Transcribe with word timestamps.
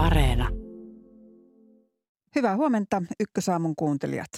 Areena. 0.00 0.48
Hyvää 2.36 2.56
huomenta 2.56 3.02
Ykkösaamun 3.20 3.76
kuuntelijat. 3.76 4.28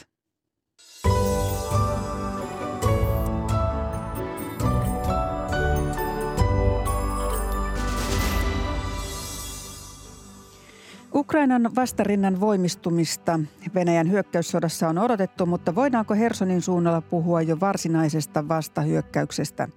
Ukrainan 11.14 11.70
vastarinnan 11.74 12.40
voimistumista 12.40 13.40
Venäjän 13.74 14.10
hyökkäyssodassa 14.10 14.88
on 14.88 14.98
odotettu, 14.98 15.46
mutta 15.46 15.74
voidaanko 15.74 16.14
Hersonin 16.14 16.62
suunnalla 16.62 17.00
puhua 17.00 17.42
jo 17.42 17.60
varsinaisesta 17.60 18.48
vastahyökkäyksestä? 18.48 19.68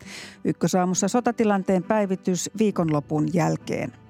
Ykkösaamussa 0.46 1.08
sotatilanteen 1.08 1.84
päivitys 1.84 2.50
viikonlopun 2.58 3.34
jälkeen. 3.34 4.05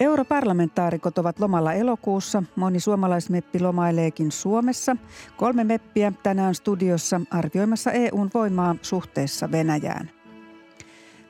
Europarlamentaarikot 0.00 1.18
ovat 1.18 1.40
lomalla 1.40 1.72
elokuussa. 1.72 2.42
Moni 2.56 2.80
suomalaismeppi 2.80 3.60
lomaileekin 3.60 4.32
Suomessa. 4.32 4.96
Kolme 5.36 5.64
meppiä 5.64 6.12
tänään 6.22 6.54
studiossa 6.54 7.20
arvioimassa 7.30 7.92
EUn 7.92 8.30
voimaa 8.34 8.76
suhteessa 8.82 9.50
Venäjään. 9.52 10.10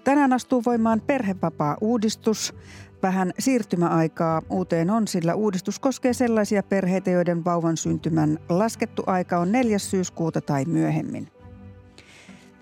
Tänään 0.04 0.32
astuu 0.32 0.62
voimaan 0.66 1.00
perhevapaa-uudistus. 1.00 2.54
Vähän 3.02 3.32
siirtymäaikaa 3.38 4.42
uuteen 4.50 4.90
on, 4.90 5.08
sillä 5.08 5.34
uudistus 5.34 5.78
koskee 5.78 6.12
sellaisia 6.12 6.62
perheitä, 6.62 7.10
joiden 7.10 7.44
vauvan 7.44 7.76
syntymän 7.76 8.38
laskettu 8.48 9.02
aika 9.06 9.38
on 9.38 9.52
4. 9.52 9.78
syyskuuta 9.78 10.40
tai 10.40 10.64
myöhemmin. 10.64 11.33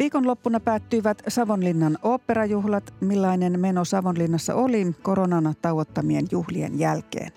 Viikonloppuna 0.02 0.60
päättyivät 0.60 1.22
Savonlinnan 1.28 1.98
oopperajuhlat. 2.02 2.94
Millainen 3.00 3.60
meno 3.60 3.84
Savonlinnassa 3.84 4.54
oli 4.54 4.94
koronan 5.02 5.54
tauottamien 5.62 6.26
juhlien 6.30 6.78
jälkeen? 6.78 7.32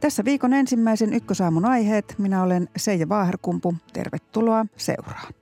Tässä 0.00 0.24
viikon 0.24 0.52
ensimmäisen 0.52 1.12
ykkösaamun 1.12 1.64
aiheet. 1.64 2.14
Minä 2.18 2.42
olen 2.42 2.68
Seija 2.76 3.08
Vaaherkumpu. 3.08 3.74
Tervetuloa 3.92 4.66
seuraan. 4.76 5.34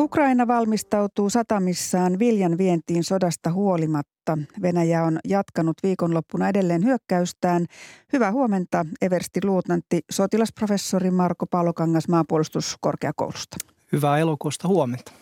Ukraina 0.00 0.46
valmistautuu 0.46 1.30
satamissaan 1.30 2.18
viljan 2.18 2.58
vientiin 2.58 3.04
sodasta 3.04 3.52
huolimatta. 3.52 4.38
Venäjä 4.62 5.04
on 5.04 5.18
jatkanut 5.24 5.76
viikonloppuna 5.82 6.48
edelleen 6.48 6.84
hyökkäystään. 6.84 7.66
Hyvää 8.12 8.32
huomenta, 8.32 8.86
Eversti 9.02 9.40
Luutnantti, 9.44 10.00
sotilasprofessori 10.10 11.10
Marko 11.10 11.46
Palokangas 11.46 12.08
maanpuolustuskorkeakoulusta. 12.08 13.56
Hyvää 13.92 14.18
elokuusta 14.18 14.68
huomenta. 14.68 15.12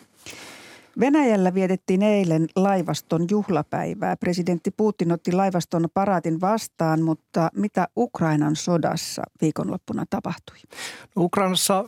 Venäjällä 1.00 1.54
vietettiin 1.54 2.02
eilen 2.02 2.46
laivaston 2.56 3.26
juhlapäivää. 3.30 4.16
Presidentti 4.16 4.70
Putin 4.70 5.12
otti 5.12 5.32
laivaston 5.32 5.88
paraatin 5.94 6.40
vastaan, 6.40 7.02
mutta 7.02 7.50
mitä 7.54 7.88
Ukrainan 7.96 8.56
sodassa 8.56 9.22
viikonloppuna 9.40 10.04
tapahtui? 10.10 10.56
No, 11.16 11.22
Ukrainassa 11.22 11.84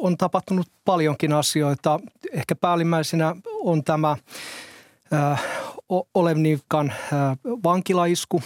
on 0.00 0.16
tapahtunut 0.16 0.66
paljonkin 0.84 1.32
asioita. 1.32 2.00
Ehkä 2.32 2.54
päällimmäisenä 2.54 3.36
on 3.60 3.84
tämä 3.84 4.16
äh, 5.12 5.42
Olevnikan 6.14 6.90
äh, 6.90 7.38
vankilaisku 7.64 8.42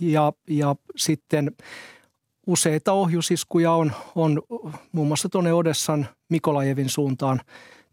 ja, 0.00 0.32
ja 0.48 0.76
sitten 0.96 1.52
useita 2.46 2.92
ohjusiskuja 2.92 3.72
on, 3.72 3.92
on 4.14 4.42
muun 4.92 5.08
muassa 5.08 5.28
tuonne 5.28 5.52
Odessan 5.52 6.08
Mikolajevin 6.28 6.88
suuntaan 6.88 7.40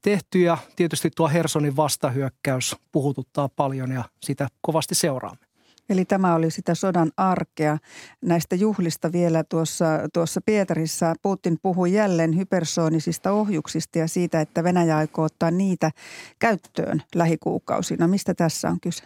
tehty 0.02 0.40
ja 0.42 0.58
tietysti 0.76 1.12
tuo 1.16 1.30
Hersonin 1.30 1.76
vastahyökkäys 1.76 2.76
puhututtaa 2.92 3.50
paljon 3.56 3.92
ja 3.92 4.04
sitä 4.22 4.48
kovasti 4.62 4.96
seuraamme. 4.96 5.46
Eli 5.90 6.06
tämä 6.06 6.36
oli 6.36 6.52
sitä 6.52 6.76
sodan 6.76 7.12
arkea. 7.18 7.78
Näistä 8.22 8.56
juhlista 8.56 9.12
vielä 9.12 9.44
tuossa, 9.44 9.86
tuossa 10.14 10.42
Pietarissa 10.46 11.16
Putin 11.22 11.58
puhui 11.62 11.94
jälleen 11.94 12.38
hypersoonisista 12.38 13.32
ohjuksista 13.32 14.00
ja 14.00 14.08
siitä, 14.08 14.42
että 14.42 14.64
Venäjä 14.64 14.98
aikoo 14.98 15.26
ottaa 15.26 15.52
niitä 15.52 15.92
käyttöön 16.40 17.04
lähikuukausina. 17.16 18.08
Mistä 18.08 18.34
tässä 18.34 18.70
on 18.70 18.80
kyse? 18.80 19.04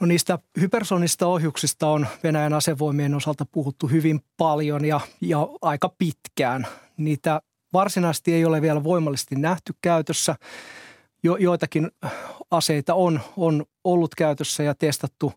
No 0.00 0.06
niistä 0.06 0.38
hypersonista 0.60 1.26
ohjuksista 1.26 1.88
on 1.88 2.06
Venäjän 2.22 2.52
asevoimien 2.52 3.14
osalta 3.14 3.46
puhuttu 3.52 3.86
hyvin 3.86 4.20
paljon 4.36 4.84
ja, 4.84 5.00
ja 5.20 5.48
aika 5.62 5.94
pitkään. 5.98 6.66
Niitä 6.96 7.40
varsinaisesti 7.72 8.34
ei 8.34 8.44
ole 8.44 8.62
vielä 8.62 8.84
voimallisesti 8.84 9.36
nähty 9.36 9.74
käytössä– 9.82 10.36
jo, 11.22 11.36
joitakin 11.36 11.90
aseita 12.50 12.94
on, 12.94 13.20
on 13.36 13.64
ollut 13.84 14.14
käytössä 14.14 14.62
ja 14.62 14.74
testattu, 14.74 15.32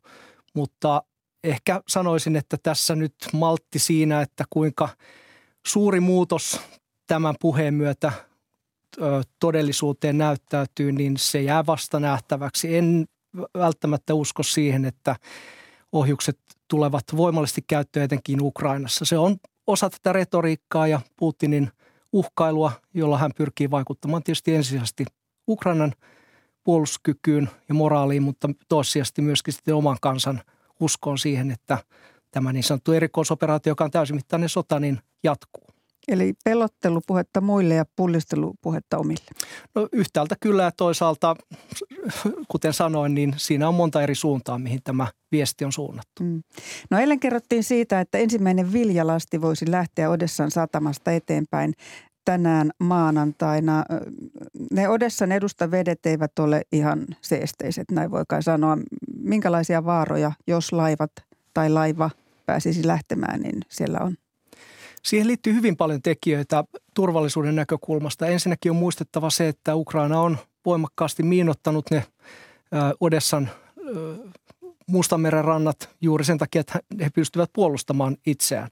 mutta 0.54 1.04
ehkä 1.44 1.82
sanoisin, 1.88 2.36
että 2.36 2.58
tässä 2.64 2.96
nyt 2.96 3.16
maltti 3.34 3.80
siinä, 3.80 4.22
että 4.22 4.44
kuinka 4.50 4.90
suuri 5.68 6.00
muutos 6.00 6.62
tämän 7.08 7.36
puheen 7.40 7.74
myötä 7.74 8.12
ö, 9.02 9.22
todellisuuteen 9.40 10.18
näyttäytyy, 10.18 10.92
niin 10.92 11.18
se 11.18 11.42
jää 11.42 11.66
vasta 11.66 12.00
nähtäväksi. 12.00 12.78
En 12.78 13.06
välttämättä 13.58 14.14
usko 14.14 14.44
siihen, 14.44 14.86
että 14.86 15.16
ohjukset 15.92 16.40
tulevat 16.68 17.04
voimallisesti 17.18 17.62
käyttöön 17.68 18.04
etenkin 18.04 18.42
Ukrainassa. 18.42 19.06
Se 19.06 19.18
on 19.18 19.38
osa 19.68 19.90
tätä 19.90 20.14
retoriikkaa 20.14 20.88
ja 20.88 21.02
Putinin 21.18 21.72
uhkailua, 22.16 22.72
jolla 22.94 23.18
hän 23.18 23.32
pyrkii 23.38 23.72
vaikuttamaan 23.72 24.24
tietysti 24.24 24.56
ensisijaisesti 24.56 25.06
Ukrainan 25.48 25.94
puolustuskykyyn 26.64 27.50
ja 27.70 27.76
moraaliin, 27.76 28.24
mutta 28.24 28.50
toissijasti 28.70 29.22
myöskin 29.22 29.54
sitten 29.54 29.76
oman 29.76 29.98
kansan 30.02 30.42
uskoon 30.80 31.18
siihen, 31.18 31.52
että 31.52 31.78
tämä 32.32 32.54
niin 32.54 32.64
sanottu 32.64 32.92
erikoisoperaatio, 32.92 33.72
joka 33.72 33.84
on 33.84 33.92
täysimittainen 33.92 34.50
sota, 34.50 34.80
niin 34.80 35.00
jatkuu. 35.24 35.65
Eli 36.08 36.34
pelottelupuhetta 36.44 37.42
muille 37.42 37.74
ja 37.74 37.86
pullistelupuhetta 37.96 38.98
omille. 38.98 39.26
No 39.76 39.88
yhtäältä 39.92 40.36
kyllä 40.40 40.64
ja 40.64 40.72
toisaalta, 40.72 41.36
kuten 42.48 42.74
sanoin, 42.74 43.16
niin 43.16 43.34
siinä 43.38 43.68
on 43.68 43.76
monta 43.76 44.02
eri 44.02 44.16
suuntaa, 44.16 44.60
mihin 44.60 44.80
tämä 44.84 45.08
viesti 45.32 45.66
on 45.66 45.72
suunnattu. 45.72 46.24
Mm. 46.24 46.44
No 46.90 47.00
eilen 47.00 47.20
kerrottiin 47.20 47.64
siitä, 47.64 48.00
että 48.00 48.18
ensimmäinen 48.18 48.74
viljalasti 48.74 49.42
voisi 49.42 49.72
lähteä 49.72 50.10
Odessan 50.10 50.52
satamasta 50.52 51.12
eteenpäin 51.12 51.74
tänään 52.26 52.72
maanantaina. 52.80 53.86
Ne 54.72 54.90
Odessan 54.90 55.30
vedet 55.72 56.06
eivät 56.06 56.40
ole 56.40 56.62
ihan 56.72 57.06
seesteiset, 57.22 57.92
näin 57.92 58.12
voi 58.12 58.24
kai 58.28 58.44
sanoa. 58.44 58.78
Minkälaisia 59.20 59.86
vaaroja, 59.86 60.32
jos 60.48 60.72
laivat 60.72 61.12
tai 61.54 61.70
laiva 61.70 62.10
pääsisi 62.46 62.88
lähtemään, 62.88 63.42
niin 63.42 63.62
siellä 63.70 64.00
on? 64.00 64.16
Siihen 65.06 65.28
liittyy 65.28 65.54
hyvin 65.54 65.78
paljon 65.78 66.02
tekijöitä 66.02 66.64
turvallisuuden 66.94 67.56
näkökulmasta. 67.56 68.28
Ensinnäkin 68.28 68.72
on 68.72 68.76
muistettava 68.76 69.30
se, 69.30 69.48
että 69.48 69.76
Ukraina 69.76 70.22
on 70.22 70.38
voimakkaasti 70.66 71.24
miinottanut 71.24 71.86
ne 71.92 72.04
Odessan 73.00 73.50
Mustanmeren 74.88 75.46
rannat 75.46 75.90
juuri 76.02 76.24
sen 76.24 76.38
takia, 76.38 76.60
että 76.60 76.80
he 77.02 77.10
pystyvät 77.16 77.50
puolustamaan 77.54 78.18
itseään. 78.26 78.70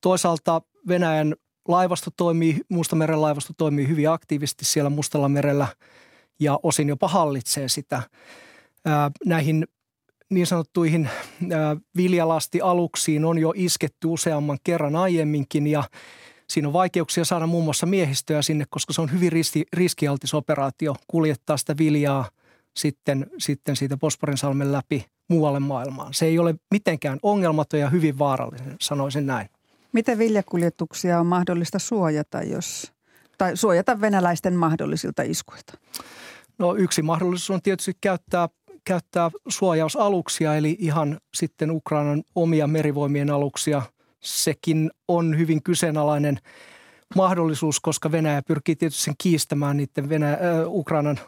Toisaalta 0.00 0.62
Venäjän 0.88 1.34
laivasto 1.68 2.10
toimii, 2.16 2.60
Mustameren 2.68 3.20
laivasto 3.20 3.52
toimii 3.56 3.88
hyvin 3.88 4.10
aktiivisesti 4.10 4.64
siellä 4.64 4.90
Mustalla 4.90 5.28
merellä 5.28 5.66
ja 6.40 6.58
osin 6.62 6.88
jopa 6.88 7.08
hallitsee 7.08 7.68
sitä. 7.68 8.02
Näihin 9.26 9.66
niin 10.30 10.46
sanottuihin 10.46 11.08
viljalastialuksiin 11.96 13.24
on 13.24 13.38
jo 13.38 13.52
isketty 13.56 14.06
useamman 14.06 14.58
kerran 14.64 14.96
aiemminkin 14.96 15.66
ja 15.66 15.84
siinä 16.50 16.68
on 16.68 16.72
vaikeuksia 16.72 17.24
saada 17.24 17.46
muun 17.46 17.64
muassa 17.64 17.86
miehistöä 17.86 18.42
sinne, 18.42 18.64
koska 18.70 18.92
se 18.92 19.00
on 19.00 19.12
hyvin 19.12 19.32
riski, 19.32 19.64
riskialtis 19.72 20.34
operaatio 20.34 20.94
kuljettaa 21.06 21.56
sitä 21.56 21.76
viljaa 21.78 22.28
sitten, 22.76 23.26
sitten 23.38 23.76
siitä 23.76 23.96
Bosporinsalmen 23.96 24.72
läpi 24.72 25.06
muualle 25.28 25.60
maailmaan. 25.60 26.14
Se 26.14 26.26
ei 26.26 26.38
ole 26.38 26.54
mitenkään 26.70 27.18
ongelmaton 27.22 27.80
ja 27.80 27.90
hyvin 27.90 28.18
vaarallinen, 28.18 28.76
sanoisin 28.80 29.26
näin. 29.26 29.48
Miten 29.92 30.18
viljakuljetuksia 30.18 31.20
on 31.20 31.26
mahdollista 31.26 31.78
suojata, 31.78 32.42
jos, 32.42 32.92
tai 33.38 33.56
suojata 33.56 34.00
venäläisten 34.00 34.54
mahdollisilta 34.54 35.22
iskuilta? 35.22 35.78
No 36.58 36.74
yksi 36.74 37.02
mahdollisuus 37.02 37.50
on 37.50 37.62
tietysti 37.62 37.92
käyttää, 38.00 38.48
käyttää 38.88 39.30
suojausaluksia, 39.48 40.56
eli 40.56 40.76
ihan 40.78 41.20
sitten 41.34 41.70
Ukrainan 41.70 42.22
omia 42.34 42.66
merivoimien 42.66 43.30
aluksia. 43.30 43.82
Sekin 44.20 44.90
on 45.08 45.38
hyvin 45.38 45.62
kyseenalainen 45.62 46.38
mahdollisuus, 47.16 47.80
koska 47.80 48.12
Venäjä 48.12 48.42
pyrkii 48.42 48.76
tietysti 48.76 49.02
sen 49.02 49.14
kiistämään 49.22 49.76
niiden 49.76 50.08
Venäjä, 50.08 50.32
äh, 50.32 50.38
Ukrainan 50.66 51.18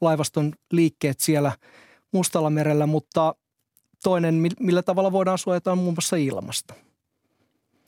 laivaston 0.00 0.52
liikkeet 0.72 1.20
siellä 1.20 1.52
Mustalla 2.12 2.50
merellä, 2.50 2.86
mutta 2.86 3.34
toinen, 4.02 4.34
millä 4.60 4.82
tavalla 4.82 5.12
voidaan 5.12 5.38
suojata, 5.38 5.72
on 5.72 5.78
muun 5.78 5.94
muassa 5.94 6.16
ilmasta. 6.16 6.74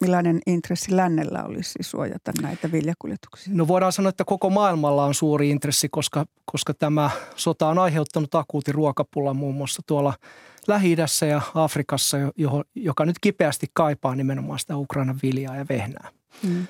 Millainen 0.00 0.41
intressi 0.47 0.97
lännellä 0.97 1.45
olisi 1.45 1.79
suojata 1.81 2.33
näitä 2.43 2.73
viljakuljetuksia? 2.73 3.53
No 3.55 3.69
voidaan 3.69 3.93
sanoa, 3.93 4.09
että 4.11 4.25
koko 4.25 4.50
maailmalla 4.50 5.05
on 5.05 5.15
suuri 5.15 5.50
intressi, 5.50 5.89
koska, 5.89 6.27
koska 6.45 6.75
tämä 6.75 7.11
sota 7.37 7.69
on 7.69 7.79
aiheuttanut 7.79 8.35
akuutin 8.35 8.75
ruokapulan 8.75 9.37
muun 9.37 9.55
muassa 9.55 9.83
tuolla 9.87 10.15
lähi 10.67 10.97
ja 11.29 11.41
Afrikassa, 11.55 12.17
johon, 12.37 12.65
joka 12.75 13.05
nyt 13.05 13.17
kipeästi 13.21 13.67
kaipaa 13.73 14.15
nimenomaan 14.15 14.59
sitä 14.59 14.77
Ukrainan 14.77 15.19
viljaa 15.23 15.56
ja 15.56 15.67
vehnää. 15.69 16.09
Hmm. 16.43 16.67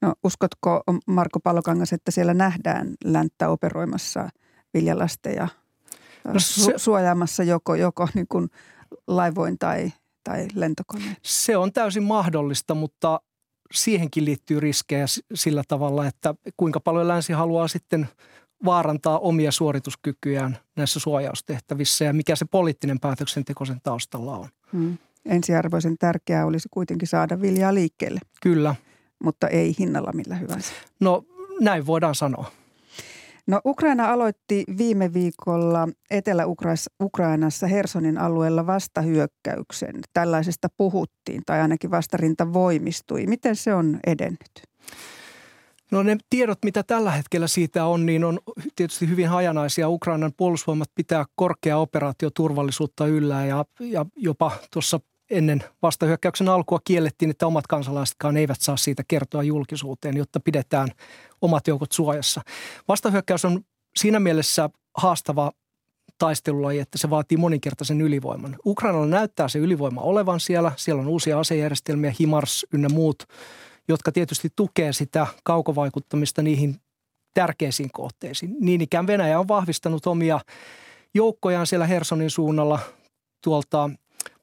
No 0.00 0.14
uskotko 0.24 0.82
Marko 1.06 1.40
Palokangas, 1.40 1.92
että 1.92 2.10
siellä 2.10 2.34
nähdään 2.34 2.94
länttä 3.04 3.48
operoimassa 3.48 4.28
viljalasteja 4.74 5.48
no 6.24 6.40
se, 6.40 6.60
su- 6.60 6.78
suojaamassa 6.78 7.42
joko, 7.42 7.74
joko 7.74 8.08
niin 8.14 8.26
kuin 8.28 8.48
laivoin 9.06 9.58
tai, 9.58 9.92
tai 10.26 10.46
lentokoneen? 10.54 11.16
Se 11.22 11.56
on 11.56 11.72
täysin 11.72 12.02
mahdollista, 12.02 12.74
mutta 12.74 13.20
siihenkin 13.72 14.24
liittyy 14.24 14.60
riskejä 14.60 15.06
sillä 15.34 15.62
tavalla, 15.68 16.06
että 16.06 16.34
kuinka 16.56 16.80
paljon 16.80 17.08
länsi 17.08 17.32
haluaa 17.32 17.68
sitten 17.68 18.08
vaarantaa 18.64 19.18
omia 19.18 19.52
suorituskykyjään 19.52 20.58
näissä 20.76 21.00
suojaustehtävissä 21.00 22.04
ja 22.04 22.12
mikä 22.12 22.36
se 22.36 22.44
poliittinen 22.44 23.00
päätöksenteko 23.00 23.64
sen 23.64 23.80
taustalla 23.82 24.36
on. 24.36 24.48
Hmm. 24.72 24.98
Ensiarvoisen 25.24 25.98
tärkeää 25.98 26.46
olisi 26.46 26.68
kuitenkin 26.70 27.08
saada 27.08 27.40
viljaa 27.40 27.74
liikkeelle. 27.74 28.20
Kyllä. 28.42 28.74
Mutta 29.24 29.48
ei 29.48 29.74
hinnalla 29.78 30.12
millä 30.12 30.34
hyvänsä. 30.34 30.72
No 31.00 31.24
näin 31.60 31.86
voidaan 31.86 32.14
sanoa. 32.14 32.52
No 33.46 33.60
Ukraina 33.66 34.12
aloitti 34.12 34.64
viime 34.78 35.12
viikolla 35.12 35.88
Etelä-Ukrainassa 36.10 37.66
Hersonin 37.66 38.18
alueella 38.18 38.66
vastahyökkäyksen. 38.66 39.94
Tällaisesta 40.12 40.68
puhuttiin 40.76 41.42
tai 41.46 41.60
ainakin 41.60 41.90
vastarinta 41.90 42.52
voimistui. 42.52 43.26
Miten 43.26 43.56
se 43.56 43.74
on 43.74 44.00
edennyt? 44.06 44.62
No 45.90 46.02
ne 46.02 46.16
tiedot, 46.30 46.58
mitä 46.64 46.82
tällä 46.82 47.10
hetkellä 47.10 47.46
siitä 47.46 47.84
on, 47.84 48.06
niin 48.06 48.24
on 48.24 48.38
tietysti 48.76 49.08
hyvin 49.08 49.28
hajanaisia. 49.28 49.88
Ukrainan 49.88 50.32
puolustusvoimat 50.36 50.90
pitää 50.94 51.24
korkea 51.34 51.78
operaatioturvallisuutta 51.78 53.06
yllä 53.06 53.44
ja, 53.44 53.64
ja 53.80 54.06
jopa 54.16 54.52
tuossa 54.72 55.00
ennen 55.30 55.64
vastahyökkäyksen 55.82 56.48
alkua 56.48 56.78
kiellettiin, 56.84 57.30
että 57.30 57.46
omat 57.46 57.66
kansalaisetkaan 57.66 58.36
eivät 58.36 58.60
saa 58.60 58.76
siitä 58.76 59.02
kertoa 59.08 59.42
julkisuuteen, 59.42 60.16
jotta 60.16 60.40
pidetään 60.40 60.88
omat 61.40 61.66
joukot 61.66 61.92
suojassa. 61.92 62.40
Vastahyökkäys 62.88 63.44
on 63.44 63.60
siinä 63.96 64.20
mielessä 64.20 64.70
haastava 64.96 65.52
taistelulaji, 66.18 66.78
että 66.78 66.98
se 66.98 67.10
vaatii 67.10 67.38
moninkertaisen 67.38 68.00
ylivoiman. 68.00 68.56
Ukrainalla 68.66 69.06
näyttää 69.06 69.48
se 69.48 69.58
ylivoima 69.58 70.00
olevan 70.00 70.40
siellä. 70.40 70.72
Siellä 70.76 71.00
on 71.00 71.08
uusia 71.08 71.40
asejärjestelmiä, 71.40 72.14
HIMARS 72.20 72.66
ynnä 72.72 72.88
muut, 72.88 73.22
jotka 73.88 74.12
tietysti 74.12 74.48
tukee 74.56 74.92
sitä 74.92 75.26
kaukovaikuttamista 75.44 76.42
niihin 76.42 76.76
tärkeisiin 77.34 77.90
kohteisiin. 77.92 78.56
Niin 78.60 78.80
ikään 78.80 79.06
Venäjä 79.06 79.40
on 79.40 79.48
vahvistanut 79.48 80.06
omia 80.06 80.40
joukkojaan 81.14 81.66
siellä 81.66 81.86
Hersonin 81.86 82.30
suunnalla 82.30 82.78
tuolta 83.44 83.90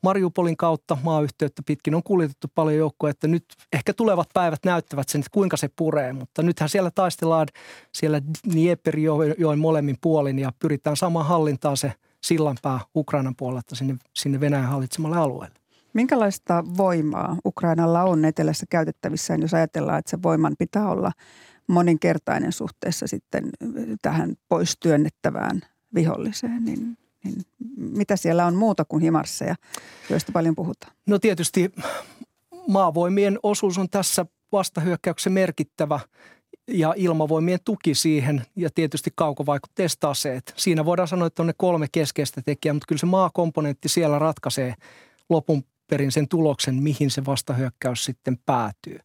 Mariupolin 0.04 0.58
kautta 0.58 0.98
maayhteyttä 1.04 1.62
pitkin 1.66 1.96
on 1.96 2.04
kuljetettu 2.04 2.48
paljon 2.56 2.78
joukkoja, 2.78 3.12
että 3.12 3.28
nyt 3.28 3.46
ehkä 3.74 3.94
tulevat 3.94 4.30
päivät 4.34 4.60
näyttävät 4.66 5.10
sen, 5.10 5.20
että 5.20 5.30
kuinka 5.34 5.58
se 5.58 5.70
puree. 5.76 6.14
Mutta 6.14 6.44
nythän 6.44 6.70
siellä 6.70 6.92
taistellaan 6.96 7.48
siellä 7.92 8.22
Dnieperjoen 8.54 9.60
molemmin 9.60 9.98
puolin 10.02 10.40
ja 10.40 10.52
pyritään 10.60 10.98
saamaan 10.98 11.26
hallintaan 11.26 11.78
se 11.78 11.94
sillanpää 12.24 12.80
Ukrainan 12.96 13.36
puolelta 13.36 13.76
sinne, 13.76 13.96
sinne 14.14 14.40
Venäjän 14.40 14.70
hallitsemalle 14.70 15.18
alueelle. 15.18 15.60
Minkälaista 15.94 16.64
voimaa 16.78 17.38
Ukrainalla 17.46 18.04
on 18.04 18.26
etelässä 18.26 18.66
käytettävissään, 18.70 19.42
jos 19.42 19.54
ajatellaan, 19.54 20.00
että 20.00 20.12
se 20.12 20.24
voiman 20.24 20.56
pitää 20.60 20.90
olla 20.90 21.12
moninkertainen 21.68 22.52
suhteessa 22.52 23.08
sitten 23.08 23.50
tähän 24.02 24.36
pois 24.50 24.78
työnnettävään 24.80 25.62
viholliseen, 25.96 26.66
niin 26.66 26.98
niin 27.24 27.42
mitä 27.76 28.16
siellä 28.16 28.46
on 28.46 28.56
muuta 28.56 28.86
kuin 28.86 29.02
himarsseja, 29.02 29.56
joista 30.10 30.32
paljon 30.32 30.56
puhutaan? 30.56 30.94
No 31.06 31.20
tietysti 31.20 31.72
maavoimien 32.68 33.40
osuus 33.44 33.78
on 33.78 33.90
tässä 33.90 34.26
vastahyökkäyksen 34.52 35.34
merkittävä 35.34 36.00
ja 36.68 36.94
ilmavoimien 36.98 37.60
tuki 37.66 37.96
siihen 37.96 38.46
ja 38.56 38.70
tietysti 38.76 39.12
kaukovaikutteiset 39.16 40.04
aseet. 40.04 40.54
Siinä 40.58 40.86
voidaan 40.86 41.08
sanoa, 41.08 41.28
että 41.28 41.42
on 41.44 41.48
ne 41.48 41.54
kolme 41.58 41.88
keskeistä 41.92 42.42
tekijää, 42.46 42.74
mutta 42.74 42.86
kyllä 42.88 43.00
se 43.00 43.06
maakomponentti 43.06 43.90
siellä 43.90 44.20
ratkaisee 44.20 44.74
lopun 45.30 45.64
perin 45.90 46.12
sen 46.12 46.28
tuloksen, 46.28 46.76
mihin 46.76 47.12
se 47.12 47.26
vastahyökkäys 47.26 48.06
sitten 48.06 48.38
päätyy. 48.46 49.00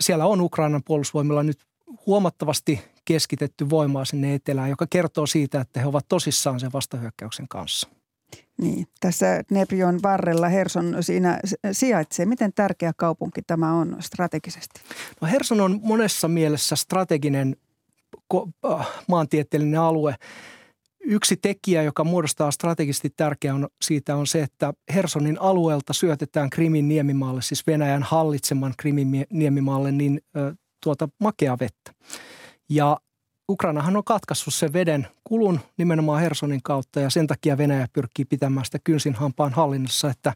Siellä 0.00 0.26
on 0.26 0.40
Ukrainan 0.40 0.82
puolustusvoimilla 0.84 1.42
nyt 1.42 1.58
huomattavasti 2.06 2.80
keskitetty 3.04 3.70
voimaa 3.70 4.04
sinne 4.04 4.34
etelään, 4.34 4.70
joka 4.70 4.86
kertoo 4.90 5.26
siitä, 5.26 5.60
että 5.60 5.80
he 5.80 5.86
ovat 5.86 6.08
tosissaan 6.08 6.60
sen 6.60 6.72
vastahyökkäyksen 6.72 7.48
kanssa. 7.48 7.88
Niin, 8.60 8.86
tässä 9.00 9.42
Nebrion 9.50 10.02
varrella 10.02 10.48
Herson 10.48 10.96
siinä 11.00 11.40
sijaitsee. 11.72 12.26
Miten 12.26 12.52
tärkeä 12.52 12.92
kaupunki 12.96 13.42
tämä 13.42 13.72
on 13.72 13.96
strategisesti? 14.00 14.80
No 15.20 15.28
Herson 15.28 15.60
on 15.60 15.80
monessa 15.82 16.28
mielessä 16.28 16.76
strateginen 16.76 17.56
äh, 18.34 18.88
maantieteellinen 19.08 19.80
alue. 19.80 20.14
Yksi 21.00 21.36
tekijä, 21.36 21.82
joka 21.82 22.04
muodostaa 22.04 22.50
strategisesti 22.50 23.10
tärkeä 23.16 23.54
on, 23.54 23.68
siitä 23.82 24.16
on 24.16 24.26
se, 24.26 24.42
että 24.42 24.72
Hersonin 24.94 25.40
alueelta 25.40 25.92
syötetään 25.92 26.50
Krimin 26.50 26.88
niemimaalle, 26.88 27.42
siis 27.42 27.66
Venäjän 27.66 28.02
hallitseman 28.02 28.74
Krimin 28.76 29.26
niemimaalle, 29.30 29.92
niin 29.92 30.20
tuota 30.82 31.08
makea 31.20 31.58
vettä. 31.60 31.92
Ja 32.68 32.96
Ukrainahan 33.48 33.96
on 33.96 34.04
katkaissut 34.04 34.54
sen 34.54 34.72
veden 34.72 35.06
kulun 35.24 35.60
nimenomaan 35.76 36.20
Hersonin 36.20 36.62
kautta 36.62 37.00
ja 37.00 37.10
sen 37.10 37.26
takia 37.26 37.58
Venäjä 37.58 37.86
pyrkii 37.92 38.24
pitämään 38.24 38.64
sitä 38.64 38.78
kynsin 38.84 39.14
hampaan 39.14 39.52
hallinnassa, 39.52 40.10
että 40.10 40.32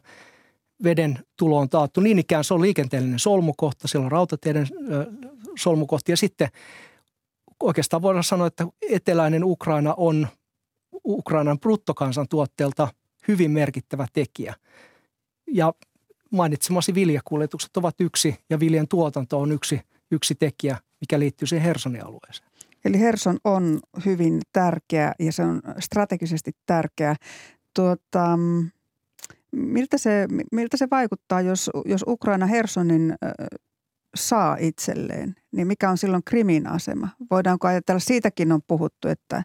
veden 0.83 1.19
tulo 1.37 1.57
on 1.57 1.69
taattu. 1.69 2.01
Niin 2.01 2.19
ikään 2.19 2.43
se 2.43 2.53
on 2.53 2.61
liikenteellinen 2.61 3.19
solmukohta, 3.19 3.87
siellä 3.87 4.05
on 4.05 4.11
rautateiden 4.11 4.67
solmukohta 5.57 6.11
ja 6.11 6.17
sitten 6.17 6.49
oikeastaan 7.63 8.01
voidaan 8.01 8.23
sanoa, 8.23 8.47
että 8.47 8.67
eteläinen 8.89 9.43
Ukraina 9.43 9.93
on 9.97 10.27
Ukrainan 11.05 11.59
bruttokansantuotteelta 11.59 12.87
hyvin 13.27 13.51
merkittävä 13.51 14.07
tekijä. 14.13 14.55
Ja 15.47 15.73
mainitsemasi 16.31 16.93
viljakuljetukset 16.93 17.77
ovat 17.77 18.01
yksi 18.01 18.35
ja 18.49 18.59
viljan 18.59 18.87
tuotanto 18.87 19.39
on 19.39 19.51
yksi, 19.51 19.81
yksi 20.11 20.35
tekijä, 20.35 20.77
mikä 21.01 21.19
liittyy 21.19 21.47
siihen 21.47 21.65
Hersonin 21.65 22.05
alueeseen. 22.05 22.49
Eli 22.85 22.99
Herson 22.99 23.37
on 23.43 23.79
hyvin 24.05 24.39
tärkeä 24.53 25.13
ja 25.19 25.31
se 25.31 25.43
on 25.43 25.61
strategisesti 25.79 26.51
tärkeä. 26.65 27.15
Tuota, 27.75 28.39
miltä, 29.51 29.97
se, 29.97 30.27
miltä 30.51 30.77
se 30.77 30.87
vaikuttaa, 30.91 31.41
jos, 31.41 31.69
jos 31.85 32.03
Ukraina 32.07 32.45
Hersonin 32.45 33.15
saa 34.15 34.57
itselleen, 34.59 35.35
niin 35.51 35.67
mikä 35.67 35.89
on 35.89 35.97
silloin 35.97 36.23
Krimin 36.25 36.67
asema? 36.67 37.07
Voidaanko 37.31 37.67
ajatella, 37.67 37.99
siitäkin 37.99 38.51
on 38.51 38.61
puhuttu, 38.67 39.07
että, 39.07 39.43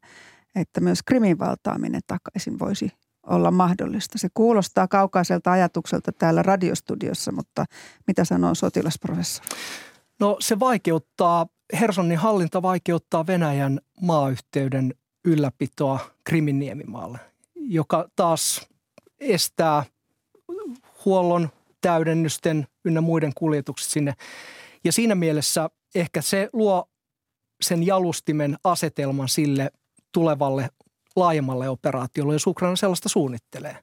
että 0.55 0.81
myös 0.81 1.03
Krimin 1.03 1.39
valtaaminen 1.39 2.01
takaisin 2.07 2.59
voisi 2.59 2.91
olla 3.27 3.51
mahdollista. 3.51 4.19
Se 4.19 4.29
kuulostaa 4.35 4.89
kaukaiselta 4.89 5.53
ajatukselta 5.53 6.13
täällä 6.13 6.43
radiostudiossa, 6.43 7.33
mutta 7.33 7.65
mitä 8.07 8.25
sanoo 8.25 8.55
sotilasprofessori? 8.55 9.49
No 10.21 10.37
se 10.41 10.59
vaikeuttaa, 10.59 11.47
Hersonin 11.81 12.19
hallinta 12.19 12.63
vaikeuttaa 12.63 13.27
Venäjän 13.27 13.81
maayhteyden 14.01 14.95
ylläpitoa 15.25 15.99
Krimin 16.25 16.59
niemimaalle, 16.59 17.19
joka 17.55 18.09
taas 18.17 18.69
estää 19.21 19.85
huollon, 21.05 21.49
täydennysten 21.81 22.67
ynnä 22.85 23.01
muiden 23.01 23.33
kuljetukset 23.35 23.91
sinne. 23.91 24.15
Ja 24.85 24.93
siinä 24.93 25.15
mielessä 25.15 25.71
ehkä 25.95 26.23
se 26.23 26.51
luo 26.53 26.89
sen 27.61 27.87
jalustimen 27.87 28.57
asetelman 28.65 29.29
sille 29.29 29.71
tulevalle 30.13 30.69
laajemmalle 31.17 31.69
operaatiolle, 31.69 32.33
jos 32.33 32.47
Ukraina 32.47 32.77
sellaista 32.77 33.09
suunnittelee. 33.09 33.77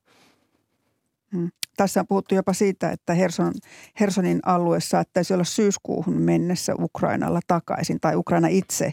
Hmm. 1.35 1.49
Tässä 1.77 1.99
on 1.99 2.07
puhuttu 2.07 2.35
jopa 2.35 2.53
siitä, 2.53 2.91
että 2.91 3.13
Herson, 3.13 3.53
Hersonin 3.99 4.39
alue 4.45 4.79
saattaisi 4.79 5.33
olla 5.33 5.43
syyskuuhun 5.43 6.21
mennessä 6.21 6.73
Ukrainalla 6.79 7.39
takaisin, 7.47 7.99
tai 7.99 8.15
Ukraina 8.15 8.47
itse 8.47 8.91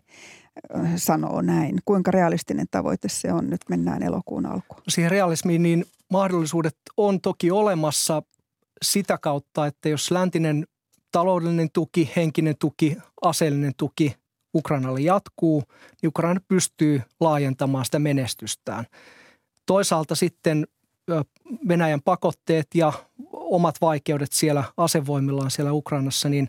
sanoo 0.97 1.43
näin. 1.43 1.79
Kuinka 1.85 2.11
realistinen 2.11 2.67
tavoite 2.71 3.09
se 3.09 3.33
on? 3.33 3.51
Nyt 3.51 3.61
mennään 3.69 4.03
elokuun 4.03 4.47
alkuun. 4.47 4.83
Siihen 4.89 5.11
realismiin 5.11 5.63
niin 5.63 5.85
mahdollisuudet 6.11 6.77
on 6.97 7.21
toki 7.21 7.51
olemassa 7.51 8.23
sitä 8.83 9.19
kautta, 9.23 9.67
että 9.67 9.89
jos 9.89 10.11
läntinen 10.11 10.67
taloudellinen 11.13 11.69
tuki, 11.73 12.11
henkinen 12.17 12.55
tuki, 12.59 12.97
aseellinen 13.23 13.73
tuki 13.77 14.17
Ukrainalle 14.55 15.01
jatkuu, 15.01 15.63
niin 16.03 16.09
Ukraina 16.09 16.41
pystyy 16.49 17.03
laajentamaan 17.21 17.85
sitä 17.85 17.99
menestystään. 17.99 18.85
Toisaalta 19.67 20.15
sitten 20.15 20.67
Venäjän 21.69 22.03
pakotteet 22.03 22.67
ja 22.75 22.93
omat 23.33 23.75
vaikeudet 23.81 24.33
siellä 24.33 24.65
asevoimillaan 24.77 25.51
siellä 25.51 25.73
Ukrainassa, 25.73 26.29
niin, 26.29 26.49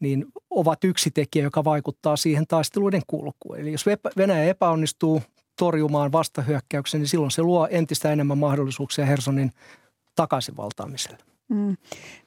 niin 0.00 0.26
ovat 0.50 0.84
yksi 0.84 1.10
tekijä, 1.10 1.44
joka 1.44 1.64
vaikuttaa 1.64 2.16
siihen 2.16 2.46
taisteluiden 2.46 3.02
kulkuun. 3.06 3.58
Eli 3.58 3.72
jos 3.72 3.86
Venäjä 4.16 4.44
epäonnistuu 4.44 5.22
torjumaan 5.58 6.12
vastahyökkäyksen, 6.12 7.00
niin 7.00 7.08
silloin 7.08 7.30
se 7.30 7.42
luo 7.42 7.68
entistä 7.70 8.12
enemmän 8.12 8.38
mahdollisuuksia 8.38 9.06
Hersonin 9.06 9.50
takaisinvaltaamiselle. 10.16 11.18
Mm. 11.48 11.76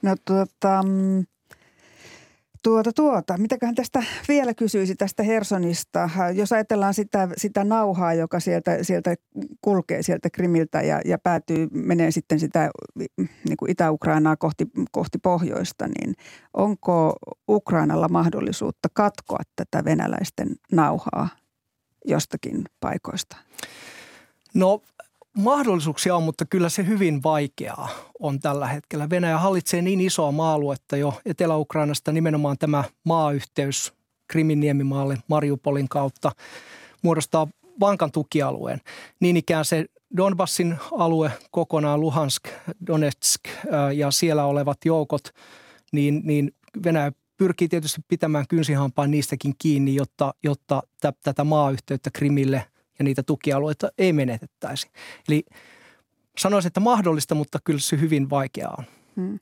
No 0.02 0.16
tuota, 0.28 0.84
mm, 0.84 1.26
Tuota, 2.66 2.94
tuota. 2.94 3.38
Mitäköhän 3.38 3.76
tästä 3.76 4.04
vielä 4.28 4.54
kysyisi 4.54 4.96
tästä 4.96 5.24
Hersonista? 5.24 6.10
Jos 6.34 6.52
ajatellaan 6.52 6.94
sitä, 6.94 7.28
sitä 7.38 7.64
nauhaa, 7.64 8.14
joka 8.14 8.40
sieltä, 8.40 8.84
sieltä 8.84 9.16
kulkee 9.62 10.04
sieltä 10.04 10.30
Krimiltä 10.30 10.82
ja, 10.82 11.02
ja 11.06 11.18
päätyy, 11.18 11.68
menee 11.72 12.12
sitten 12.12 12.40
sitä 12.40 12.70
niin 13.18 13.58
kuin 13.60 13.72
Itä-Ukrainaa 13.72 14.36
kohti, 14.36 14.68
kohti 14.92 15.18
pohjoista, 15.18 15.88
niin 15.88 16.16
onko 16.54 17.16
Ukrainalla 17.50 18.10
mahdollisuutta 18.10 18.90
katkoa 18.94 19.40
tätä 19.56 19.86
venäläisten 19.86 20.56
nauhaa 20.72 21.30
jostakin 22.06 22.64
paikoista? 22.80 23.38
No 24.54 24.82
Mahdollisuuksia 25.36 26.16
on, 26.16 26.24
mutta 26.24 26.46
kyllä 26.46 26.70
se 26.70 26.86
hyvin 26.88 27.24
vaikeaa 27.24 27.90
on 28.20 28.40
tällä 28.40 28.68
hetkellä. 28.68 29.10
Venäjä 29.10 29.38
hallitsee 29.38 29.82
niin 29.82 30.02
isoa 30.02 30.32
maa-aluetta 30.32 30.98
jo 30.98 31.22
Etelä-Ukrainasta 31.26 32.12
nimenomaan 32.12 32.58
tämä 32.58 32.84
maayhteys 33.04 33.94
Krimin 34.28 34.60
niemimaalle 34.60 35.18
Mariupolin 35.28 35.90
kautta 35.90 36.32
muodostaa 37.02 37.48
vankan 37.80 38.12
tukialueen. 38.12 38.82
Niin 39.20 39.38
ikään 39.38 39.66
se 39.66 39.86
Donbassin 40.18 40.76
alue 40.92 41.32
kokonaan, 41.52 42.02
Luhansk, 42.02 42.44
Donetsk 42.88 43.42
ja 43.96 44.12
siellä 44.12 44.46
olevat 44.46 44.78
joukot, 44.86 45.30
niin, 45.92 46.22
niin 46.24 46.52
Venäjä 46.84 47.12
pyrkii 47.38 47.68
tietysti 47.68 48.02
pitämään 48.08 48.46
kynsihampaan 48.50 49.12
niistäkin 49.12 49.54
kiinni, 49.58 49.96
jotta, 49.96 50.34
jotta 50.44 50.84
tätä 51.24 51.44
maayhteyttä 51.44 52.10
Krimille– 52.14 52.66
ja 53.00 53.06
niitä 53.06 53.24
tukialueita 53.24 53.90
ei 53.98 54.14
menetettäisi. 54.14 54.88
Eli 55.30 55.44
sanoisin, 56.38 56.68
että 56.68 56.80
mahdollista, 56.80 57.36
mutta 57.36 57.60
kyllä 57.64 57.80
se 57.80 58.00
hyvin 58.00 58.30
vaikeaa 58.30 58.76
on. 58.78 58.86
Hmm. 59.16 59.40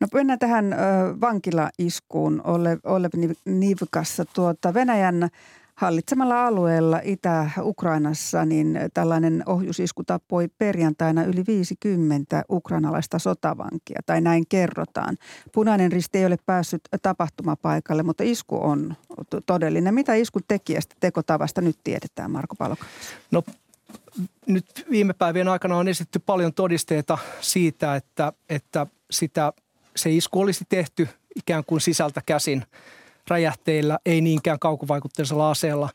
No 0.00 0.06
mennään 0.14 0.38
tähän 0.38 0.76
vankilaiskuun 1.20 2.40
Olev, 2.44 2.78
Olev 2.84 3.10
Nivkassa. 3.44 4.24
Tuota, 4.24 4.74
Venäjän 4.74 5.28
Hallitsemalla 5.76 6.46
alueella 6.46 7.00
Itä-Ukrainassa 7.04 8.44
niin 8.44 8.78
tällainen 8.94 9.42
ohjusisku 9.46 10.04
tappoi 10.04 10.48
perjantaina 10.58 11.24
yli 11.24 11.44
50 11.46 12.42
ukrainalaista 12.50 13.18
sotavankia, 13.18 14.00
tai 14.06 14.20
näin 14.20 14.46
kerrotaan. 14.48 15.16
Punainen 15.52 15.92
risti 15.92 16.18
ei 16.18 16.26
ole 16.26 16.36
päässyt 16.46 16.82
tapahtumapaikalle, 17.02 18.02
mutta 18.02 18.24
isku 18.24 18.58
on 18.62 18.94
todellinen. 19.46 19.94
Mitä 19.94 20.14
iskun 20.14 20.42
tekijästä 20.48 20.94
tekotavasta 21.00 21.60
nyt 21.60 21.78
tiedetään, 21.84 22.30
Marko 22.30 22.54
Palokas? 22.54 22.88
No 23.30 23.42
nyt 24.46 24.86
viime 24.90 25.12
päivien 25.12 25.48
aikana 25.48 25.76
on 25.76 25.88
esitetty 25.88 26.18
paljon 26.18 26.54
todisteita 26.54 27.18
siitä, 27.40 27.96
että, 27.96 28.32
että 28.48 28.86
sitä, 29.10 29.52
se 29.96 30.10
isku 30.10 30.40
olisi 30.40 30.64
tehty 30.68 31.08
ikään 31.34 31.64
kuin 31.66 31.80
sisältä 31.80 32.22
käsin– 32.26 32.64
räjähteillä, 33.28 33.98
ei 34.06 34.20
niinkään 34.20 34.58
kaukovaikutteisella 34.58 35.50
aseella. 35.50 35.90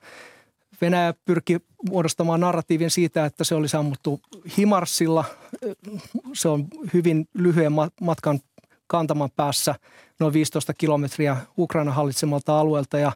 Venäjä 0.81 1.13
pyrki 1.25 1.57
muodostamaan 1.89 2.39
narratiivin 2.39 2.91
siitä, 2.91 3.25
että 3.25 3.43
se 3.43 3.55
oli 3.55 3.67
sammuttu 3.67 4.21
Himarsilla. 4.57 5.25
Se 6.33 6.49
on 6.49 6.67
hyvin 6.93 7.27
lyhyen 7.33 7.71
matkan 8.01 8.39
kantaman 8.87 9.29
päässä, 9.35 9.75
noin 10.19 10.33
15 10.33 10.73
kilometriä 10.73 11.37
Ukraina 11.57 11.91
hallitsemalta 11.91 12.59
alueelta. 12.59 12.99
Ja 12.99 13.11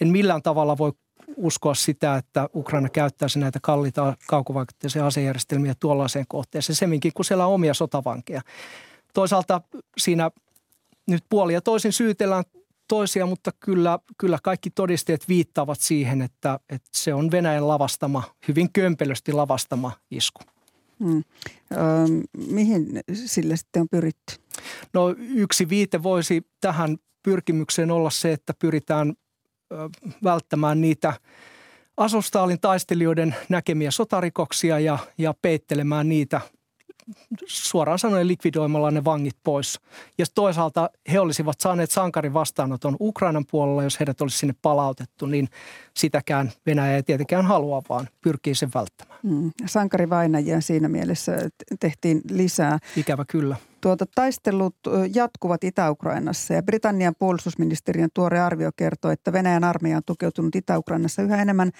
en 0.00 0.08
millään 0.08 0.42
tavalla 0.42 0.78
voi 0.78 0.92
uskoa 1.36 1.74
sitä, 1.74 2.16
että 2.16 2.48
Ukraina 2.54 2.88
käyttäisi 2.88 3.38
näitä 3.38 3.58
kalliita 3.62 4.16
kaukovaikutteisia 4.26 5.06
asejärjestelmiä 5.06 5.74
tuollaiseen 5.80 6.24
kohteeseen, 6.28 6.76
semminkin 6.76 7.12
kun 7.14 7.24
siellä 7.24 7.46
on 7.46 7.54
omia 7.54 7.74
sotavankeja. 7.74 8.40
Toisaalta 9.14 9.60
siinä 9.98 10.30
nyt 11.06 11.24
puoli 11.28 11.52
ja 11.52 11.60
toisin 11.60 11.92
syytellään 11.92 12.44
toisia, 12.90 13.26
mutta 13.26 13.50
kyllä, 13.60 13.98
kyllä 14.18 14.38
kaikki 14.42 14.70
todisteet 14.70 15.28
viittaavat 15.28 15.80
siihen, 15.80 16.22
että, 16.22 16.60
että 16.68 16.90
se 16.94 17.14
on 17.14 17.30
Venäjän 17.30 17.68
lavastama, 17.68 18.22
hyvin 18.48 18.72
kömpelösti 18.72 19.32
lavastama 19.32 19.92
isku. 20.10 20.40
Hmm. 21.04 21.24
Öö, 21.72 21.78
mihin 22.48 23.00
sille 23.24 23.56
sitten 23.56 23.82
on 23.82 23.88
pyritty? 23.90 24.34
No 24.92 25.14
yksi 25.18 25.68
viite 25.68 26.02
voisi 26.02 26.42
tähän 26.60 26.96
pyrkimykseen 27.22 27.90
olla 27.90 28.10
se, 28.10 28.32
että 28.32 28.54
pyritään 28.58 29.14
ö, 29.72 29.76
välttämään 30.24 30.80
niitä 30.80 31.12
Asostaalin 31.96 32.60
taistelijoiden 32.60 33.34
näkemiä 33.48 33.90
sotarikoksia 33.90 34.78
ja, 34.78 34.98
ja 35.18 35.34
peittelemään 35.42 36.08
niitä 36.08 36.40
suoraan 37.46 37.98
sanoen 37.98 38.28
likvidoimalla 38.28 38.90
ne 38.90 39.04
vangit 39.04 39.36
pois. 39.44 39.80
Ja 40.18 40.26
toisaalta 40.34 40.90
he 41.12 41.20
olisivat 41.20 41.60
saaneet 41.60 41.90
sankarin 41.90 42.34
vastaanoton 42.34 42.96
Ukrainan 43.00 43.44
puolella, 43.50 43.82
jos 43.82 44.00
heidät 44.00 44.20
olisi 44.20 44.38
sinne 44.38 44.54
palautettu, 44.62 45.26
niin 45.26 45.48
sitäkään 45.96 46.52
Venäjä 46.66 46.96
ei 46.96 47.02
tietenkään 47.02 47.46
halua, 47.46 47.82
vaan 47.88 48.08
pyrkii 48.20 48.54
sen 48.54 48.70
välttämään. 48.74 49.20
Mm. 49.22 49.50
Sankarivainajia 49.66 50.60
siinä 50.60 50.88
mielessä 50.88 51.32
tehtiin 51.80 52.20
lisää. 52.30 52.78
Ikävä 52.96 53.24
kyllä. 53.24 53.56
Tuota, 53.80 54.06
taistelut 54.14 54.76
jatkuvat 55.14 55.64
Itä-Ukrainassa 55.64 56.54
ja 56.54 56.62
Britannian 56.62 57.14
puolustusministeriön 57.18 58.10
tuore 58.14 58.40
arvio 58.40 58.70
kertoo, 58.76 59.10
että 59.10 59.32
Venäjän 59.32 59.64
armeija 59.64 59.96
on 59.96 60.02
tukeutunut 60.06 60.56
Itä-Ukrainassa 60.56 61.22
yhä 61.22 61.42
enemmän 61.42 61.70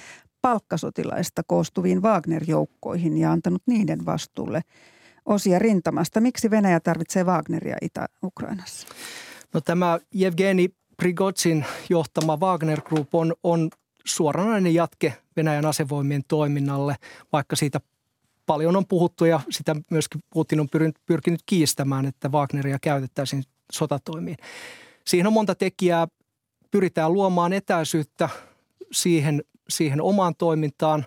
palkkasotilaista 0.43 1.43
koostuviin 1.47 2.03
Wagner-joukkoihin 2.03 3.19
ja 3.19 3.33
antanut 3.33 3.63
niiden 3.67 4.07
vastuulle 4.07 4.63
osia 5.31 5.59
rintamasta. 5.59 6.21
Miksi 6.21 6.51
Venäjä 6.51 6.81
tarvitsee 6.81 7.25
Wagneria 7.25 7.77
Itä-Ukrainassa? 7.83 8.89
No 9.55 9.61
tämä 9.61 9.99
Evgeni 10.27 10.69
Prigozhin 10.97 11.65
johtama 11.89 12.37
Wagner 12.37 12.81
Group 12.81 13.15
on, 13.15 13.35
on 13.43 13.71
suoranainen 14.05 14.75
jatke 14.75 15.15
Venäjän 15.37 15.67
asevoimien 15.67 16.23
toiminnalle, 16.29 16.97
vaikka 17.33 17.57
siitä 17.57 17.81
paljon 18.47 18.77
on 18.77 18.87
puhuttu 18.87 19.25
ja 19.25 19.41
sitä 19.51 19.77
myöskin 19.91 20.21
Putin 20.33 20.61
on 20.61 20.69
pyrkinyt 21.07 21.41
kiistämään, 21.47 22.07
että 22.07 22.29
Wagneria 22.29 22.79
käytettäisiin 22.83 23.43
sotatoimiin. 23.73 24.37
Siihen 25.07 25.27
on 25.27 25.33
monta 25.33 25.55
tekijää. 25.55 26.09
Pyritään 26.71 27.13
luomaan 27.13 27.53
etäisyyttä 27.53 28.29
siihen, 28.93 29.43
siihen 29.69 30.03
omaan 30.03 30.35
toimintaan. 30.39 31.07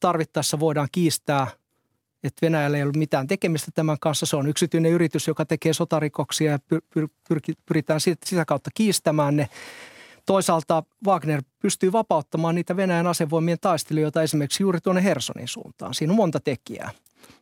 Tarvittaessa 0.00 0.60
voidaan 0.60 0.88
kiistää– 0.92 1.46
että 2.24 2.46
Venäjällä 2.46 2.76
ei 2.76 2.82
ollut 2.82 2.96
mitään 2.96 3.26
tekemistä 3.26 3.70
tämän 3.74 3.96
kanssa. 4.00 4.26
Se 4.26 4.36
on 4.36 4.48
yksityinen 4.48 4.92
yritys, 4.92 5.28
joka 5.28 5.44
tekee 5.44 5.72
sotarikoksia 5.72 6.52
ja 6.52 6.58
pyr- 6.74 7.08
pyr- 7.32 7.54
pyritään 7.66 8.00
sitä 8.00 8.44
kautta 8.46 8.70
kiistämään 8.74 9.36
ne. 9.36 9.48
Toisaalta 10.26 10.82
Wagner 11.06 11.42
pystyy 11.62 11.92
vapauttamaan 11.92 12.54
niitä 12.54 12.76
Venäjän 12.76 13.06
asevoimien 13.06 13.58
taistelijoita 13.60 14.22
esimerkiksi 14.22 14.62
juuri 14.62 14.80
tuonne 14.80 15.04
Hersonin 15.04 15.48
suuntaan. 15.48 15.94
Siinä 15.94 16.12
on 16.12 16.16
monta 16.16 16.40
tekijää. 16.40 16.90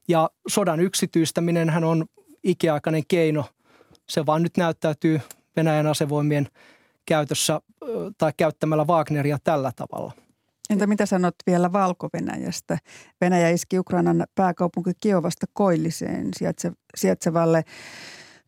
Ja 0.09 0.31
sodan 0.49 0.81
yksityistäminen 0.81 1.71
hän 1.71 1.85
on 1.85 2.05
ikiaikainen 2.45 3.03
keino. 3.09 3.45
Se 4.09 4.27
vaan 4.27 4.43
nyt 4.43 4.57
näyttäytyy 4.57 5.21
Venäjän 5.57 5.87
asevoimien 5.87 6.49
käytössä 7.07 7.61
tai 8.19 8.33
käyttämällä 8.37 8.85
Wagneria 8.85 9.39
tällä 9.45 9.73
tavalla. 9.77 10.13
Entä 10.73 10.87
mitä 10.87 11.07
sanot 11.07 11.35
vielä 11.47 11.73
Valko-Venäjästä? 11.73 12.79
Venäjä 13.21 13.51
iski 13.51 13.79
Ukrainan 13.79 14.25
pääkaupunki 14.35 14.91
Kiovasta 15.01 15.47
koilliseen 15.53 16.29
sijaitse, 16.37 16.73
sijaitsevalle 16.97 17.65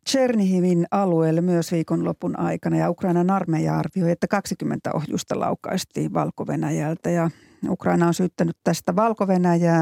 Chernihivin 0.09 0.85
alueelle 0.91 1.41
myös 1.41 1.71
viikonlopun 1.71 2.39
aikana. 2.39 2.77
Ja 2.77 2.89
Ukrainan 2.89 3.29
armeija 3.29 3.77
arvioi, 3.77 4.11
että 4.11 4.27
20 4.27 4.91
ohjusta 4.93 5.39
laukaistiin 5.39 6.13
Valko-Venäjältä. 6.13 7.09
Ja 7.09 7.29
Ukraina 7.69 8.07
on 8.07 8.13
syyttänyt 8.13 8.57
tästä 8.63 8.95
valko 8.95 9.27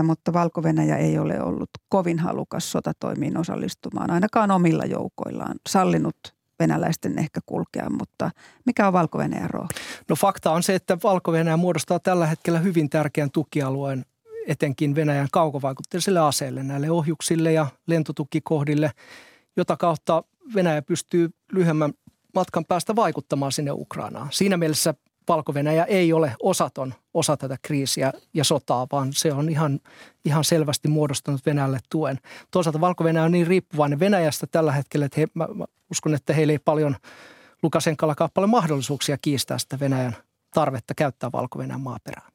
mutta 0.05 0.33
valko 0.33 0.63
ei 0.97 1.17
ole 1.19 1.41
ollut 1.41 1.69
kovin 1.89 2.19
halukas 2.19 2.71
sotatoimiin 2.71 3.37
osallistumaan, 3.37 4.11
ainakaan 4.11 4.51
omilla 4.51 4.85
joukoillaan, 4.85 5.55
sallinut 5.69 6.32
venäläisten 6.59 7.19
ehkä 7.19 7.39
kulkea, 7.45 7.89
mutta 7.89 8.31
mikä 8.65 8.87
on 8.87 8.93
valko 8.93 9.17
rooli? 9.47 9.67
No 10.09 10.15
fakta 10.15 10.51
on 10.51 10.63
se, 10.63 10.75
että 10.75 10.97
valko 11.03 11.31
muodostaa 11.57 11.99
tällä 11.99 12.27
hetkellä 12.27 12.59
hyvin 12.59 12.89
tärkeän 12.89 13.31
tukialueen 13.31 14.05
etenkin 14.47 14.95
Venäjän 14.95 15.27
kaukovaikutteisille 15.31 16.19
aseille, 16.19 16.63
näille 16.63 16.91
ohjuksille 16.91 17.51
ja 17.51 17.67
lentotukikohdille, 17.87 18.91
jota 19.55 19.77
kautta 19.77 20.23
Venäjä 20.55 20.81
pystyy 20.81 21.29
lyhyemmän 21.51 21.93
matkan 22.35 22.65
päästä 22.65 22.95
vaikuttamaan 22.95 23.51
sinne 23.51 23.71
Ukrainaan. 23.71 24.27
Siinä 24.31 24.57
mielessä 24.57 24.93
valko 25.27 25.53
ei 25.85 26.13
ole 26.13 26.35
osaton 26.41 26.93
osa 27.13 27.37
tätä 27.37 27.57
kriisiä 27.61 28.13
ja 28.33 28.43
sotaa, 28.43 28.87
vaan 28.91 29.13
se 29.13 29.33
on 29.33 29.49
ihan, 29.49 29.79
ihan 30.25 30.43
selvästi 30.43 30.87
muodostanut 30.87 31.45
Venäjälle 31.45 31.79
tuen. 31.89 32.19
Toisaalta 32.51 32.81
valko 32.81 33.03
on 33.23 33.31
niin 33.31 33.47
riippuvainen 33.47 33.99
Venäjästä 33.99 34.47
tällä 34.47 34.71
hetkellä, 34.71 35.05
että 35.05 35.19
he, 35.19 35.27
mä, 35.33 35.47
mä 35.53 35.65
uskon, 35.91 36.13
että 36.13 36.33
heillä 36.33 36.51
ei 36.51 36.59
paljon 36.59 36.95
Lukasenkalla 37.63 38.15
paljon 38.33 38.49
mahdollisuuksia 38.49 39.17
kiistää 39.21 39.57
sitä 39.57 39.79
Venäjän 39.79 40.15
tarvetta 40.53 40.93
käyttää 40.95 41.31
valko 41.31 41.59
maaperää. 41.77 42.29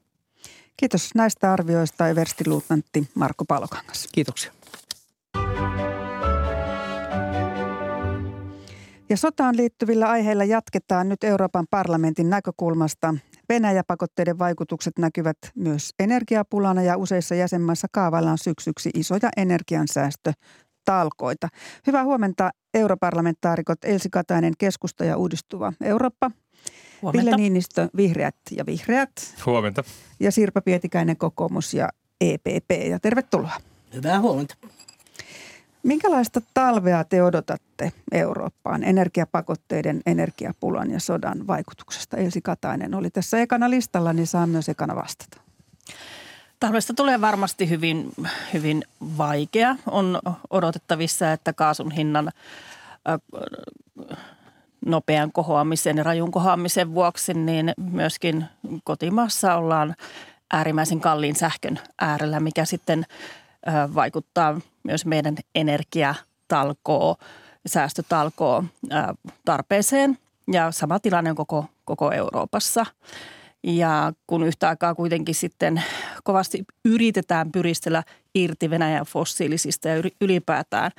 Kiitos 0.77 1.15
näistä 1.15 1.53
arvioista 1.53 2.07
everstiluutnantti 2.07 3.09
Marko 3.15 3.45
Palokangas. 3.45 4.07
Kiitoksia. 4.11 4.58
Ja 9.09 9.17
sotaan 9.17 9.57
liittyvillä 9.57 10.09
aiheilla 10.09 10.43
jatketaan 10.43 11.09
nyt 11.09 11.23
Euroopan 11.23 11.65
parlamentin 11.69 12.29
näkökulmasta. 12.29 13.15
Venäjä-pakotteiden 13.49 14.39
vaikutukset 14.39 14.93
näkyvät 14.99 15.37
myös 15.55 15.89
energiapulana 15.99 16.81
ja 16.81 16.97
useissa 16.97 17.35
jäsenmaissa 17.35 17.87
kaavaillaan 17.91 18.37
syksyksi 18.37 18.89
isoja 18.93 19.29
energiansäästötalkoita. 19.37 21.47
Hyvää 21.87 22.03
huomenta 22.03 22.49
europarlamentaarikot 22.73 23.83
Elsi 23.83 24.09
Katainen, 24.11 24.53
keskusta 24.57 25.05
ja 25.05 25.17
uudistuva 25.17 25.73
Eurooppa. 25.81 26.31
Huomenta. 27.01 27.25
Ville 27.25 27.35
Niinistö, 27.35 27.89
Vihreät 27.97 28.35
ja 28.51 28.65
Vihreät. 28.65 29.11
Huomenta. 29.45 29.83
Ja 30.19 30.31
Sirpa 30.31 30.61
Pietikäinen, 30.61 31.17
Kokoomus 31.17 31.73
ja 31.73 31.89
EPP. 32.21 32.71
Ja 32.89 32.99
tervetuloa. 32.99 33.53
Hyvää 33.93 34.19
huomenta. 34.19 34.55
Minkälaista 35.83 36.41
talvea 36.53 37.03
te 37.03 37.23
odotatte 37.23 37.91
Eurooppaan 38.11 38.83
energiapakotteiden, 38.83 40.01
energiapulan 40.05 40.91
ja 40.91 40.99
sodan 40.99 41.47
vaikutuksesta? 41.47 42.17
Elsi 42.17 42.41
Katainen 42.41 42.95
oli 42.95 43.09
tässä 43.09 43.39
ekana 43.39 43.69
listalla, 43.69 44.13
niin 44.13 44.27
saa 44.27 44.47
myös 44.47 44.69
ekana 44.69 44.95
vastata. 44.95 45.41
Talvesta 46.59 46.93
tulee 46.93 47.21
varmasti 47.21 47.69
hyvin, 47.69 48.11
hyvin 48.53 48.83
vaikea. 49.17 49.75
On 49.85 50.19
odotettavissa, 50.49 51.31
että 51.31 51.53
kaasun 51.53 51.91
hinnan 51.91 52.31
nopean 54.85 55.31
kohoamisen 55.31 55.97
ja 55.97 56.03
rajun 56.03 56.31
kohoamisen 56.31 56.93
vuoksi, 56.93 57.33
niin 57.33 57.73
myöskin 57.77 58.45
kotimaassa 58.83 59.55
ollaan 59.55 59.95
äärimmäisen 60.53 60.99
kalliin 60.99 61.35
sähkön 61.35 61.79
äärellä, 62.01 62.39
mikä 62.39 62.65
sitten 62.65 63.05
vaikuttaa 63.95 64.59
myös 64.83 65.05
meidän 65.05 65.35
energiatalkoo, 65.55 67.15
säästötalkoo 67.67 68.63
tarpeeseen. 69.45 70.17
Ja 70.51 70.71
sama 70.71 70.99
tilanne 70.99 71.29
on 71.29 71.35
koko, 71.35 71.65
koko 71.85 72.11
Euroopassa. 72.11 72.85
Ja 73.63 74.13
kun 74.27 74.43
yhtä 74.43 74.69
aikaa 74.69 74.95
kuitenkin 74.95 75.35
sitten 75.35 75.83
kovasti 76.23 76.65
yritetään 76.85 77.51
pyristellä 77.51 78.03
irti 78.35 78.69
Venäjän 78.69 79.05
fossiilisista 79.05 79.87
ja 79.87 80.03
ylipäätään 80.21 80.91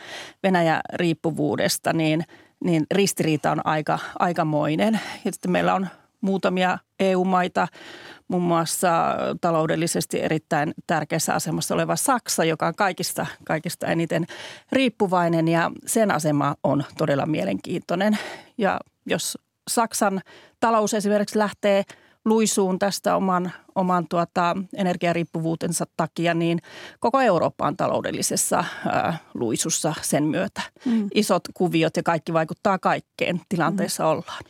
Venäjän 0.43 0.81
riippuvuudesta, 0.93 1.93
niin, 1.93 2.25
niin 2.65 2.87
ristiriita 2.91 3.51
on 3.51 3.67
aika, 3.67 3.99
aikamoinen. 4.19 5.01
Ja 5.25 5.33
sitten 5.33 5.51
meillä 5.51 5.75
on 5.75 5.89
muutamia 6.21 6.79
EU-maita, 7.01 7.69
muun 8.31 8.43
muassa 8.43 9.17
taloudellisesti 9.41 10.23
erittäin 10.23 10.75
tärkeässä 10.87 11.35
asemassa 11.35 11.75
oleva 11.75 11.97
Saksa, 11.97 12.45
joka 12.45 12.67
on 12.67 12.75
kaikista, 12.75 13.27
kaikista 13.45 13.87
eniten 13.87 14.27
riippuvainen 14.73 15.49
ja 15.49 15.71
sen 15.87 16.11
asema 16.11 16.55
on 16.65 16.85
todella 16.99 17.27
mielenkiintoinen. 17.27 18.19
Ja 18.59 18.81
jos 19.07 19.39
Saksan 19.71 20.21
talous 20.61 20.95
esimerkiksi 20.95 21.39
lähtee 21.39 21.83
luisuun 22.25 22.79
tästä 22.79 23.17
oman, 23.17 23.53
oman 23.75 24.09
tuota, 24.09 24.57
energiariippuvuutensa 24.77 25.85
takia, 25.97 26.35
niin 26.35 26.59
koko 27.01 27.21
Eurooppa 27.21 27.67
on 27.67 27.77
taloudellisessa 27.77 28.65
ää, 28.87 29.19
luisussa 29.35 29.95
sen 30.03 30.25
myötä. 30.25 30.63
Mm. 30.85 31.09
Isot 31.15 31.43
kuviot 31.55 31.97
ja 31.97 32.03
kaikki 32.03 32.33
vaikuttaa 32.33 32.79
kaikkeen 32.79 33.41
tilanteessa 33.49 34.03
mm. 34.03 34.09
ollaan. 34.09 34.43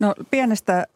No 0.00 0.14
pienestä 0.30 0.86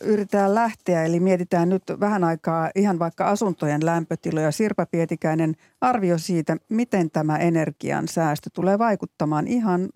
yritetään 0.00 0.54
lähteä, 0.54 1.04
eli 1.04 1.20
mietitään 1.20 1.68
nyt 1.68 1.82
vähän 2.00 2.24
aikaa 2.24 2.70
ihan 2.74 2.98
vaikka 2.98 3.28
asuntojen 3.28 3.86
lämpötiloja. 3.86 4.50
Sirpa 4.50 4.86
Pietikäinen 4.86 5.56
arvio 5.80 6.18
siitä, 6.18 6.56
miten 6.68 7.10
tämä 7.10 7.36
energian 7.36 8.08
säästö 8.08 8.50
tulee 8.52 8.78
vaikuttamaan 8.78 9.46
ihan 9.46 9.88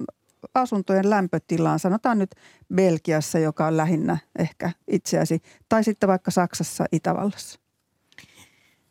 asuntojen 0.54 1.10
lämpötilaan. 1.10 1.78
Sanotaan 1.78 2.18
nyt 2.18 2.30
Belgiassa, 2.74 3.38
joka 3.38 3.66
on 3.66 3.76
lähinnä 3.76 4.18
ehkä 4.38 4.70
itseäsi, 4.88 5.42
tai 5.68 5.84
sitten 5.84 6.08
vaikka 6.08 6.30
Saksassa, 6.30 6.84
Itävallassa. 6.92 7.60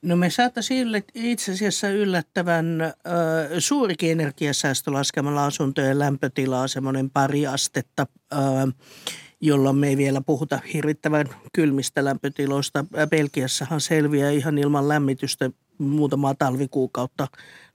No 0.02 0.16
me 0.16 0.30
saataisiin 0.30 0.88
itse 1.14 1.52
asiassa 1.52 1.90
yllättävän 1.90 2.82
ö, 2.82 2.92
suurikin 3.60 4.12
energiasäästö 4.12 4.94
laskemalla 4.94 5.46
asuntojen 5.46 6.00
lämpötilaa, 6.00 6.68
semmoinen 6.68 7.10
pari 7.10 7.48
astetta. 7.48 8.08
Ö, 8.34 8.38
jolloin 9.44 9.76
me 9.76 9.88
ei 9.88 9.98
vielä 9.98 10.22
puhuta 10.22 10.60
hirvittävän 10.74 11.26
kylmistä 11.54 12.06
lämpötiloista. 12.06 12.86
Belgiassahan 13.10 13.82
selviää 13.82 14.32
ihan 14.32 14.58
ilman 14.58 14.90
lämmitystä 14.90 15.50
muutamaa 15.78 16.36
talvikuukautta 16.36 17.28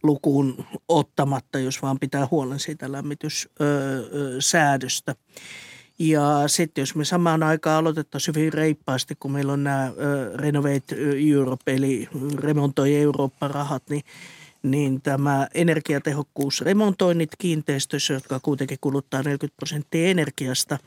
lukuun 0.02 0.64
ottamatta, 0.88 1.58
jos 1.58 1.82
vaan 1.82 1.98
pitää 1.98 2.28
huolen 2.30 2.58
siitä 2.58 2.92
lämmityssäädöstä. 2.92 5.14
Ja 5.98 6.42
sitten 6.46 6.82
jos 6.82 6.94
me 6.94 7.04
samaan 7.04 7.42
aikaan 7.42 7.78
aloitettaisiin 7.78 8.34
hyvin 8.34 8.52
reippaasti, 8.52 9.14
kun 9.20 9.32
meillä 9.32 9.52
on 9.52 9.64
nämä 9.64 9.92
Renovate 10.34 10.96
Europe 11.32 11.74
eli 11.74 12.08
remontoi 12.38 12.96
Eurooppa-rahat, 12.96 13.82
niin 13.90 14.02
niin 14.62 15.02
tämä 15.02 15.48
energiatehokkuusremontoinnit 15.54 17.30
kiinteistöissä, 17.38 18.14
jotka 18.14 18.40
kuitenkin 18.40 18.78
kuluttaa 18.80 19.22
40 19.22 19.56
prosenttia 19.56 20.08
energiasta, 20.08 20.78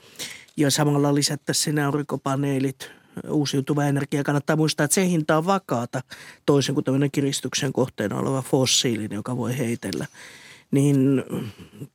ja 0.58 0.72
samalla 0.72 1.16
lisättäisiin 1.16 1.64
sinne 1.64 1.86
aurinkopaneelit, 1.86 2.92
uusiutuva 3.30 3.86
energia. 3.86 4.24
Kannattaa 4.24 4.56
muistaa, 4.56 4.84
että 4.84 4.96
se 4.96 5.08
hinta 5.08 5.38
on 5.38 5.46
vakaata 5.46 6.02
toisin 6.46 6.76
kuin 6.76 6.84
tämmöinen 6.84 7.12
kiristyksen 7.12 7.74
kohteena 7.74 8.20
oleva 8.20 8.42
fossiilinen, 8.42 9.16
joka 9.16 9.38
voi 9.38 9.58
heitellä. 9.58 10.06
Niin 10.72 11.24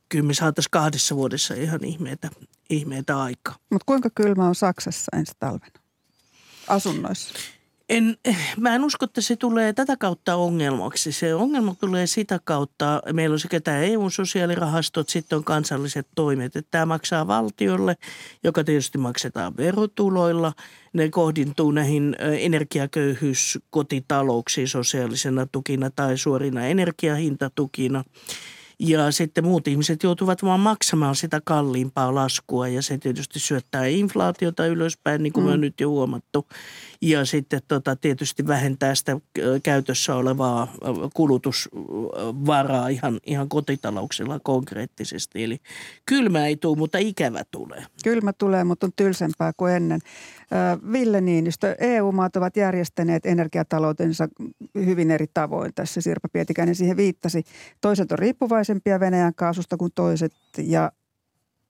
kyllä 0.09 0.25
me 0.25 0.33
saataisiin 0.33 0.71
kahdessa 0.71 1.15
vuodessa 1.15 1.53
ihan 1.53 1.83
ihmeitä, 1.83 2.29
ihmeitä 2.69 3.21
aikaa. 3.21 3.55
Mutta 3.69 3.85
kuinka 3.85 4.09
kylmä 4.15 4.47
on 4.47 4.55
Saksassa 4.55 5.17
ensi 5.17 5.33
talvena 5.39 5.79
asunnoissa? 6.67 7.33
En, 7.89 8.17
mä 8.57 8.75
en 8.75 8.83
usko, 8.83 9.05
että 9.05 9.21
se 9.21 9.35
tulee 9.35 9.73
tätä 9.73 9.97
kautta 9.97 10.35
ongelmaksi. 10.35 11.11
Se 11.11 11.35
ongelma 11.35 11.75
tulee 11.79 12.07
sitä 12.07 12.39
kautta, 12.43 13.01
meillä 13.13 13.33
on 13.33 13.39
sekä 13.39 13.59
tämä 13.59 13.77
EU-sosiaalirahastot, 13.77 15.09
sitten 15.09 15.37
on 15.37 15.43
kansalliset 15.43 16.07
toimet. 16.15 16.55
Että 16.55 16.71
tämä 16.71 16.85
maksaa 16.85 17.27
valtiolle, 17.27 17.95
joka 18.43 18.63
tietysti 18.63 18.97
maksetaan 18.97 19.57
verotuloilla. 19.57 20.53
Ne 20.93 21.09
kohdintuu 21.09 21.71
näihin 21.71 22.15
energiaköyhyyskotitalouksiin 22.19 24.67
sosiaalisena 24.67 25.47
tukina 25.51 25.89
tai 25.89 26.17
suorina 26.17 26.65
energiahintatukina. 26.65 28.03
Ja 28.79 29.11
sitten 29.11 29.43
muut 29.43 29.67
ihmiset 29.67 30.03
joutuvat 30.03 30.43
vaan 30.43 30.59
maksamaan 30.59 31.15
sitä 31.15 31.41
kalliimpaa 31.45 32.15
laskua 32.15 32.67
ja 32.67 32.81
se 32.81 32.97
tietysti 32.97 33.39
syöttää 33.39 33.85
inflaatiota 33.85 34.65
ylöspäin, 34.65 35.23
niin 35.23 35.33
kuin 35.33 35.43
mm. 35.43 35.47
me 35.47 35.53
on 35.53 35.61
nyt 35.61 35.79
jo 35.79 35.89
huomattu. 35.89 36.47
Ja 37.01 37.25
sitten 37.25 37.61
tota, 37.67 37.95
tietysti 37.95 38.47
vähentää 38.47 38.95
sitä 38.95 39.19
käytössä 39.63 40.15
olevaa 40.15 40.67
kulutusvaraa 41.13 42.87
ihan, 42.87 43.19
ihan 43.25 43.49
kotitalouksilla 43.49 44.39
konkreettisesti. 44.43 45.43
Eli 45.43 45.57
kylmä 46.05 46.45
ei 46.47 46.55
tule, 46.55 46.77
mutta 46.77 46.97
ikävä 46.97 47.43
tulee. 47.51 47.85
Kylmä 48.03 48.33
tulee, 48.33 48.63
mutta 48.63 48.85
on 48.85 48.91
tylsempää 48.95 49.51
kuin 49.57 49.73
ennen. 49.73 49.99
Ville 50.91 51.21
Niinistö, 51.21 51.75
EU-maat 51.79 52.35
ovat 52.35 52.57
järjestäneet 52.57 53.25
energiataloutensa 53.25 54.27
hyvin 54.75 55.11
eri 55.11 55.25
tavoin. 55.33 55.73
Tässä 55.75 56.01
Sirpa 56.01 56.29
Pietikäinen 56.33 56.75
siihen 56.75 56.97
viittasi. 56.97 57.43
Toiset 57.81 58.11
on 58.11 58.19
riippuvaisempia 58.19 58.99
Venäjän 58.99 59.35
kaasusta 59.35 59.77
kuin 59.77 59.91
toiset 59.95 60.33
ja 60.57 60.91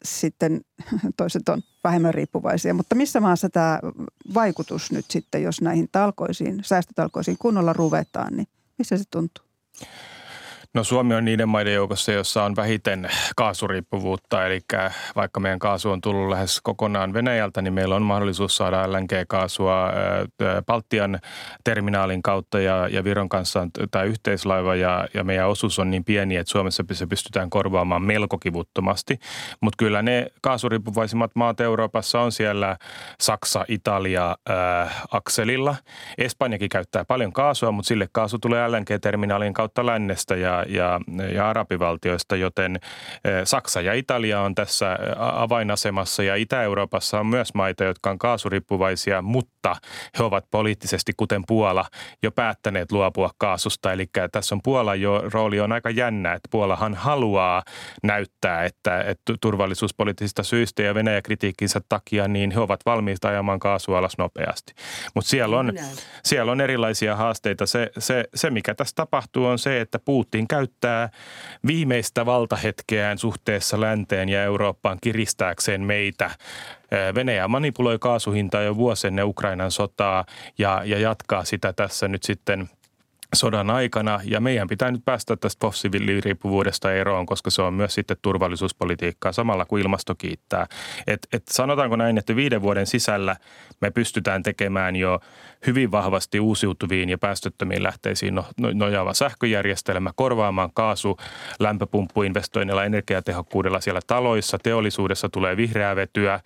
sitten 0.03 0.61
toiset 1.17 1.49
on 1.49 1.61
vähemmän 1.83 2.13
riippuvaisia. 2.13 2.73
Mutta 2.73 2.95
missä 2.95 3.19
maassa 3.19 3.49
tämä 3.49 3.79
vaikutus 4.33 4.91
nyt 4.91 5.05
sitten, 5.11 5.43
jos 5.43 5.61
näihin 5.61 5.89
talkoisiin, 5.91 6.59
säästötalkoisiin 6.63 7.37
kunnolla 7.39 7.73
ruvetaan, 7.73 8.37
niin 8.37 8.47
missä 8.77 8.97
se 8.97 9.03
tuntuu? 9.11 9.45
No 10.77 10.83
Suomi 10.83 11.15
on 11.15 11.25
niiden 11.25 11.49
maiden 11.49 11.73
joukossa, 11.73 12.11
jossa 12.11 12.43
on 12.43 12.55
vähiten 12.55 13.09
kaasuriippuvuutta, 13.35 14.45
eli 14.45 14.61
vaikka 15.15 15.39
meidän 15.39 15.59
kaasu 15.59 15.91
on 15.91 16.01
tullut 16.01 16.29
lähes 16.29 16.61
kokonaan 16.63 17.13
Venäjältä, 17.13 17.61
niin 17.61 17.73
meillä 17.73 17.95
on 17.95 18.01
mahdollisuus 18.01 18.57
saada 18.57 18.91
LNG-kaasua 18.91 19.91
Baltian 20.65 21.19
terminaalin 21.63 22.21
kautta 22.21 22.59
ja, 22.59 22.87
ja 22.87 23.03
Viron 23.03 23.29
kanssa 23.29 23.61
on 23.61 23.69
tämä 23.91 24.03
yhteislaiva 24.03 24.75
ja, 24.75 25.07
ja 25.13 25.23
meidän 25.23 25.49
osuus 25.49 25.79
on 25.79 25.91
niin 25.91 26.03
pieni, 26.03 26.35
että 26.35 26.51
Suomessa 26.51 26.83
se 26.93 27.07
pystytään 27.07 27.49
korvaamaan 27.49 28.01
melko 28.01 28.37
kivuttomasti. 28.37 29.19
Mutta 29.61 29.77
kyllä 29.77 30.01
ne 30.01 30.27
kaasuriippuvaisimmat 30.41 31.31
maat 31.35 31.59
Euroopassa 31.59 32.21
on 32.21 32.31
siellä 32.31 32.77
Saksa, 33.19 33.65
Italia 33.67 34.35
äh, 34.49 35.03
akselilla. 35.11 35.75
Espanjakin 36.17 36.69
käyttää 36.69 37.05
paljon 37.05 37.33
kaasua, 37.33 37.71
mutta 37.71 37.87
sille 37.87 38.09
kaasu 38.11 38.39
tulee 38.39 38.67
LNG-terminaalin 38.67 39.53
kautta 39.53 39.85
lännestä 39.85 40.35
ja, 40.35 40.66
ja, 40.67 40.99
ja 41.33 41.49
arabivaltioista, 41.49 42.35
joten 42.35 42.75
äh, 42.75 43.31
Saksa 43.43 43.81
ja 43.81 43.93
Italia 43.93 44.41
on 44.41 44.55
tässä 44.55 44.97
avainasemassa 45.17 46.23
ja 46.23 46.35
Itä-Euroopassa 46.35 47.19
on 47.19 47.27
myös 47.27 47.53
maita, 47.53 47.83
jotka 47.83 48.09
on 48.09 48.17
kaasuriippuvaisia, 48.17 49.21
mutta 49.21 49.56
he 50.17 50.23
ovat 50.23 50.45
poliittisesti, 50.51 51.13
kuten 51.17 51.43
Puola, 51.47 51.85
jo 52.23 52.31
päättäneet 52.31 52.91
luopua 52.91 53.31
kaasusta. 53.37 53.93
Eli 53.93 54.05
tässä 54.31 54.55
on 54.55 54.61
Puolan 54.63 55.01
jo, 55.01 55.23
rooli 55.33 55.59
on 55.59 55.71
aika 55.71 55.89
jännä, 55.89 56.33
että 56.33 56.47
Puolahan 56.51 56.95
haluaa 56.95 57.63
näyttää, 58.03 58.63
että, 58.63 59.01
että 59.01 59.33
turvallisuuspoliittisista 59.41 60.43
syistä 60.43 60.83
ja 60.83 60.95
Venäjä 60.95 61.21
kritiikkinsä 61.21 61.81
takia, 61.89 62.27
niin 62.27 62.51
he 62.51 62.59
ovat 62.59 62.79
valmiita 62.85 63.27
ajamaan 63.27 63.59
kaasua 63.59 63.97
alas 63.97 64.17
nopeasti. 64.17 64.73
Mutta 65.15 65.29
siellä 65.29 65.59
on, 65.59 65.73
siellä 66.23 66.51
on 66.51 66.61
erilaisia 66.61 67.15
haasteita. 67.15 67.65
Se, 67.65 67.91
se, 67.97 68.25
se, 68.35 68.49
mikä 68.49 68.75
tässä 68.75 68.95
tapahtuu, 68.95 69.45
on 69.45 69.59
se, 69.59 69.81
että 69.81 69.99
Putin 69.99 70.47
käyttää 70.47 71.09
viimeistä 71.67 72.25
valtahetkeään 72.25 73.17
suhteessa 73.17 73.81
länteen 73.81 74.29
ja 74.29 74.43
Eurooppaan 74.43 74.97
kiristääkseen 75.01 75.81
meitä 75.81 76.31
Venäjä 77.15 77.47
manipuloi 77.47 77.99
kaasuhintaa 77.99 78.61
jo 78.61 78.75
vuosi 78.75 79.07
ennen 79.07 79.25
Ukrainan 79.25 79.71
sotaa 79.71 80.25
ja, 80.57 80.81
ja 80.85 80.99
jatkaa 80.99 81.43
sitä 81.43 81.73
tässä 81.73 82.07
nyt 82.07 82.23
sitten 82.23 82.69
sodan 83.35 83.69
aikana 83.69 84.19
ja 84.23 84.39
meidän 84.39 84.67
pitää 84.67 84.91
nyt 84.91 85.05
päästä 85.05 85.35
tästä 85.35 85.59
fossiiliriippuvuudesta 85.61 86.93
eroon, 86.93 87.25
koska 87.25 87.49
se 87.49 87.61
on 87.61 87.73
myös 87.73 87.93
sitten 87.93 88.17
turvallisuuspolitiikkaa 88.21 89.31
samalla 89.31 89.65
kuin 89.65 89.83
ilmasto 89.83 90.15
kiittää. 90.15 90.67
Et, 91.07 91.27
et 91.33 91.43
sanotaanko 91.51 91.95
näin, 91.95 92.17
että 92.17 92.35
viiden 92.35 92.61
vuoden 92.61 92.87
sisällä 92.87 93.35
me 93.81 93.91
pystytään 93.91 94.43
tekemään 94.43 94.95
jo 94.95 95.19
hyvin 95.67 95.91
vahvasti 95.91 96.39
uusiutuviin 96.39 97.09
ja 97.09 97.17
päästöttömiin 97.17 97.83
lähteisiin 97.83 98.35
no, 98.35 98.45
no, 98.59 98.69
nojaava 98.73 99.13
sähköjärjestelmä, 99.13 100.11
korvaamaan 100.15 100.69
kaasu 100.73 101.17
lämpöpumppuinvestoinnilla 101.59 102.83
energiatehokkuudella 102.83 103.81
siellä 103.81 103.99
taloissa, 104.07 104.57
teollisuudessa 104.63 105.29
tulee 105.29 105.57
vihreää 105.57 105.95
vetyä 105.95 106.39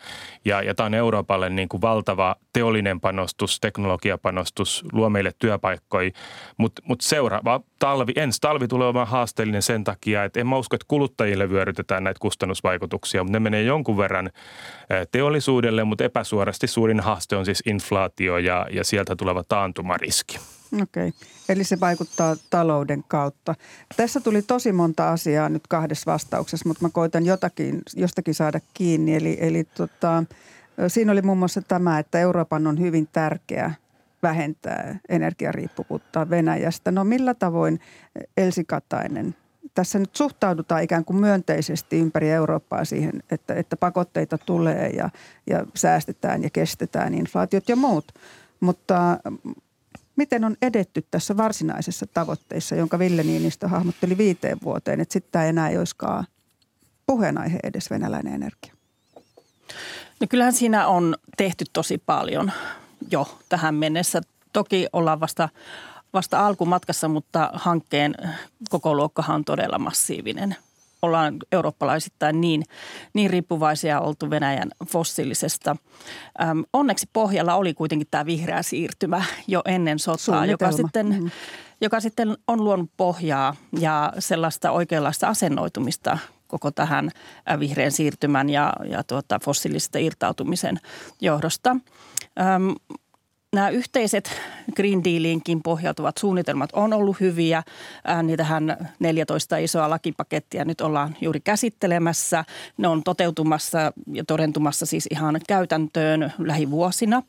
ja, 0.46 0.62
ja 0.62 0.76
tämä 0.76 0.86
on 0.86 0.94
Euroopalle 0.94 1.50
niin 1.50 1.70
kuin 1.70 1.82
valtava 1.82 2.36
teollinen 2.54 3.00
panostus, 3.00 3.60
teknologiapanostus, 3.60 4.84
luo 4.94 5.10
meille 5.10 5.32
työpaikkoja, 5.40 6.12
mutta 6.58 6.82
mut 6.86 7.02
seuraava 7.02 7.62
talvi, 7.80 8.14
ensi 8.16 8.42
talvi 8.42 8.68
tulee 8.68 8.88
olemaan 8.88 9.08
haasteellinen 9.08 9.62
sen 9.62 9.84
takia, 9.84 10.24
että 10.24 10.40
en 10.40 10.48
mä 10.48 10.58
usko, 10.58 10.76
että 10.76 10.86
kuluttajille 10.88 11.50
vyörytetään 11.50 12.04
näitä 12.04 12.20
kustannusvaikutuksia, 12.20 13.24
mutta 13.24 13.36
ne 13.36 13.40
menee 13.40 13.64
jonkun 13.64 13.98
verran 13.98 14.30
teollisuudelle, 15.12 15.84
mutta 15.84 16.04
epäsuorasti 16.04 16.68
suurin 16.68 17.00
haaste 17.00 17.36
on 17.36 17.46
siis 17.46 17.64
inflaatio 17.66 18.38
ja, 18.38 18.68
ja 18.72 18.84
sieltä 19.02 19.16
tuleva 19.16 19.44
taantumariski. 19.44 20.40
Okei, 20.82 21.08
okay. 21.08 21.12
eli 21.50 21.64
se 21.64 21.80
vaikuttaa 21.80 22.36
talouden 22.50 23.04
kautta. 23.08 23.56
Tässä 23.98 24.20
tuli 24.20 24.42
tosi 24.42 24.72
monta 24.72 25.12
asiaa 25.12 25.50
nyt 25.50 25.68
kahdessa 25.68 26.12
vastauksessa, 26.12 26.70
mutta 26.70 26.86
mä 26.86 26.90
koitan 26.90 27.26
jotakin, 27.26 27.82
jostakin 27.96 28.34
saada 28.34 28.60
kiinni. 28.74 29.16
Eli, 29.16 29.38
eli 29.42 29.64
tota, 29.64 30.24
siinä 30.88 31.12
oli 31.12 31.22
muun 31.22 31.38
muassa 31.38 31.62
tämä, 31.62 32.00
että 32.00 32.20
Euroopan 32.20 32.68
on 32.68 32.80
hyvin 32.80 33.08
tärkeä 33.12 33.74
vähentää 34.24 35.00
energiariippuvuutta 35.10 36.30
Venäjästä. 36.30 36.92
No 36.92 37.04
millä 37.04 37.34
tavoin 37.34 37.80
Elsi 38.38 38.64
Katainen 38.64 39.36
tässä 39.74 40.00
nyt 40.00 40.16
suhtaudutaan 40.16 40.84
ikään 40.84 41.06
kuin 41.06 41.18
myönteisesti 41.18 42.00
ympäri 42.00 42.30
Eurooppaa 42.30 42.86
siihen, 42.86 43.24
että, 43.32 43.54
että 43.54 43.78
pakotteita 43.78 44.38
tulee 44.38 44.90
ja, 44.90 45.10
ja 45.48 45.66
säästetään 45.76 46.44
ja 46.44 46.50
kestetään 46.50 47.14
inflaatiot 47.14 47.70
ja 47.70 47.76
muut. 47.76 48.06
Mutta 48.62 49.18
miten 50.16 50.44
on 50.44 50.58
edetty 50.62 51.06
tässä 51.12 51.38
varsinaisessa 51.38 52.06
tavoitteissa, 52.14 52.76
jonka 52.76 53.00
Ville 53.00 53.24
Niinistö 53.24 53.68
hahmotteli 53.68 54.18
viiteen 54.18 54.58
vuoteen, 54.64 55.00
että 55.00 55.14
sitten 55.14 55.32
tämä 55.32 55.46
enää 55.46 55.70
ei 55.70 55.78
olisikaan 55.78 56.26
puheenaihe 57.06 57.60
edes 57.64 57.90
venäläinen 57.90 58.34
energia? 58.34 58.74
No 60.20 60.28
kyllähän 60.30 60.54
siinä 60.54 60.88
on 60.88 61.16
tehty 61.38 61.66
tosi 61.74 61.98
paljon 61.98 62.52
jo 63.12 63.40
tähän 63.50 63.76
mennessä. 63.76 64.22
Toki 64.54 64.88
ollaan 64.94 65.20
vasta, 65.20 65.50
vasta 66.14 66.48
alkumatkassa, 66.48 67.08
mutta 67.08 67.50
hankkeen 67.54 68.16
koko 68.70 68.96
luokkahan 68.96 69.36
on 69.36 69.46
todella 69.46 69.80
massiivinen. 69.80 70.56
Ollaan 71.02 71.38
eurooppalaisittain 71.52 72.42
niin, 72.42 72.64
niin 73.14 73.30
riippuvaisia 73.30 74.00
oltu 74.00 74.30
Venäjän 74.30 74.70
fossiilisesta. 74.88 75.76
Öm, 76.42 76.64
onneksi 76.74 77.10
pohjalla 77.14 77.56
oli 77.56 77.74
kuitenkin 77.74 78.08
tämä 78.12 78.26
vihreä 78.26 78.62
siirtymä 78.62 79.24
jo 79.48 79.62
ennen 79.66 80.00
sotaa, 80.00 80.46
joka 80.46 80.72
sitten, 80.72 81.08
mm-hmm. 81.08 81.32
joka 81.82 82.00
sitten 82.00 82.38
on 82.48 82.64
luonut 82.64 82.92
pohjaa 82.98 83.56
ja 83.80 84.14
sellaista 84.20 84.72
oikeanlaista 84.72 85.28
asennoitumista 85.28 86.18
koko 86.48 86.72
tähän 86.72 87.10
vihreän 87.60 87.92
siirtymän 87.92 88.50
ja, 88.50 88.74
ja 88.86 89.04
tuota, 89.04 89.40
fossiilisesta 89.44 90.00
irtautumisen 90.00 90.80
johdosta. 91.22 91.70
Öm, 92.40 92.76
nämä 93.56 93.70
yhteiset 93.70 94.32
Green 94.76 95.04
Dealinkin 95.04 95.64
pohjautuvat 95.64 96.18
suunnitelmat 96.18 96.70
on 96.74 96.94
ollut 96.94 97.20
hyviä. 97.20 97.64
Niitähän 98.24 98.90
14 99.00 99.58
isoa 99.58 99.90
lakipakettia 99.90 100.66
nyt 100.66 100.82
ollaan 100.82 101.16
juuri 101.22 101.40
käsittelemässä. 101.40 102.46
Ne 102.78 102.88
on 102.88 103.04
toteutumassa 103.04 103.94
ja 104.14 104.24
todentumassa 104.28 104.86
siis 104.86 105.08
ihan 105.12 105.40
käytäntöön 105.48 106.34
lähivuosina. 106.38 107.24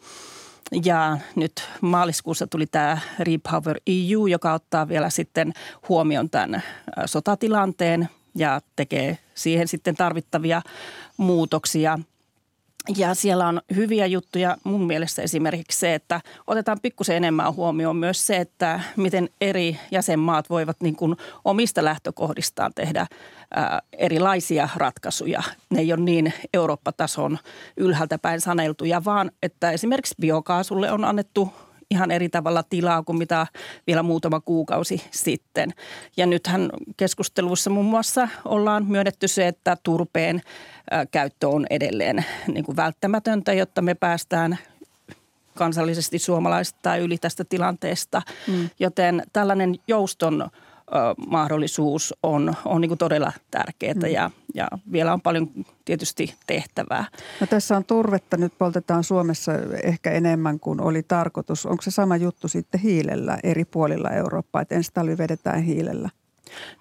Ja 0.84 1.18
nyt 1.34 1.68
maaliskuussa 1.80 2.46
tuli 2.46 2.66
tämä 2.66 2.98
Repower 3.18 3.80
EU, 3.86 4.26
joka 4.26 4.52
ottaa 4.54 4.88
vielä 4.88 5.10
sitten 5.10 5.52
huomioon 5.88 6.30
tämän 6.30 6.62
sotatilanteen 7.06 8.08
ja 8.34 8.60
tekee 8.76 9.18
siihen 9.34 9.68
sitten 9.68 9.96
tarvittavia 9.96 10.62
muutoksia– 11.16 11.98
ja 12.96 13.14
siellä 13.14 13.48
on 13.48 13.60
hyviä 13.76 14.06
juttuja 14.06 14.56
mun 14.64 14.86
mielestä 14.86 15.22
esimerkiksi 15.22 15.78
se, 15.78 15.94
että 15.94 16.20
otetaan 16.46 16.78
pikkusen 16.82 17.16
enemmän 17.16 17.54
huomioon 17.54 17.96
myös 17.96 18.26
se, 18.26 18.36
että 18.36 18.80
miten 18.96 19.28
eri 19.40 19.78
jäsenmaat 19.90 20.50
voivat 20.50 20.76
niin 20.80 20.96
kuin 20.96 21.16
omista 21.44 21.84
lähtökohdistaan 21.84 22.72
tehdä 22.74 23.06
ää, 23.54 23.82
erilaisia 23.92 24.68
ratkaisuja. 24.76 25.42
Ne 25.70 25.80
ei 25.80 25.92
ole 25.92 26.00
niin 26.00 26.32
Eurooppa-tason 26.54 27.38
ylhäältä 27.76 28.18
päin 28.18 28.40
saneltuja, 28.40 29.04
vaan 29.04 29.30
että 29.42 29.70
esimerkiksi 29.70 30.14
biokaasulle 30.20 30.92
on 30.92 31.04
annettu 31.04 31.52
ihan 31.92 32.10
eri 32.10 32.28
tavalla 32.28 32.62
tilaa 32.62 33.02
kuin 33.02 33.18
mitä 33.18 33.46
vielä 33.86 34.02
muutama 34.02 34.40
kuukausi 34.40 35.02
sitten. 35.10 35.70
Ja 36.16 36.26
nythän 36.26 36.70
keskustelussa 36.96 37.70
muun 37.70 37.86
muassa 37.86 38.28
ollaan 38.44 38.86
myönnetty 38.88 39.28
se, 39.28 39.48
että 39.48 39.76
turpeen 39.82 40.40
käyttö 41.10 41.48
on 41.48 41.66
edelleen 41.70 42.24
niin 42.46 42.64
kuin 42.64 42.76
välttämätöntä, 42.76 43.52
jotta 43.52 43.82
me 43.82 43.94
päästään 43.94 44.58
kansallisesti 45.54 46.18
suomalaista 46.18 46.96
yli 46.96 47.18
tästä 47.18 47.44
tilanteesta. 47.44 48.22
Mm. 48.48 48.70
Joten 48.80 49.22
tällainen 49.32 49.74
jouston 49.88 50.50
mahdollisuus 51.26 52.14
on, 52.22 52.54
on 52.64 52.80
niin 52.80 52.98
todella 52.98 53.32
tärkeää 53.50 53.94
mm. 53.94 54.06
ja, 54.06 54.30
ja 54.54 54.68
vielä 54.92 55.12
on 55.12 55.20
paljon 55.20 55.50
tietysti 55.84 56.34
tehtävää. 56.46 57.04
No 57.40 57.46
tässä 57.46 57.76
on 57.76 57.84
turvetta, 57.84 58.36
nyt 58.36 58.52
poltetaan 58.58 59.04
Suomessa 59.04 59.52
ehkä 59.82 60.10
enemmän 60.10 60.60
kuin 60.60 60.80
oli 60.80 61.02
tarkoitus. 61.02 61.66
Onko 61.66 61.82
se 61.82 61.90
sama 61.90 62.16
juttu 62.16 62.48
sitten 62.48 62.80
hiilellä 62.80 63.38
eri 63.42 63.64
puolilla 63.64 64.10
Eurooppaa, 64.10 64.62
että 64.62 64.74
ensi 64.74 64.90
talvi 64.94 65.18
vedetään 65.18 65.62
hiilellä? 65.62 66.10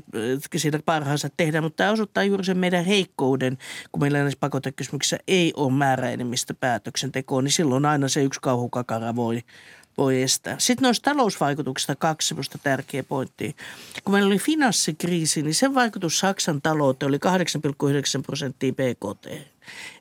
siinä 0.57 0.81
parhaansa 0.85 1.29
tehdään, 1.37 1.65
mutta 1.65 1.77
tämä 1.77 1.93
osoittaa 1.93 2.25
juuri 2.25 2.45
sen 2.45 2.59
meidän 2.59 2.85
heikkouden, 2.85 3.59
kun 3.93 4.01
meillä 4.01 4.19
näissä 4.19 4.39
pakotekysymyksissä 4.41 5.19
ei 5.29 5.53
ole 5.57 5.73
määräenemmistä 5.73 6.55
päätöksentekoa, 6.55 7.43
niin 7.43 7.53
silloin 7.53 7.87
aina 7.87 8.09
se 8.09 8.23
yksi 8.23 8.41
kauhukakara 8.41 9.17
voi 9.17 9.43
voi 9.99 10.23
estää. 10.23 10.57
Sitten 10.59 10.83
noista 10.83 11.11
talousvaikutuksista 11.11 11.97
kaksi 11.97 12.29
sellaista 12.29 12.59
tärkeää 12.63 13.03
pointtia. 13.03 13.53
Kun 14.05 14.15
meillä 14.15 14.27
oli 14.27 14.39
finanssikriisi, 14.39 15.43
niin 15.43 15.55
sen 15.55 15.75
vaikutus 15.75 16.19
Saksan 16.19 16.63
talouteen 16.63 17.09
oli 17.09 17.19
8,9 18.17 18.23
prosenttia 18.27 18.73
BKT. 18.73 19.27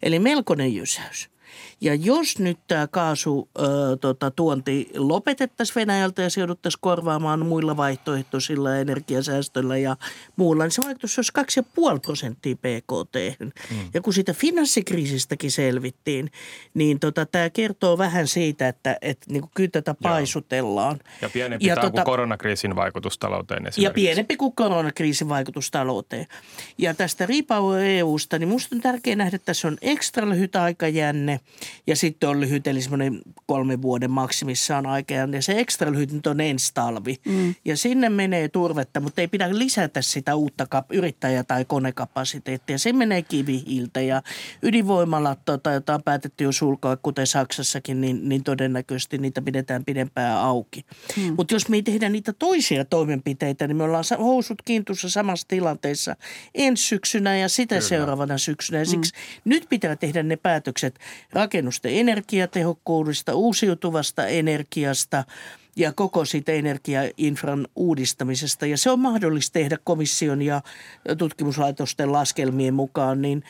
Eli 0.04 0.20
melkoinen 0.20 0.76
jysäys. 0.76 1.30
Ja 1.84 1.96
jos 1.96 2.40
nyt 2.40 2.60
tämä 2.68 2.88
kaasu 2.88 3.50
ö, 3.60 3.64
tota, 4.02 4.32
tuonti 4.32 4.90
lopetettaisiin 4.96 5.76
Venäjältä 5.76 6.22
ja 6.22 6.30
se 6.30 6.42
jouduttaisiin 6.42 6.82
korvaamaan 6.82 7.46
muilla 7.46 7.78
vaihtoehtoisilla 7.78 8.76
energiasäästöillä 8.76 9.78
ja 9.78 9.98
muulla, 10.36 10.64
niin 10.64 10.72
se 10.72 10.82
vaikutus 10.86 11.18
olisi 11.18 11.62
2,5 11.94 12.00
prosenttia 12.00 12.56
PKT. 12.56 13.40
Mm. 13.40 13.52
Ja 13.94 14.02
kun 14.02 14.14
siitä 14.14 14.34
finanssikriisistäkin 14.34 15.52
selvittiin, 15.52 16.32
niin 16.74 17.00
tota, 17.00 17.26
tämä 17.26 17.50
kertoo 17.50 17.98
vähän 17.98 18.28
siitä, 18.28 18.68
että 18.68 18.98
et, 19.02 19.18
niin 19.30 19.44
kyllä 19.56 19.70
tätä 19.70 19.96
paisutellaan. 20.04 21.00
Ja 21.22 21.30
pienempi 21.30 21.66
ja, 21.66 21.76
tota, 21.76 21.92
kuin 21.92 22.04
koronakriisin 22.04 22.76
vaikutus 22.76 23.18
talouteen 23.18 23.64
Ja 23.78 23.92
pienempi 23.92 24.38
kuin 24.38 24.56
koronakriisin 24.56 25.30
vaikutus 25.30 25.72
talouteen. 25.72 26.26
Ja 26.78 26.94
tästä 26.94 27.26
Repower 27.26 27.84
EUsta, 27.84 28.40
niin 28.40 28.48
minusta 28.48 28.76
on 28.76 28.82
tärkeää 28.82 29.16
nähdä, 29.16 29.36
että 29.36 29.46
tässä 29.46 29.68
on 29.68 29.78
ekstra 29.82 30.30
lyhyt 30.30 30.56
aikajänne– 30.56 31.40
ja 31.88 31.96
sitten 31.96 32.30
on 32.30 32.40
lyhyt, 32.40 32.68
eli 32.68 32.82
semmoinen 32.82 33.22
kolmen 33.46 33.82
vuoden 33.82 34.12
maksimissaan 34.12 34.86
aika. 34.86 35.14
Ja 35.14 35.42
se 35.42 35.60
ekstra 35.60 35.92
lyhyt 35.92 36.12
nyt 36.12 36.28
on 36.28 36.42
ensi 36.42 36.72
talvi. 36.74 37.16
Mm. 37.26 37.56
Ja 37.66 37.78
sinne 37.78 38.10
menee 38.10 38.50
turvetta, 38.50 39.00
mutta 39.00 39.22
ei 39.22 39.28
pidä 39.28 39.58
lisätä 39.58 40.02
sitä 40.02 40.36
uutta 40.36 40.68
kap- 40.70 40.92
yrittäjä- 40.92 41.44
tai 41.44 41.66
konekapasiteettia. 41.66 42.78
Se 42.78 42.94
menee 42.94 43.22
kivihiiltä 43.22 44.02
ja 44.02 44.22
ydinvoimalat, 44.62 45.40
tota, 45.46 45.72
jota 45.72 45.96
on 45.96 46.04
päätetty 46.04 46.44
jo 46.44 46.52
sulkaa, 46.52 46.98
kuten 46.98 47.28
Saksassakin, 47.28 48.02
niin, 48.02 48.30
niin 48.30 48.44
todennäköisesti 48.44 49.18
niitä 49.18 49.42
pidetään 49.42 49.86
pidempään 49.86 50.38
auki. 50.38 50.86
Mm. 51.18 51.34
Mutta 51.38 51.56
jos 51.56 51.70
me 51.70 51.76
ei 51.76 51.84
tehdä 51.84 52.10
niitä 52.10 52.34
toisia 52.34 52.86
toimenpiteitä, 52.86 53.68
niin 53.68 53.78
me 53.78 53.84
ollaan 53.84 54.04
housut 54.20 54.62
kiintussa 54.66 55.10
samassa 55.10 55.48
tilanteessa 55.48 56.16
ensi 56.56 56.84
syksynä 56.84 57.38
ja 57.38 57.50
sitä 57.50 57.76
Kyllä. 57.76 57.88
seuraavana 57.88 58.38
syksynä. 58.38 58.80
Ja 58.80 58.86
siksi 58.86 59.14
mm. 59.14 59.50
nyt 59.50 59.66
pitää 59.70 59.96
tehdä 59.96 60.24
ne 60.24 60.36
päätökset 60.36 61.00
rakennusten 61.64 61.96
energiatehokkuudesta, 61.96 63.34
uusiutuvasta 63.34 64.28
energiasta 64.28 65.24
ja 65.76 65.94
koko 65.94 66.26
siitä 66.26 66.52
energiainfran 66.52 67.68
uudistamisesta. 67.76 68.66
Ja 68.66 68.78
se 68.78 68.90
on 68.90 69.00
mahdollista 69.00 69.54
tehdä 69.54 69.78
komission 69.84 70.42
ja 70.42 70.62
tutkimuslaitosten 71.18 72.12
laskelmien 72.12 72.74
mukaan, 72.74 73.22
niin 73.22 73.44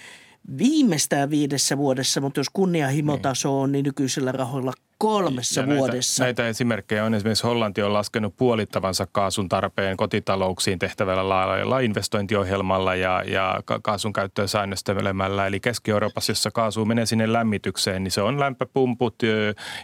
viimeistään 0.57 1.29
viidessä 1.29 1.77
vuodessa, 1.77 2.21
mutta 2.21 2.39
jos 2.39 2.49
kunnianhimotaso 2.53 3.61
on, 3.61 3.71
niin 3.71 3.85
nykyisillä 3.85 4.31
rahoilla 4.31 4.73
kolmessa 5.03 5.61
ja 5.61 5.67
vuodessa. 5.67 6.23
Näitä, 6.23 6.41
näitä 6.43 6.49
esimerkkejä 6.49 7.05
on 7.05 7.13
esimerkiksi 7.13 7.43
Hollanti 7.43 7.81
on 7.81 7.93
laskenut 7.93 8.37
puolittavansa 8.37 9.07
kaasun 9.11 9.49
tarpeen 9.49 9.97
kotitalouksiin 9.97 10.79
tehtävällä 10.79 11.29
lailla 11.29 11.79
investointiohjelmalla 11.79 12.95
ja, 12.95 13.23
ja 13.27 13.61
kaasun 13.81 14.13
käyttöä 14.13 14.47
säännöstämällä. 14.47 15.47
Eli 15.47 15.59
Keski-Euroopassa, 15.59 16.31
jossa 16.31 16.51
kaasu 16.51 16.85
menee 16.85 17.05
sinne 17.05 17.33
lämmitykseen, 17.33 18.03
niin 18.03 18.11
se 18.11 18.21
on 18.21 18.39
lämpöpumput 18.39 19.15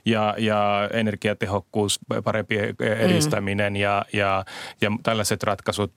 ja, 0.05 0.35
ja 0.37 0.89
energiatehokkuus, 0.93 1.99
parempi 2.23 2.55
edistäminen 2.99 3.73
mm. 3.73 3.77
ja, 3.77 4.05
ja, 4.13 4.45
ja 4.81 4.91
tällaiset 5.03 5.43
ratkaisut, 5.43 5.91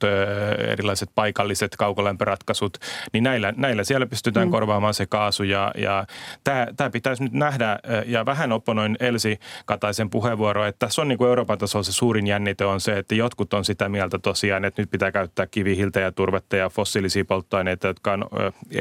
erilaiset 0.67 1.09
paikalliset 1.15 1.75
kaukolämpöratkaisut, 1.75 2.77
niin 3.13 3.23
näillä, 3.23 3.53
näillä 3.57 3.83
siellä 3.83 4.05
pystytään 4.05 4.47
mm. 4.47 4.51
korvaamaan 4.51 4.93
se 4.93 5.05
kaasu 5.05 5.43
ja, 5.43 5.71
ja 5.77 6.05
tämä, 6.43 6.67
tämä 6.77 6.89
pitäisi 6.89 7.23
nyt 7.23 7.33
nähdä 7.33 7.79
ja 8.05 8.25
vähän 8.25 8.51
opponoin 8.51 8.97
Elsi 9.13 9.39
Kataisen 9.65 10.09
puheenvuoro, 10.09 10.65
että 10.65 10.85
tässä 10.85 11.01
on 11.01 11.07
niin 11.07 11.17
kuin 11.17 11.27
Euroopan 11.27 11.57
tasolla 11.57 11.83
se 11.83 11.91
suurin 11.91 12.27
jännite 12.27 12.65
on 12.65 12.81
se, 12.81 12.97
että 12.97 13.15
jotkut 13.15 13.53
on 13.53 13.65
sitä 13.65 13.89
mieltä 13.89 14.19
tosiaan, 14.19 14.65
että 14.65 14.81
nyt 14.81 14.91
pitää 14.91 15.11
käyttää 15.11 15.47
kivihiltä 15.47 15.99
ja 15.99 16.11
turvetta 16.11 16.55
ja 16.55 16.69
fossiilisia 16.69 17.25
polttoaineita, 17.25 17.87
jotka 17.87 18.13
on 18.13 18.25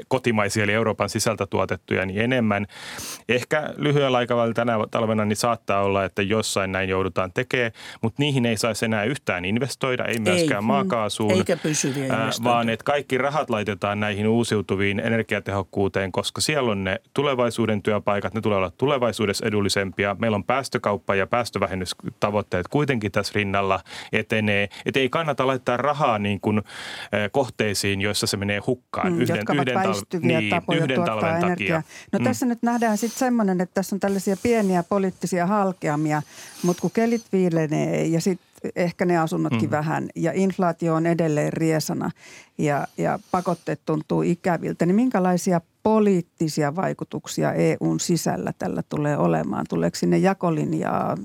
kotimaisia 0.09 0.65
eli 0.65 0.73
Euroopan 0.73 1.09
sisältä 1.09 1.47
tuotettuja, 1.47 2.07
niin 2.07 2.21
enemmän. 2.21 2.67
Ehkä 3.29 3.75
lyhyellä 3.77 4.19
aikavälillä 4.19 4.55
tänä 4.55 4.79
talvena 4.91 5.25
niin 5.25 5.37
saattaa 5.37 5.83
olla, 5.83 6.05
että 6.05 6.23
jossain 6.23 6.73
näin 6.73 6.89
joudutaan 6.89 7.33
tekemään, 7.33 7.73
mutta 8.03 8.23
niihin 8.23 8.47
ei 8.47 8.57
saisi 8.57 8.85
enää 8.85 9.05
yhtään 9.05 9.45
investoida, 9.45 10.05
ei 10.05 10.19
myöskään 10.19 10.65
ei, 10.65 10.67
maakaasuun. 10.67 11.33
Eikä 11.33 11.57
pysyviä 11.57 12.09
Vaan 12.45 12.69
että 12.69 12.85
kaikki 12.85 13.19
rahat 13.19 13.51
laitetaan 13.51 14.01
näihin 14.01 14.29
uusiutuviin 14.29 15.01
energiatehokkuuteen, 15.01 16.13
koska 16.13 16.41
siellä 16.41 16.71
on 16.71 16.85
ne 16.85 17.01
tulevaisuuden 17.15 17.83
työpaikat, 17.83 18.35
ne 18.35 18.41
tulee 18.41 18.59
olla 18.59 18.71
tulevaisuudessa 18.71 19.47
edullisempia 19.47 20.17
meillä 20.23 20.35
on 20.35 20.45
päästökauppa 20.45 21.15
ja 21.15 21.27
päästövähennystavoitteet 21.27 22.69
kuitenkin 22.69 23.13
tässä 23.13 23.33
rinnalla 23.35 23.81
etenee. 24.13 24.69
Että 24.87 25.01
ei 25.01 25.09
kannata 25.09 25.47
laittaa 25.47 25.77
rahaa 25.77 26.19
niin 26.19 26.41
kuin 26.41 26.63
kohteisiin, 27.33 28.01
joissa 28.01 28.27
se 28.27 28.37
menee 28.37 28.61
hukkaan 28.67 29.13
mm, 29.13 29.21
yhden, 29.21 29.37
jotka 29.37 29.55
yhden, 29.55 29.77
tal- 29.77 30.19
niin, 30.21 30.83
yhden 30.83 31.05
talven 31.05 31.37
energiaa. 31.37 31.83
takia. 31.83 31.83
No 32.13 32.19
mm. 32.19 32.25
tässä 32.25 32.47
nyt 32.47 32.63
nähdään 32.63 32.99
sitten 32.99 33.19
semmoinen, 33.19 33.61
että 33.61 33.75
tässä 33.75 33.97
on 33.97 34.01
tällaisia 34.01 34.37
pieniä 34.43 34.83
poliittisia 34.83 35.47
halkeamia, 35.47 36.23
mutta 36.63 36.81
kun 36.81 36.91
kelit 36.91 37.25
viilenee 37.33 38.07
ja 38.07 38.21
sitten 38.21 38.53
ehkä 38.77 39.05
ne 39.05 39.19
asunnotkin 39.19 39.69
mm. 39.69 39.71
vähän 39.71 40.09
ja 40.17 40.33
inflaatio 40.35 40.95
on 40.95 41.07
edelleen 41.07 41.53
riesana 41.53 42.11
ja, 42.59 42.87
ja 42.99 43.19
pakotteet 43.31 43.81
tuntuu 43.87 44.23
ikäviltä, 44.23 44.87
niin 44.87 44.97
minkälaisia 44.97 45.61
poliittisia 45.83 46.77
vaikutuksia 46.77 47.53
EUn 47.53 48.01
sisällä 48.01 48.53
tällä 48.59 48.83
tulee 48.89 49.17
olemaan? 49.17 49.67
Tuleeko 49.69 49.97
sinne 49.97 50.19
jakolinjaa 50.19 51.17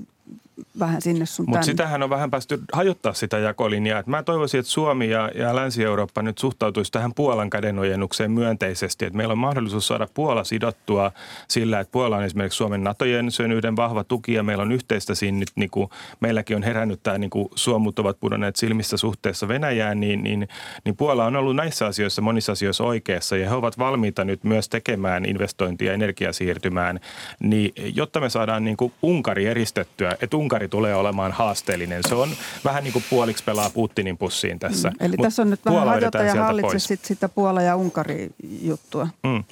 vähän 0.78 1.02
sinne 1.02 1.26
sun 1.26 1.46
Mutta 1.48 1.66
sitähän 1.66 2.02
on 2.02 2.10
vähän 2.10 2.30
päästy 2.30 2.60
hajottaa 2.72 3.12
sitä 3.12 3.38
jakolinjaa. 3.38 4.00
Et 4.00 4.06
mä 4.06 4.22
toivoisin, 4.22 4.60
että 4.60 4.72
Suomi 4.72 5.10
ja, 5.10 5.30
ja 5.34 5.56
Länsi-Eurooppa 5.56 6.22
nyt 6.22 6.38
suhtautuisi 6.38 6.92
tähän 6.92 7.14
Puolan 7.14 7.50
kädenojennukseen 7.50 8.30
myönteisesti. 8.30 9.04
Että 9.04 9.16
meillä 9.16 9.32
on 9.32 9.38
mahdollisuus 9.38 9.86
saada 9.86 10.08
Puola 10.14 10.44
sidottua 10.44 11.12
sillä, 11.48 11.80
että 11.80 11.92
Puola 11.92 12.16
on 12.16 12.24
esimerkiksi 12.24 12.56
Suomen 12.56 12.84
NATO-jäsenyyden 12.84 13.76
vahva 13.76 14.04
tuki 14.04 14.34
ja 14.34 14.42
meillä 14.42 14.62
on 14.62 14.72
yhteistä 14.72 15.14
siinä 15.14 15.38
nyt, 15.38 15.50
niin 15.54 15.70
kuin 15.70 15.90
meilläkin 16.20 16.56
on 16.56 16.62
herännyt 16.62 17.02
tämä, 17.02 17.18
niin 17.18 17.30
kuin 17.30 17.48
suomut 17.54 17.98
ovat 17.98 18.20
pudonneet 18.20 18.56
silmistä 18.56 18.96
suhteessa 18.96 19.48
Venäjään, 19.48 20.00
niin, 20.00 20.22
niin, 20.22 20.48
niin 20.84 20.96
Puola 20.96 21.24
on 21.24 21.36
ollut 21.36 21.56
näissä 21.56 21.86
asioissa 21.86 22.22
monissa 22.22 22.52
asioissa 22.52 22.84
oikeassa 22.84 23.36
ja 23.36 23.48
he 23.48 23.54
ovat 23.54 23.78
valmiita 23.78 24.24
nyt 24.24 24.44
myös 24.44 24.68
tekemään 24.68 25.24
investointia 25.24 25.92
energiasiirtymään, 25.92 27.00
niin 27.40 27.72
jotta 27.94 28.20
me 28.20 28.30
saadaan 28.30 28.64
niin 28.64 28.76
kuin 28.76 28.92
Unkari 29.02 29.46
eristettyä, 29.46 30.16
että 30.20 30.36
Unkari 30.48 30.68
tulee 30.68 30.94
olemaan 30.94 31.32
haasteellinen. 31.32 32.02
Se 32.08 32.14
on 32.14 32.28
vähän 32.64 32.84
niin 32.84 32.92
kuin 32.92 33.04
puoliksi 33.10 33.44
pelaa 33.44 33.70
Putinin 33.70 34.18
pussiin 34.18 34.58
tässä. 34.58 34.88
Mm. 34.88 34.96
Eli 35.00 35.16
Mut 35.16 35.24
tässä 35.24 35.42
on 35.42 35.50
nyt 35.50 35.64
vähän 35.64 35.86
hajota 35.86 36.22
ja 36.22 36.44
hallitse 36.44 36.78
sit 36.78 37.04
sitä 37.04 37.28
Puola- 37.28 37.62
ja 37.62 37.76
Unkari-juttua. 37.76 39.08
Mm. 39.22 39.44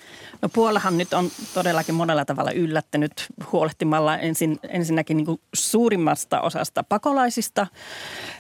No 0.43 0.49
Puolahan 0.49 0.99
nyt 0.99 1.15
on 1.15 1.31
todellakin 1.55 1.95
monella 1.95 2.25
tavalla 2.25 2.51
yllättänyt 2.51 3.13
huolehtimalla 3.53 4.19
ensin, 4.19 4.59
ensinnäkin 4.69 5.17
niin 5.17 5.27
kuin 5.27 5.41
suurimmasta 5.55 6.41
osasta 6.41 6.83
pakolaisista 6.83 7.67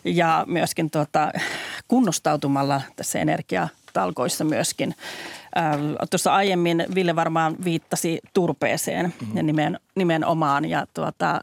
ja 0.05 0.45
myöskin 0.49 0.90
tuota, 0.90 1.33
kunnostautumalla 1.88 2.83
tässä 2.97 3.19
energiatalkoissa 3.19 4.45
myöskin. 4.45 4.95
Äh, 5.57 5.81
tuossa 6.11 6.35
aiemmin 6.35 6.85
Ville 6.95 7.16
varmaan 7.16 7.57
viittasi 7.64 8.21
turpeeseen 8.35 9.07
mm-hmm. 9.07 9.37
ja 9.37 9.42
nimen, 9.42 9.81
nimenomaan 9.95 10.64
ja 10.64 10.87
tuota, 10.95 11.40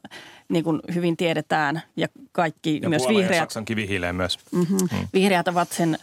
niin 0.53 0.63
kuin 0.63 0.79
hyvin 0.93 1.17
tiedetään 1.17 1.81
ja 1.95 2.07
kaikki 2.31 2.79
ja 2.83 2.89
myös 2.89 3.07
vihreät. 3.07 3.31
Ja 3.31 3.37
Saksan 3.37 3.65
kivihiileen 3.65 4.15
myös. 4.15 4.39
Mm-hmm. 4.51 4.77
Mm. 4.77 5.07
Vihreät 5.13 5.47
ovat 5.47 5.71
sen 5.71 5.97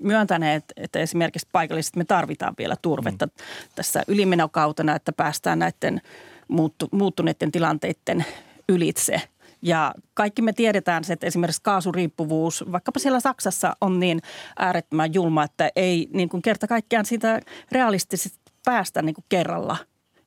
myöntäneet, 0.00 0.64
että 0.76 0.98
esimerkiksi 0.98 1.48
paikallisesti 1.52 1.98
me 1.98 2.04
tarvitaan 2.04 2.54
vielä 2.58 2.76
turvetta 2.82 3.26
mm. 3.26 3.32
tässä 3.74 4.02
ylimenokautena, 4.08 4.96
että 4.96 5.12
päästään 5.12 5.58
näiden 5.58 6.00
muuttu, 6.48 6.88
muuttuneiden 6.92 7.52
tilanteiden 7.52 8.24
ylitse. 8.68 9.22
Ja 9.62 9.94
kaikki 10.14 10.42
me 10.42 10.52
tiedetään 10.52 11.04
se, 11.04 11.12
että 11.12 11.26
esimerkiksi 11.26 11.62
kaasuriippuvuus, 11.62 12.64
vaikkapa 12.72 13.00
siellä 13.00 13.20
Saksassa 13.20 13.76
on 13.80 14.00
niin 14.00 14.20
äärettömän 14.58 15.14
julma, 15.14 15.44
että 15.44 15.70
ei 15.76 16.08
niin 16.12 16.28
kuin 16.28 16.42
kerta 16.42 16.66
kaikkiaan 16.66 17.04
siitä 17.06 17.40
realistisesti 17.72 18.38
päästä 18.64 19.02
niin 19.02 19.14
kuin 19.14 19.24
kerralla 19.28 19.76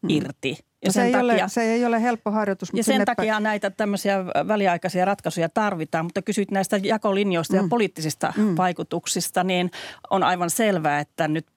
mm. 0.02 0.10
irti. 0.10 0.58
Ja 0.82 0.88
no 0.90 0.92
se, 0.92 1.04
ei 1.04 1.12
takia, 1.12 1.24
ole, 1.24 1.44
se 1.48 1.62
ei 1.62 1.86
ole 1.86 2.02
helppo 2.02 2.32
harjoitus. 2.32 2.70
Ja 2.74 2.84
sen 2.84 3.06
takia 3.06 3.40
näitä 3.40 3.70
tämmöisiä 3.70 4.26
väliaikaisia 4.26 5.06
ratkaisuja 5.06 5.50
tarvitaan, 5.50 6.06
mutta 6.06 6.22
kysyit 6.22 6.52
näistä 6.52 6.80
jakolinjoista 6.84 7.54
mm. 7.54 7.62
ja 7.62 7.68
poliittisista 7.70 8.34
mm. 8.38 8.58
vaikutuksista, 8.58 9.44
niin 9.44 9.72
on 10.10 10.24
aivan 10.24 10.50
selvää, 10.50 11.00
että 11.00 11.28
nyt 11.28 11.48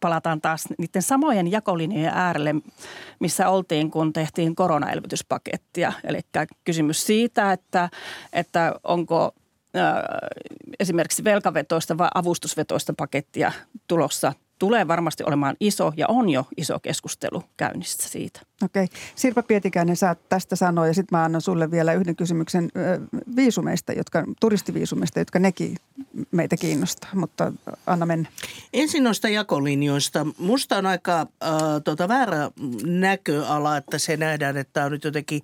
palataan 0.00 0.40
taas 0.40 0.64
niiden 0.78 1.02
samojen 1.02 1.50
jakolinjojen 1.50 2.12
äärelle, 2.14 2.54
missä 3.20 3.48
oltiin, 3.48 3.90
kun 3.90 4.12
tehtiin 4.12 4.54
koronaelvytyspakettia. 4.54 5.92
Eli 6.04 6.20
kysymys 6.64 7.06
siitä, 7.06 7.52
että, 7.52 7.88
että 8.32 8.74
onko 8.84 9.34
esimerkiksi 10.80 11.24
velkavetoista 11.24 11.98
vai 11.98 12.08
avustusvetoista 12.14 12.94
pakettia 12.96 13.52
tulossa 13.88 14.32
tulee 14.62 14.88
varmasti 14.88 15.24
olemaan 15.26 15.56
iso 15.60 15.92
ja 15.96 16.06
on 16.08 16.28
jo 16.28 16.46
iso 16.56 16.80
keskustelu 16.80 17.44
käynnissä 17.56 18.08
siitä. 18.08 18.40
Okei. 18.64 18.86
Sirpa 19.14 19.42
Pietikäinen, 19.42 19.96
sä 19.96 20.16
tästä 20.28 20.56
sanoa 20.56 20.86
ja 20.86 20.94
sitten 20.94 21.18
mä 21.18 21.24
annan 21.24 21.40
sulle 21.40 21.70
vielä 21.70 21.92
yhden 21.92 22.16
kysymyksen 22.16 22.70
viisumeista, 23.36 23.92
jotka, 23.92 24.24
turistiviisumeista, 24.40 25.18
jotka 25.18 25.38
nekin 25.38 25.76
meitä 26.30 26.56
kiinnostaa, 26.56 27.10
mutta 27.14 27.52
anna 27.86 28.06
mennä. 28.06 28.28
Ensin 28.72 29.04
noista 29.04 29.28
jakolinjoista. 29.28 30.26
Musta 30.38 30.76
on 30.76 30.86
aika 30.86 31.20
äh, 31.20 31.26
tota, 31.84 32.08
väärä 32.08 32.50
näköala, 32.84 33.76
että 33.76 33.98
se 33.98 34.16
nähdään, 34.16 34.56
että 34.56 34.72
tämä 34.72 34.86
on 34.86 34.92
nyt 34.92 35.04
jotenkin 35.04 35.42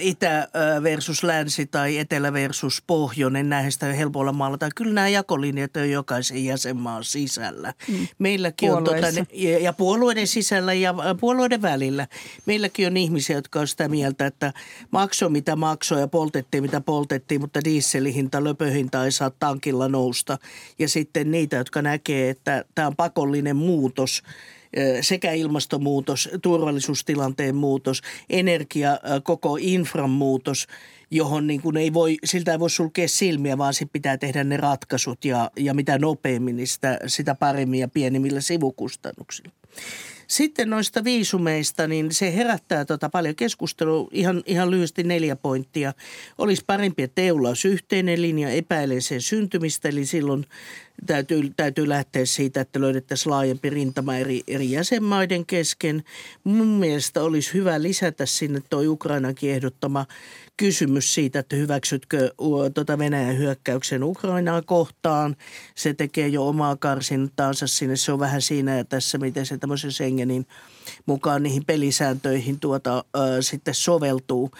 itä 0.00 0.48
versus 0.82 1.22
länsi 1.22 1.66
tai 1.66 1.98
etelä 1.98 2.32
versus 2.32 2.82
pohjoinen, 2.86 3.48
näihin 3.48 3.72
sitä 3.72 3.86
helpolla 3.86 4.32
maalata. 4.32 4.68
Kyllä 4.74 4.92
nämä 4.92 5.08
jakolinjat 5.08 5.76
on 5.76 5.90
jokaisen 5.90 6.44
jäsenmaan 6.44 7.04
sisällä. 7.04 7.74
Mm. 7.88 8.08
Meilläkin 8.18 8.72
on, 8.72 8.84
tota, 8.84 9.06
ja, 9.60 9.72
puolueiden 9.72 10.26
sisällä 10.26 10.72
ja 10.72 10.94
puolueiden 11.20 11.62
välillä. 11.62 12.06
Meilläkin 12.46 12.86
on 12.86 12.96
ihmisiä, 12.96 13.36
jotka 13.36 13.60
on 13.60 13.68
sitä 13.68 13.88
mieltä, 13.88 14.26
että 14.26 14.52
makso 14.90 15.28
mitä 15.28 15.56
maksoi 15.56 16.00
ja 16.00 16.08
poltettiin 16.08 16.62
mitä 16.62 16.80
poltettiin, 16.80 17.40
mutta 17.40 17.64
dieselihinta, 17.64 18.44
löpöhinta 18.44 19.04
ei 19.04 19.12
saa 19.12 19.30
tankilla 19.30 19.88
nousta. 19.88 20.38
Ja 20.78 20.88
sitten 20.88 21.30
niitä, 21.30 21.56
jotka 21.56 21.82
näkee, 21.82 22.30
että 22.30 22.64
tämä 22.74 22.86
on 22.86 22.96
pakollinen 22.96 23.56
muutos– 23.56 24.22
sekä 25.00 25.32
ilmastonmuutos, 25.32 26.28
turvallisuustilanteen 26.42 27.56
muutos, 27.56 28.00
energia, 28.30 28.98
koko 29.22 29.58
infran 29.60 30.10
muutos, 30.10 30.66
johon 31.10 31.46
niin 31.46 31.62
kuin 31.62 31.76
ei 31.76 31.92
voi, 31.92 32.16
siltä 32.24 32.52
ei 32.52 32.58
voi 32.58 32.70
sulkea 32.70 33.08
silmiä, 33.08 33.58
vaan 33.58 33.74
sitten 33.74 33.92
pitää 33.92 34.18
tehdä 34.18 34.44
ne 34.44 34.56
ratkaisut 34.56 35.24
ja, 35.24 35.50
ja 35.56 35.74
mitä 35.74 35.98
nopeammin, 35.98 36.56
niin 36.56 36.66
sitä, 36.66 36.98
sitä 37.06 37.34
paremmin 37.34 37.80
ja 37.80 37.88
pienimmillä 37.88 38.40
sivukustannuksilla. 38.40 39.52
Sitten 40.26 40.70
noista 40.70 41.04
viisumeista, 41.04 41.86
niin 41.86 42.12
se 42.12 42.36
herättää 42.36 42.84
tota 42.84 43.08
paljon 43.08 43.34
keskustelua. 43.34 44.08
Ihan, 44.12 44.42
ihan 44.46 44.70
lyhyesti 44.70 45.02
neljä 45.02 45.36
pointtia. 45.36 45.92
Olisi 46.38 46.62
parempi, 46.66 47.02
että 47.02 47.22
EUlla 47.22 47.48
olisi 47.48 47.68
yhteinen 47.68 48.22
linja, 48.22 48.50
epäilen 48.50 49.02
sen 49.02 49.22
syntymistä, 49.22 49.88
eli 49.88 50.06
silloin 50.06 50.46
täytyy, 51.06 51.50
täytyy 51.56 51.88
lähteä 51.88 52.26
siitä, 52.26 52.60
että 52.60 52.80
löydettäisiin 52.80 53.30
laajempi 53.30 53.70
rintama 53.70 54.16
eri, 54.16 54.42
eri 54.46 54.70
jäsenmaiden 54.70 55.46
kesken. 55.46 56.04
Mun 56.44 56.66
mielestä 56.66 57.22
olisi 57.22 57.54
hyvä 57.54 57.82
lisätä 57.82 58.26
sinne 58.26 58.62
tuo 58.70 58.82
Ukrainankin 58.86 59.50
ehdottama 59.50 60.06
kysymys 60.56 61.14
siitä, 61.14 61.38
että 61.38 61.56
hyväksytkö 61.56 62.30
tuota 62.74 62.98
Venäjän 62.98 63.38
hyökkäyksen 63.38 64.04
Ukrainaa 64.04 64.62
kohtaan. 64.62 65.36
Se 65.74 65.94
tekee 65.94 66.28
jo 66.28 66.48
omaa 66.48 66.76
karsintaansa 66.76 67.66
sinne. 67.66 67.96
Se 67.96 68.12
on 68.12 68.18
vähän 68.18 68.42
siinä 68.42 68.76
ja 68.76 68.84
tässä, 68.84 69.18
miten 69.18 69.46
se 69.46 69.58
tämmöisen 69.58 69.92
Schengenin 69.92 70.46
mukaan 71.06 71.42
niihin 71.42 71.64
pelisääntöihin 71.64 72.60
tuota, 72.60 72.98
äh, 72.98 73.22
sitten 73.40 73.74
soveltuu. 73.74 74.50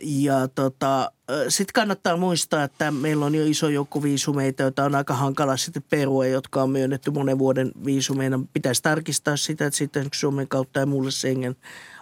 Ja 0.00 0.48
tota, 0.48 1.12
sitten 1.48 1.72
kannattaa 1.74 2.16
muistaa, 2.16 2.64
että 2.64 2.90
meillä 2.90 3.26
on 3.26 3.34
jo 3.34 3.46
iso 3.46 3.68
joukko 3.68 4.02
viisumeita, 4.02 4.62
joita 4.62 4.84
on 4.84 4.94
aika 4.94 5.14
hankala 5.14 5.56
sitten 5.56 5.82
perua, 5.90 6.26
jotka 6.26 6.62
on 6.62 6.70
myönnetty 6.70 7.10
monen 7.10 7.38
vuoden 7.38 7.72
viisumeina. 7.84 8.40
Pitäisi 8.52 8.82
tarkistaa 8.82 9.36
sitä, 9.36 9.66
että 9.66 9.76
sitten 9.78 10.08
Suomen 10.14 10.48
kautta 10.48 10.80
ja 10.80 10.86
muulle 10.86 11.10
Schengen 11.10 11.56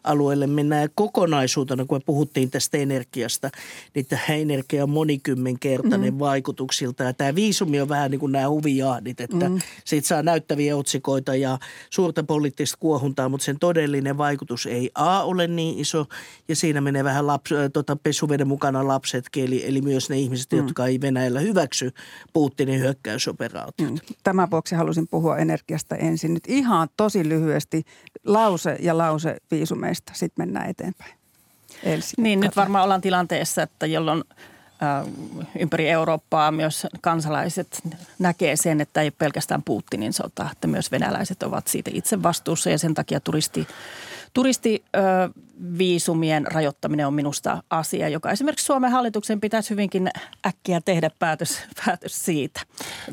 alueelle 0.08 0.46
mennään 0.46 0.88
kokonaisuutena, 0.94 1.84
kun 1.84 1.98
me 1.98 2.02
puhuttiin 2.06 2.50
tästä 2.50 2.78
energiasta, 2.78 3.50
niin 3.94 4.06
tämä 4.06 4.22
energia 4.28 4.82
on 4.82 4.90
monikymmenkertainen 4.90 6.14
mm. 6.14 6.18
vaikutuksilta. 6.18 7.04
Ja 7.04 7.12
tämä 7.12 7.34
viisumi 7.34 7.80
on 7.80 7.88
vähän 7.88 8.10
niin 8.10 8.20
kuin 8.20 8.32
nämä 8.32 8.48
huvijahdit, 8.48 9.20
että 9.20 9.48
mm. 9.48 9.60
siitä 9.84 10.08
saa 10.08 10.22
näyttäviä 10.22 10.76
otsikoita 10.76 11.34
ja 11.34 11.58
suurta 11.90 12.22
poliittista 12.22 12.76
kuohuntaa, 12.80 13.28
mutta 13.28 13.44
sen 13.44 13.58
todellinen 13.58 14.18
vaikutus 14.18 14.66
ei 14.66 14.90
A 14.94 15.22
ole 15.22 15.46
niin 15.46 15.78
iso 15.78 16.06
ja 16.48 16.56
siinä 16.56 16.80
menee 16.80 17.04
vähän 17.04 17.26
laps, 17.26 17.50
tota, 17.72 17.96
pesuveden 17.96 18.48
mukana 18.48 18.88
lapsetkin, 18.88 19.44
eli, 19.44 19.66
eli 19.66 19.80
myös 19.80 20.10
ne 20.10 20.18
ihmiset, 20.18 20.52
mm. 20.52 20.58
jotka 20.58 20.86
ei 20.86 21.00
Venäjällä 21.00 21.40
hyväksy 21.40 21.90
Putinin 22.32 22.80
hyökkäysoperaatiota. 22.80 23.92
Mm. 23.92 23.98
Tämän 24.24 24.50
vuoksi 24.50 24.74
halusin 24.74 25.08
puhua 25.08 25.36
energiasta 25.36 25.96
ensin. 25.96 26.34
Nyt 26.34 26.44
ihan 26.48 26.88
tosi 26.96 27.28
lyhyesti 27.28 27.82
lause 28.24 28.76
ja 28.80 28.98
lause 28.98 29.36
viisumeista 29.50 29.97
aiheesta. 29.98 30.12
Sitten 30.14 30.46
mennään 30.46 30.70
eteenpäin. 30.70 31.12
Elsi, 31.82 32.14
niin, 32.18 32.40
nyt 32.40 32.56
varmaan 32.56 32.84
ollaan 32.84 33.00
tilanteessa, 33.00 33.62
että 33.62 33.86
jolloin 33.86 34.24
ympäri 35.58 35.88
Eurooppaa 35.88 36.50
myös 36.50 36.86
kansalaiset 37.00 37.82
näkee 38.18 38.56
sen, 38.56 38.80
että 38.80 39.00
ei 39.02 39.10
pelkästään 39.10 39.62
Putinin 39.62 40.12
sota, 40.12 40.48
että 40.52 40.66
myös 40.66 40.92
venäläiset 40.92 41.42
ovat 41.42 41.66
siitä 41.66 41.90
itse 41.94 42.22
vastuussa 42.22 42.70
ja 42.70 42.78
sen 42.78 42.94
takia 42.94 43.20
turisti, 43.20 43.68
turisti 44.34 44.84
viisumien 45.78 46.46
rajoittaminen 46.46 47.06
on 47.06 47.14
minusta 47.14 47.62
asia, 47.70 48.08
joka 48.08 48.30
esimerkiksi 48.30 48.66
Suomen 48.66 48.90
hallituksen 48.90 49.40
pitäisi 49.40 49.70
hyvinkin 49.70 50.10
äkkiä 50.46 50.80
tehdä 50.84 51.10
päätös, 51.18 51.62
päätös 51.86 52.24
siitä. 52.24 52.60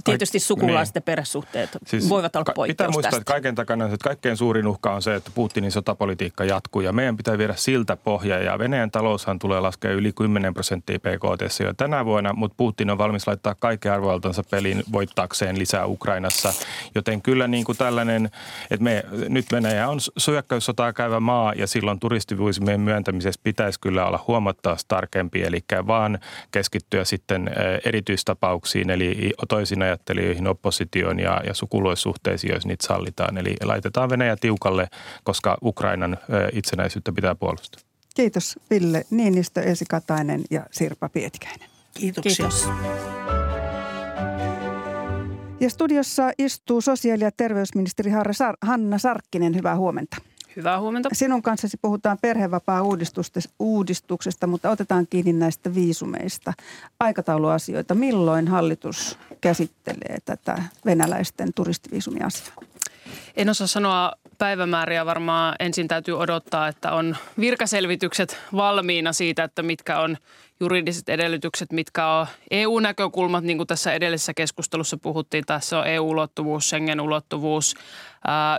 Tietysti 0.04 0.40
sukulaiset 0.40 0.96
niin. 0.96 1.04
perhesuhteet 1.04 1.70
siis 1.88 2.10
voivat 2.10 2.36
olla 2.36 2.46
poikkeus 2.56 2.74
Pitää 2.74 2.88
muistaa, 2.88 3.02
tästä. 3.02 3.18
että 3.18 3.34
kaiken 3.34 3.56
takana 3.56 3.86
että 3.86 3.98
kaikkein 4.04 4.38
suurin 4.38 4.68
uhka 4.68 4.94
on 4.94 5.02
se, 5.02 5.16
että 5.16 5.32
Putinin 5.36 5.72
sotapolitiikka 5.72 6.44
jatkuu 6.44 6.82
ja 6.82 6.94
meidän 6.94 7.18
pitää 7.18 7.38
viedä 7.38 7.54
siltä 7.58 7.96
pohja 7.96 8.40
ja 8.40 8.60
Venäjän 8.60 8.92
taloushan 8.92 9.40
tulee 9.40 9.60
laskea 9.60 9.92
yli 9.92 10.14
10 10.14 10.54
prosenttia 10.54 11.00
PKT 11.00 11.60
jo 11.60 11.74
tänä 11.74 12.06
vuonna, 12.06 12.34
mutta 12.34 12.56
Putin 12.58 12.90
on 12.90 12.98
valmis 12.98 13.28
laittaa 13.28 13.56
kaiken 13.56 13.92
arvoaltansa 13.92 14.44
peliin 14.52 14.84
voittaakseen 14.92 15.60
lisää 15.60 15.86
Ukrainassa. 15.86 16.54
Joten 16.96 17.22
kyllä 17.22 17.48
niin 17.48 17.66
kuin 17.66 17.78
tällainen, 17.78 18.30
että 18.72 18.84
me, 18.84 19.04
nyt 19.30 19.46
Venäjä 19.52 19.90
on 19.90 20.00
syökkäyssotaa 20.18 20.94
käyvä 20.94 21.15
maa 21.20 21.54
ja 21.54 21.68
silloin 21.68 22.00
turisti 22.00 22.36
meidän 22.60 22.82
myöntämisessä 22.82 23.42
pitäisi 23.44 23.80
kyllä 23.80 24.06
olla 24.06 24.24
huomattavasti 24.28 24.86
tarkempi, 24.88 25.44
eli 25.44 25.60
vaan 25.88 26.20
keskittyä 26.52 27.06
sitten 27.06 27.50
erityistapauksiin, 27.86 28.90
eli 28.90 29.32
toisin 29.50 29.82
ajattelijoihin, 29.82 30.48
oppositioon 30.48 31.20
ja, 31.20 31.42
ja 31.48 31.54
sukuluissuhteisiin, 31.54 32.54
jos 32.54 32.66
niitä 32.66 32.88
sallitaan. 32.88 33.38
Eli 33.38 33.56
laitetaan 33.64 34.10
Venäjä 34.10 34.36
tiukalle, 34.36 34.88
koska 35.24 35.58
Ukrainan 35.64 36.18
itsenäisyyttä 36.54 37.12
pitää 37.12 37.36
puolustaa. 37.36 37.82
Kiitos 38.16 38.60
Ville 38.70 39.06
Niinistö, 39.10 39.62
Esi 39.62 39.86
Katainen 39.90 40.42
ja 40.52 40.66
Sirpa 40.72 41.10
Pietikäinen. 41.10 41.70
Kiitoksia. 41.94 42.36
Kiitos. 42.36 42.70
Ja 45.60 45.70
studiossa 45.70 46.32
istuu 46.38 46.82
sosiaali- 46.82 47.24
ja 47.24 47.32
terveysministeri 47.32 48.12
Hanna 48.62 48.98
Sarkkinen. 48.98 49.56
Hyvää 49.56 49.76
huomenta. 49.76 50.18
Hyvää 50.56 50.80
huomenta. 50.80 51.10
Sinun 51.14 51.42
kanssasi 51.42 51.78
puhutaan 51.82 52.18
perhevapaa-uudistuksesta, 52.22 54.48
mutta 54.48 54.70
otetaan 54.70 55.08
kiinni 55.10 55.34
näistä 55.34 55.76
viisumeista. 55.76 56.54
Aikatauluasioita. 57.00 57.96
Milloin 57.96 58.48
hallitus 58.48 59.20
käsittelee 59.42 60.18
tätä 60.26 60.64
venäläisten 60.86 61.54
turistiviisumiasiaa? 61.56 62.56
En 63.36 63.50
osaa 63.50 63.68
sanoa 63.68 64.14
päivämääriä. 64.38 65.06
Varmaan 65.06 65.56
ensin 65.60 65.88
täytyy 65.88 66.20
odottaa, 66.20 66.68
että 66.68 66.92
on 66.92 67.18
virkaselvitykset 67.40 68.38
valmiina 68.56 69.14
siitä, 69.14 69.44
että 69.44 69.64
mitkä 69.64 70.00
on 70.00 70.18
juridiset 70.60 71.10
edellytykset, 71.10 71.72
mitkä 71.72 72.08
on 72.08 72.28
EU-näkökulmat, 72.52 73.44
niin 73.44 73.58
kuin 73.58 73.68
tässä 73.68 73.94
edellisessä 73.94 74.34
keskustelussa 74.34 74.98
puhuttiin. 74.98 75.44
Tässä 75.46 75.80
on 75.80 75.88
EU-ulottuvuus, 75.88 76.70
Schengen-ulottuvuus. 76.70 77.76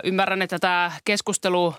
Ymmärrän, 0.03 0.41
että 0.41 0.59
tämä 0.59 0.91
keskustelu 1.05 1.73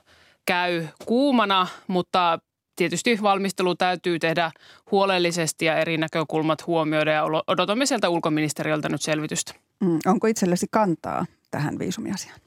käy 0.46 0.86
kuumana, 1.04 1.66
mutta 1.86 2.38
tietysti 2.76 3.18
valmistelu 3.22 3.74
täytyy 3.74 4.18
tehdä 4.18 4.50
huolellisesti 4.90 5.64
ja 5.64 5.76
eri 5.76 5.96
näkökulmat 5.96 6.66
huomioida 6.66 7.12
ja 7.12 7.24
odotamme 7.46 7.86
sieltä 7.86 8.08
ulkoministeriöltä 8.08 8.88
nyt 8.88 9.02
selvitystä. 9.02 9.54
Mm, 9.80 9.98
onko 10.06 10.26
itsellesi 10.26 10.66
kantaa 10.70 11.26
tähän 11.50 11.78
viisumiasiaan? 11.78 12.40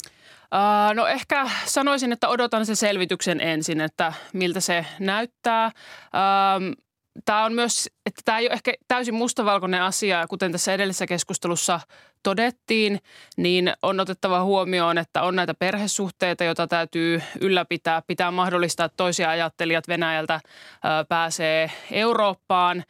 Uh, 0.55 0.95
no 0.95 1.07
ehkä 1.07 1.49
sanoisin, 1.65 2.11
että 2.11 2.27
odotan 2.27 2.65
se 2.65 2.75
selvityksen 2.75 3.41
ensin, 3.41 3.81
että 3.81 4.13
miltä 4.33 4.59
se 4.59 4.85
näyttää. 4.99 5.71
Tämä 7.25 7.45
on 7.45 7.53
myös, 7.53 7.89
että 8.05 8.21
tämä 8.25 8.39
ei 8.39 8.45
ole 8.45 8.53
ehkä 8.53 8.73
täysin 8.87 9.13
mustavalkoinen 9.13 9.81
asia, 9.81 10.25
kuten 10.29 10.51
tässä 10.51 10.73
edellisessä 10.73 11.07
keskustelussa 11.07 11.79
todettiin, 12.23 12.99
niin 13.37 13.73
on 13.81 13.99
otettava 13.99 14.43
huomioon, 14.43 14.97
että 14.97 15.21
on 15.21 15.35
näitä 15.35 15.53
perhesuhteita, 15.53 16.43
joita 16.43 16.67
täytyy 16.67 17.21
ylläpitää. 17.41 18.01
Pitää 18.07 18.31
mahdollistaa, 18.31 18.85
että 18.85 18.97
toisia 18.97 19.29
ajattelijat 19.29 19.87
Venäjältä 19.87 20.39
pääsee 21.09 21.71
Eurooppaan, 21.91 22.83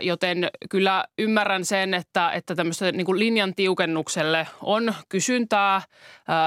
joten 0.00 0.50
kyllä 0.70 1.04
ymmärrän 1.18 1.64
sen, 1.64 1.94
että, 1.94 2.30
että 2.30 2.54
tämmöistä 2.54 2.92
niin 2.92 3.06
kuin 3.06 3.18
linjan 3.18 3.54
tiukennukselle 3.54 4.46
on 4.62 4.94
kysyntää 5.08 5.82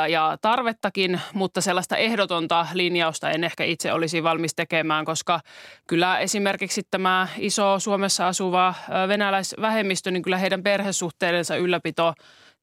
ja 0.09 0.37
tarvettakin, 0.41 1.21
mutta 1.33 1.61
sellaista 1.61 1.97
ehdotonta 1.97 2.67
linjausta 2.73 3.29
en 3.29 3.43
ehkä 3.43 3.63
itse 3.63 3.93
olisi 3.93 4.23
valmis 4.23 4.55
tekemään, 4.55 5.05
koska 5.05 5.39
kyllä 5.87 6.19
esimerkiksi 6.19 6.81
tämä 6.91 7.27
iso 7.37 7.79
Suomessa 7.79 8.27
asuva 8.27 8.73
venäläisvähemmistö, 9.07 10.11
niin 10.11 10.23
kyllä 10.23 10.37
heidän 10.37 10.63
perhesuhteidensa 10.63 11.55
ylläpito 11.55 12.06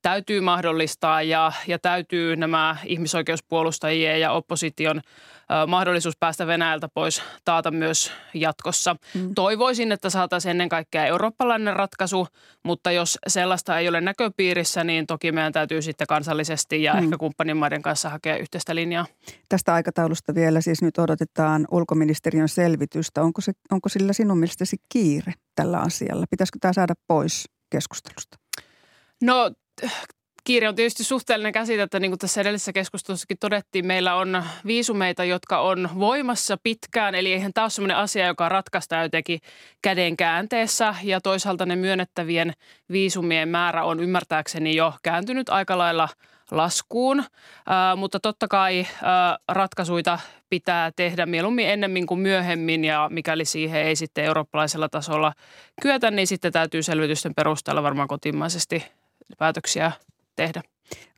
täytyy 0.05 0.41
mahdollistaa 0.41 1.23
ja, 1.23 1.53
ja 1.67 1.79
täytyy 1.79 2.37
nämä 2.37 2.77
ihmisoikeuspuolustajien 2.85 4.21
ja 4.21 4.33
opposition 4.33 4.97
ö, 4.97 5.67
mahdollisuus 5.67 6.17
päästä 6.17 6.47
Venäjältä 6.47 6.89
pois 6.95 7.23
taata 7.45 7.71
myös 7.71 8.13
jatkossa. 8.35 8.97
Mm. 9.15 9.35
Toivoisin, 9.35 9.93
että 9.93 10.11
saataisiin 10.11 10.51
ennen 10.51 10.69
kaikkea 10.69 11.07
eurooppalainen 11.07 11.77
ratkaisu, 11.77 12.27
mutta 12.63 12.91
jos 12.91 13.19
sellaista 13.27 13.79
ei 13.79 13.89
ole 13.89 14.01
näköpiirissä, 14.01 14.85
niin 14.85 15.07
toki 15.07 15.33
meidän 15.33 15.53
täytyy 15.53 15.83
sitten 15.83 16.07
kansallisesti 16.07 16.83
ja 16.83 16.95
mm. 16.95 17.05
ehkä 17.05 17.17
kumppanimaiden 17.17 17.83
kanssa 17.83 18.09
hakea 18.09 18.37
yhteistä 18.37 18.75
linjaa. 18.75 19.07
Tästä 19.49 19.75
aikataulusta 19.75 20.35
vielä 20.35 20.61
siis 20.61 20.83
nyt 20.83 20.99
odotetaan 20.99 21.67
ulkoministeriön 21.71 22.49
selvitystä. 22.49 23.23
Onko, 23.23 23.41
se, 23.41 23.53
onko 23.71 23.89
sillä 23.89 24.13
sinun 24.13 24.39
mielestäsi 24.39 24.77
kiire 24.89 25.33
tällä 25.55 25.79
asialla? 25.79 26.25
Pitäisikö 26.31 26.59
tämä 26.61 26.73
saada 26.73 26.95
pois 27.07 27.49
keskustelusta? 27.71 28.44
No 29.25 29.51
kiire 30.45 30.69
on 30.69 30.75
tietysti 30.75 31.05
suhteellinen 31.05 31.53
käsite, 31.53 31.83
että 31.83 32.01
niin 32.01 32.11
kuin 32.11 32.19
tässä 32.19 32.41
edellisessä 32.41 32.73
keskustelussakin 32.73 33.37
todettiin, 33.41 33.87
meillä 33.87 34.15
on 34.15 34.45
viisumeita, 34.67 35.25
jotka 35.25 35.61
on 35.61 35.89
voimassa 35.99 36.57
pitkään, 36.63 37.15
eli 37.15 37.33
eihän 37.33 37.53
tämä 37.53 37.65
ole 37.65 37.71
sellainen 37.71 37.97
asia, 37.97 38.27
joka 38.27 38.49
ratkaistaan 38.49 39.03
jotenkin 39.03 39.41
käden 39.83 40.17
käänteessä, 40.17 40.95
ja 41.03 41.21
toisaalta 41.21 41.67
ne 41.67 41.77
myönnettävien 41.77 42.53
viisumien 42.93 43.49
määrä 43.49 43.85
on 43.85 44.01
ymmärtääkseni 44.01 44.77
jo 44.77 44.95
kääntynyt 45.03 45.49
aika 45.49 45.79
lailla 45.79 46.09
laskuun, 46.51 47.19
äh, 47.19 47.27
mutta 47.97 48.21
totta 48.21 48.49
kai 48.49 48.81
äh, 48.81 48.87
ratkaisuita 49.49 50.19
pitää 50.51 50.91
tehdä 50.97 51.27
mieluummin 51.27 51.69
ennemmin 51.69 52.07
kuin 52.07 52.21
myöhemmin. 52.21 52.85
Ja 52.85 53.09
mikäli 53.13 53.45
siihen 53.45 53.83
ei 53.83 53.97
sitten 53.97 54.25
eurooppalaisella 54.25 54.89
tasolla 54.89 55.33
kyetä, 55.83 56.11
niin 56.11 56.27
sitten 56.27 56.53
täytyy 56.53 56.83
selvitysten 56.83 57.35
perusteella 57.35 57.83
varmaan 57.83 58.09
kotimaisesti 58.09 58.85
päätöksiä 59.39 59.93
tehdä. 60.37 60.63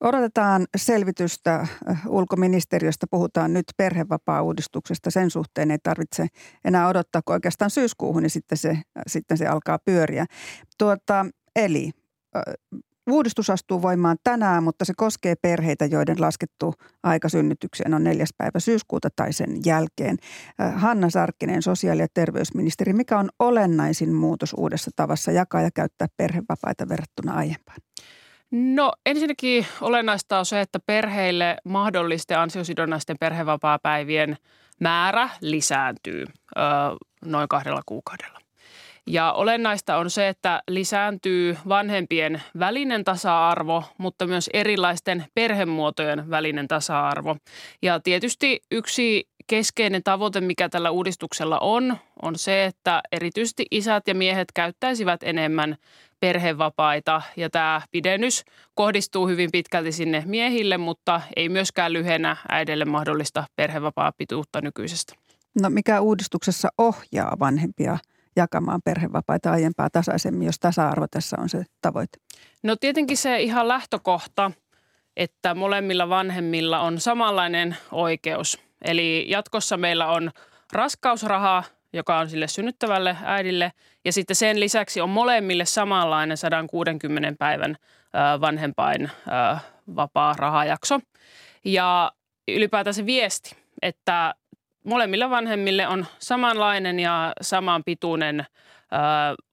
Odotetaan 0.01 0.67
selvitystä 0.77 1.55
äh, 1.55 2.03
ulkoministeriöstä. 2.09 3.07
Puhutaan 3.11 3.53
nyt 3.53 3.65
perhevapaa-uudistuksesta. 3.77 5.11
Sen 5.11 5.31
suhteen 5.31 5.71
ei 5.71 5.79
tarvitse 5.83 6.27
enää 6.65 6.89
odottaa, 6.89 7.23
kun 7.25 7.35
oikeastaan 7.35 7.71
syyskuuhun, 7.71 8.23
niin 8.23 8.31
sitten 8.31 8.59
se, 8.59 8.79
sitten 9.07 9.39
se 9.39 9.47
alkaa 9.47 9.79
pyöriä. 9.79 10.27
Tuota, 10.79 11.27
eli 11.57 11.91
äh, 12.37 12.43
Uudistus 13.11 13.51
astuu 13.51 13.83
voimaan 13.83 14.17
tänään, 14.25 14.63
mutta 14.63 14.85
se 14.85 14.93
koskee 14.97 15.35
perheitä, 15.43 15.85
joiden 15.85 16.21
laskettu 16.21 16.75
aika 17.03 17.29
synnytykseen 17.29 17.95
on 17.95 18.05
neljäs 18.05 18.29
päivä 18.39 18.61
syyskuuta 18.61 19.09
tai 19.17 19.33
sen 19.33 19.51
jälkeen. 19.67 20.17
Hanna 20.77 21.11
Sarkkinen, 21.11 21.63
sosiaali- 21.63 22.03
ja 22.03 22.09
terveysministeri, 22.15 22.93
mikä 22.93 23.19
on 23.19 23.29
olennaisin 23.39 24.15
muutos 24.15 24.55
uudessa 24.57 24.91
tavassa 24.97 25.33
jakaa 25.33 25.61
ja 25.61 25.71
käyttää 25.75 26.07
perhevapaita 26.17 26.89
verrattuna 26.89 27.33
aiempaan? 27.33 27.79
No 28.51 28.93
ensinnäkin 29.07 29.67
olennaista 29.81 30.39
on 30.39 30.47
se, 30.47 30.61
että 30.61 30.81
perheille 30.87 31.57
mahdollisten 31.65 32.39
ansiosidonnaisten 32.39 33.17
perhevapaapäivien 33.21 34.37
määrä 34.81 35.31
lisääntyy 35.41 36.25
ö, 36.25 36.61
noin 37.25 37.49
kahdella 37.49 37.83
kuukaudella. 37.87 38.36
Ja 39.07 39.33
olennaista 39.33 39.97
on 39.97 40.11
se, 40.11 40.29
että 40.29 40.63
lisääntyy 40.71 41.57
vanhempien 41.69 42.43
välinen 42.59 43.05
tasa-arvo, 43.05 43.85
mutta 43.99 44.27
myös 44.27 44.51
erilaisten 44.53 45.25
perhemuotojen 45.35 46.31
välinen 46.31 46.69
tasa-arvo. 46.69 47.37
Ja 47.83 48.01
tietysti 48.01 48.61
yksi 48.71 49.29
keskeinen 49.47 50.03
tavoite, 50.03 50.41
mikä 50.41 50.69
tällä 50.69 50.91
uudistuksella 50.91 51.59
on, 51.59 51.97
on 52.23 52.39
se, 52.39 52.65
että 52.65 53.03
erityisesti 53.13 53.67
isät 53.71 54.09
ja 54.09 54.15
miehet 54.15 54.49
käyttäisivät 54.55 55.23
enemmän 55.23 55.77
perhevapaita 56.21 57.23
ja 57.37 57.51
tämä 57.51 57.81
pidennys 57.91 58.45
kohdistuu 58.75 59.29
hyvin 59.29 59.51
pitkälti 59.53 59.93
sinne 59.93 60.23
miehille, 60.27 60.79
mutta 60.79 61.21
ei 61.37 61.49
myöskään 61.49 61.93
lyhennä 61.93 62.37
äidelle 62.49 62.85
mahdollista 62.85 63.45
perhevapaa 63.57 64.13
pituutta 64.19 64.61
nykyisestä. 64.61 65.15
No 65.63 65.71
mikä 65.71 66.01
uudistuksessa 66.01 66.69
ohjaa 66.79 67.37
vanhempia– 67.39 67.99
jakamaan 68.37 68.81
perhevapaita 68.85 69.51
aiempaa 69.51 69.91
tasaisemmin, 69.91 70.47
jos 70.47 70.59
tasa-arvo 70.59 71.07
tässä 71.11 71.37
on 71.41 71.49
se 71.49 71.65
tavoite? 71.81 72.19
No 72.63 72.77
tietenkin 72.77 73.17
se 73.17 73.41
ihan 73.41 73.69
lähtökohta, 73.69 74.51
että 75.17 75.55
molemmilla 75.55 76.09
vanhemmilla 76.09 76.81
on 76.81 77.01
samanlainen 77.01 77.77
oikeus. 77.93 78.59
Eli 78.85 79.27
jatkossa 79.29 79.77
meillä 79.77 80.07
on 80.07 80.31
raskausraha, 80.73 81.65
joka 81.93 82.19
on 82.19 82.31
sille 82.31 82.49
synnyttävälle 82.49 83.17
äidille, 83.25 83.73
ja 84.05 84.13
sitten 84.13 84.37
sen 84.37 84.61
lisäksi 84.61 85.01
on 85.01 85.11
molemmille 85.11 85.65
samanlainen 85.65 86.37
160 86.37 87.33
päivän 87.39 87.77
vanhempain 88.41 89.11
vapaa 89.97 90.35
rahajakso. 90.39 91.01
Ja 91.65 92.13
ylipäätään 92.49 92.95
se 92.95 93.07
viesti, 93.07 93.57
että 93.83 94.35
molemmille 94.87 95.31
vanhemmille 95.31 95.89
on 95.89 96.07
samanlainen 96.19 97.01
ja 97.01 97.33
saman 97.41 97.85
pituinen 97.85 98.47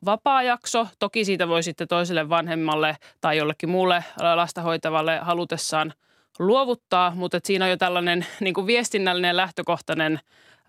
vapaajakso. 0.06 0.88
Toki 1.00 1.26
siitä 1.26 1.48
voi 1.48 1.64
sitten 1.64 1.88
toiselle 1.88 2.30
vanhemmalle 2.30 2.98
tai 3.22 3.38
jollekin 3.38 3.70
muulle 3.70 4.04
lasta 4.36 4.62
hoitavalle 4.62 5.18
halutessaan 5.18 5.94
luovuttaa, 6.40 7.12
mutta 7.16 7.40
siinä 7.44 7.66
on 7.66 7.72
jo 7.72 7.78
tällainen 7.78 8.26
niin 8.40 8.54
kuin 8.54 8.68
viestinnällinen 8.68 9.38
lähtökohtainen 9.38 10.20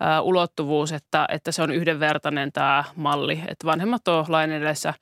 ä, 0.01 0.21
ulottuvuus, 0.21 0.91
että, 0.91 1.25
että 1.29 1.51
se 1.51 1.61
on 1.61 1.71
yhdenvertainen 1.71 2.51
tämä 2.51 2.83
malli, 2.95 3.41
että 3.47 3.65
vanhemmat 3.65 4.07
on 4.07 4.25
lain 4.27 4.51
edessä 4.51 4.93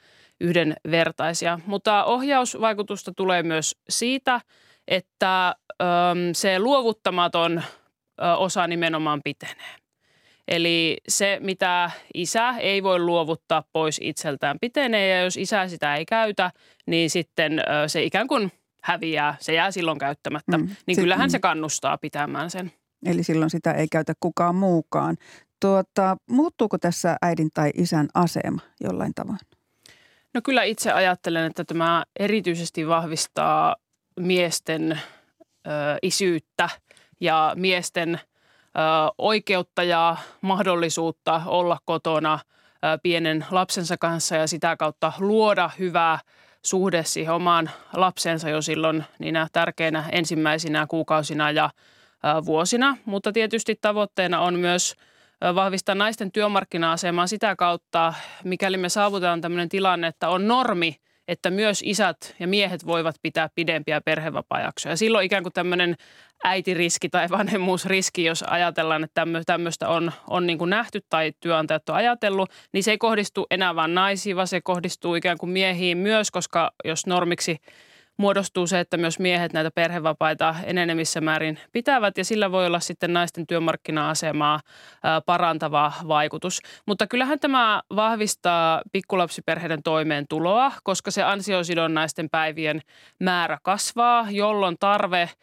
yhdenvertaisia. 0.41 1.59
Mutta 1.65 2.03
ohjausvaikutusta 2.03 3.11
tulee 3.15 3.43
myös 3.43 3.75
siitä, 3.89 4.41
että 4.87 5.47
ä, 5.47 5.55
se 6.33 6.59
luovuttamaton 6.59 7.63
osa 8.37 8.67
nimenomaan 8.67 9.21
pitenee. 9.23 9.75
Eli 10.47 10.97
se, 11.07 11.37
mitä 11.41 11.91
isä 12.13 12.49
ei 12.49 12.83
voi 12.83 12.99
luovuttaa 12.99 13.63
pois 13.73 13.99
itseltään, 14.03 14.57
pitenee 14.61 15.07
ja 15.07 15.21
jos 15.21 15.37
isä 15.37 15.67
sitä 15.67 15.95
ei 15.95 16.05
käytä, 16.05 16.51
niin 16.85 17.09
sitten 17.09 17.61
se 17.87 18.03
ikään 18.03 18.27
kuin 18.27 18.51
häviää, 18.83 19.35
se 19.39 19.53
jää 19.53 19.71
silloin 19.71 19.99
käyttämättä. 19.99 20.57
Mm. 20.57 20.69
Niin 20.87 20.95
kyllähän 20.95 21.29
mm. 21.29 21.31
se 21.31 21.39
kannustaa 21.39 21.97
pitämään 21.97 22.49
sen. 22.49 22.71
Eli 23.05 23.23
silloin 23.23 23.49
sitä 23.49 23.71
ei 23.71 23.87
käytä 23.91 24.13
kukaan 24.19 24.55
muukaan. 24.55 25.17
Tuota, 25.59 26.17
muuttuuko 26.29 26.77
tässä 26.77 27.17
äidin 27.21 27.49
tai 27.53 27.71
isän 27.77 28.07
asema 28.13 28.61
jollain 28.81 29.13
tavoin? 29.13 29.39
No 30.33 30.41
kyllä 30.43 30.63
itse 30.63 30.91
ajattelen, 30.91 31.45
että 31.45 31.63
tämä 31.63 32.03
erityisesti 32.19 32.87
vahvistaa 32.87 33.75
miesten 34.19 34.91
ö, 34.91 34.99
isyyttä– 36.01 36.69
ja 37.23 37.53
miesten 37.55 38.19
oikeutta 39.17 39.83
ja 39.83 40.17
mahdollisuutta 40.41 41.41
olla 41.45 41.77
kotona 41.85 42.39
pienen 43.03 43.45
lapsensa 43.51 43.97
kanssa 43.97 44.35
ja 44.35 44.47
sitä 44.47 44.75
kautta 44.77 45.13
luoda 45.19 45.69
hyvää 45.79 46.19
suhde 46.61 47.03
siihen 47.03 47.33
omaan 47.33 47.69
lapsensa 47.93 48.49
jo 48.49 48.61
silloin 48.61 49.03
niinä 49.19 49.47
tärkeinä 49.51 50.05
ensimmäisinä 50.11 50.87
kuukausina 50.87 51.51
ja 51.51 51.69
vuosina. 52.45 52.97
Mutta 53.05 53.31
tietysti 53.31 53.75
tavoitteena 53.81 54.39
on 54.39 54.59
myös 54.59 54.95
vahvistaa 55.55 55.95
naisten 55.95 56.31
työmarkkina-asemaa 56.31 57.27
sitä 57.27 57.55
kautta, 57.55 58.13
mikäli 58.43 58.77
me 58.77 58.89
saavutetaan 58.89 59.41
tämmöinen 59.41 59.69
tilanne, 59.69 60.07
että 60.07 60.29
on 60.29 60.47
normi– 60.47 60.95
että 61.27 61.49
myös 61.49 61.81
isät 61.85 62.35
ja 62.39 62.47
miehet 62.47 62.85
voivat 62.85 63.15
pitää 63.21 63.49
pidempiä 63.55 64.01
perhevapaajaksoja. 64.01 64.95
Silloin 64.95 65.25
ikään 65.25 65.43
kuin 65.43 65.53
tämmöinen 65.53 65.95
äitiriski 66.43 67.09
tai 67.09 67.29
vanhemmuusriski, 67.37 68.23
jos 68.23 68.43
ajatellaan, 68.43 69.03
että 69.03 69.25
tämmöistä 69.45 69.87
on, 69.87 70.11
on 70.29 70.47
niin 70.47 70.57
kuin 70.57 70.69
nähty 70.69 71.01
tai 71.09 71.31
työnantajat 71.39 71.89
on 71.89 71.95
ajatellut, 71.95 72.49
niin 72.73 72.83
se 72.83 72.91
ei 72.91 72.97
kohdistu 72.97 73.47
enää 73.51 73.75
vain 73.75 73.95
naisiin, 73.95 74.35
vaan 74.35 74.47
se 74.47 74.61
kohdistuu 74.61 75.15
ikään 75.15 75.37
kuin 75.37 75.49
miehiin 75.49 75.97
myös, 75.97 76.31
koska 76.31 76.71
jos 76.85 77.07
normiksi– 77.07 77.57
muodostuu 78.17 78.67
se, 78.67 78.79
että 78.79 78.97
myös 78.97 79.19
miehet 79.19 79.53
näitä 79.53 79.71
perhevapaita 79.71 80.55
enenevissä 80.63 81.21
määrin 81.21 81.59
pitävät 81.71 82.17
ja 82.17 82.25
sillä 82.25 82.51
voi 82.51 82.65
olla 82.65 82.79
sitten 82.79 83.13
naisten 83.13 83.47
työmarkkina-asemaa 83.47 84.59
parantava 85.25 85.91
vaikutus. 86.07 86.61
Mutta 86.87 87.07
kyllähän 87.07 87.39
tämä 87.39 87.81
vahvistaa 87.95 88.81
pikkulapsiperheiden 88.91 89.83
toimeentuloa, 89.83 90.71
koska 90.83 91.11
se 91.11 91.23
ansiosidonnaisten 91.23 92.29
päivien 92.29 92.81
määrä 93.19 93.57
kasvaa, 93.63 94.27
jolloin 94.31 94.75
tarve– 94.79 95.29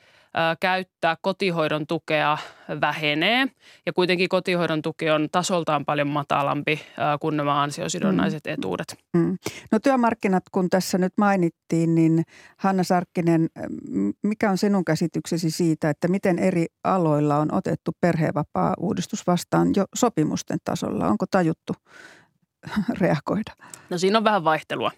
käyttää 0.61 1.17
kotihoidon 1.23 1.87
tukea 1.87 2.39
vähenee. 2.81 3.47
Ja 3.87 3.93
kuitenkin 3.93 4.29
kotihoidon 4.29 4.83
tuki 4.83 5.11
on 5.11 5.29
tasoltaan 5.33 5.85
paljon 5.85 6.09
matalampi 6.09 6.81
kuin 7.21 7.37
nämä 7.37 7.63
ansiosidonnaiset 7.63 8.45
mm. 8.47 8.53
etuudet. 8.53 8.99
Mm. 9.17 9.39
No 9.73 9.79
työmarkkinat, 9.79 10.43
kun 10.53 10.71
tässä 10.71 10.99
nyt 10.99 11.13
mainittiin, 11.19 11.95
niin 11.95 12.23
Hanna 12.57 12.83
Sarkkinen, 12.83 13.49
mikä 14.23 14.51
on 14.51 14.59
sinun 14.59 14.85
käsityksesi 14.85 15.51
siitä, 15.51 15.91
että 15.91 16.09
miten 16.09 16.39
eri 16.39 16.67
aloilla 16.85 17.37
on 17.37 17.55
otettu 17.55 17.91
perhevapaa-uudistus 18.01 19.27
vastaan 19.27 19.69
jo 19.77 19.85
sopimusten 19.95 20.59
tasolla? 20.65 21.09
Onko 21.09 21.27
tajuttu 21.31 21.73
reagoida? 23.01 23.53
No 23.91 23.99
siinä 23.99 24.19
on 24.19 24.25
vähän 24.25 24.45
vaihtelua. 24.45 24.91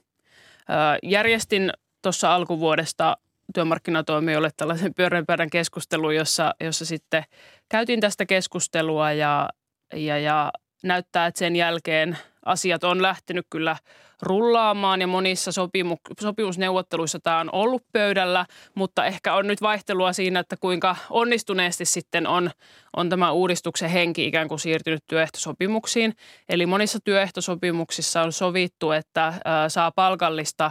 Järjestin 1.03 1.73
tuossa 2.03 2.35
alkuvuodesta 2.35 3.17
työmarkkinatoimijoille 3.53 4.51
tällaisen 4.57 4.95
pyöreän 4.95 5.51
keskustelun, 5.53 6.17
jossa, 6.17 6.55
jossa 6.61 6.85
sitten 6.87 7.25
käytiin 7.69 8.01
tästä 8.01 8.27
keskustelua 8.27 9.13
ja, 9.13 9.49
ja, 9.95 10.19
ja 10.19 10.53
näyttää, 10.83 11.27
että 11.27 11.39
sen 11.39 11.57
jälkeen 11.57 12.19
asiat 12.45 12.85
on 12.85 13.03
lähtenyt 13.03 13.47
kyllä 13.51 13.77
rullaamaan 14.23 15.01
ja 15.01 15.07
monissa 15.07 15.51
sopimu- 15.51 16.15
sopimusneuvotteluissa 16.21 17.21
tämä 17.21 17.41
on 17.41 17.49
ollut 17.53 17.83
pöydällä, 17.93 18.47
mutta 18.75 19.07
ehkä 19.07 19.35
on 19.35 19.47
nyt 19.47 19.63
vaihtelua 19.63 20.13
siinä, 20.13 20.41
että 20.41 20.57
kuinka 20.57 20.97
onnistuneesti 21.11 21.85
sitten 21.85 22.27
on, 22.27 22.51
on 22.97 23.09
tämä 23.09 23.33
uudistuksen 23.33 23.91
henki 23.91 24.27
ikään 24.27 24.49
kuin 24.49 24.59
siirtynyt 24.59 25.05
työehtosopimuksiin. 25.07 26.15
Eli 26.49 26.67
monissa 26.67 26.99
työehtosopimuksissa 27.05 28.23
on 28.23 28.33
sovittu, 28.33 28.93
että 28.93 29.35
saa 29.69 29.91
palkallista 29.91 30.71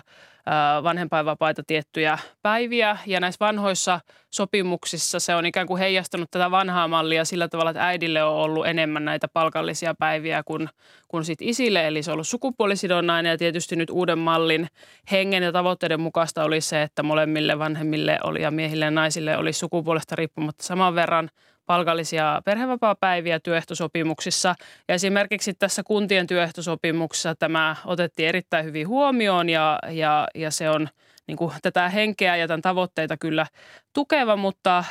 vanhempainvapaita 0.83 1.63
tiettyjä 1.67 2.17
päiviä. 2.41 2.97
Ja 3.05 3.19
näissä 3.19 3.45
vanhoissa 3.45 3.99
sopimuksissa 4.29 5.19
se 5.19 5.35
on 5.35 5.45
ikään 5.45 5.67
kuin 5.67 5.79
heijastanut 5.79 6.31
tätä 6.31 6.51
vanhaa 6.51 6.87
mallia 6.87 7.25
sillä 7.25 7.47
tavalla, 7.47 7.71
että 7.71 7.87
äidille 7.87 8.23
on 8.23 8.33
ollut 8.33 8.67
enemmän 8.67 9.05
näitä 9.05 9.27
palkallisia 9.27 9.93
päiviä 9.99 10.43
kuin, 10.43 10.69
kuin 11.07 11.25
sit 11.25 11.41
isille, 11.41 11.87
eli 11.87 12.03
se 12.03 12.11
on 12.11 12.13
ollut 12.13 12.27
sukupuolisidonnainen 12.27 13.29
ja 13.29 13.37
tietysti 13.37 13.75
nyt 13.75 13.89
uuden 13.89 14.19
mallin 14.19 14.67
hengen 15.11 15.43
ja 15.43 15.51
tavoitteiden 15.51 16.01
mukaista 16.01 16.43
oli 16.43 16.61
se, 16.61 16.81
että 16.81 17.03
molemmille 17.03 17.59
vanhemmille 17.59 18.19
oli 18.23 18.41
ja 18.41 18.51
miehille 18.51 18.85
ja 18.85 18.91
naisille 18.91 19.37
oli 19.37 19.53
sukupuolesta 19.53 20.15
riippumatta 20.15 20.63
saman 20.63 20.95
verran– 20.95 21.29
palkallisia 21.71 22.41
perhevapaapäiviä 22.45 23.39
työehtosopimuksissa. 23.39 24.55
Ja 24.87 24.95
esimerkiksi 24.95 25.53
tässä 25.53 25.83
kuntien 25.83 26.27
työehtosopimuksessa 26.27 27.35
tämä 27.35 27.75
otettiin 27.85 28.29
erittäin 28.29 28.65
hyvin 28.65 28.87
huomioon 28.87 29.49
ja, 29.49 29.79
ja, 29.89 30.27
ja 30.35 30.51
se 30.51 30.69
on 30.69 30.89
niin 31.31 31.37
kuin 31.37 31.53
tätä 31.61 31.89
henkeä 31.89 32.35
ja 32.35 32.47
tämän 32.47 32.61
tavoitteita 32.61 33.17
kyllä 33.17 33.45
tukeva, 33.93 34.35
mutta 34.35 34.83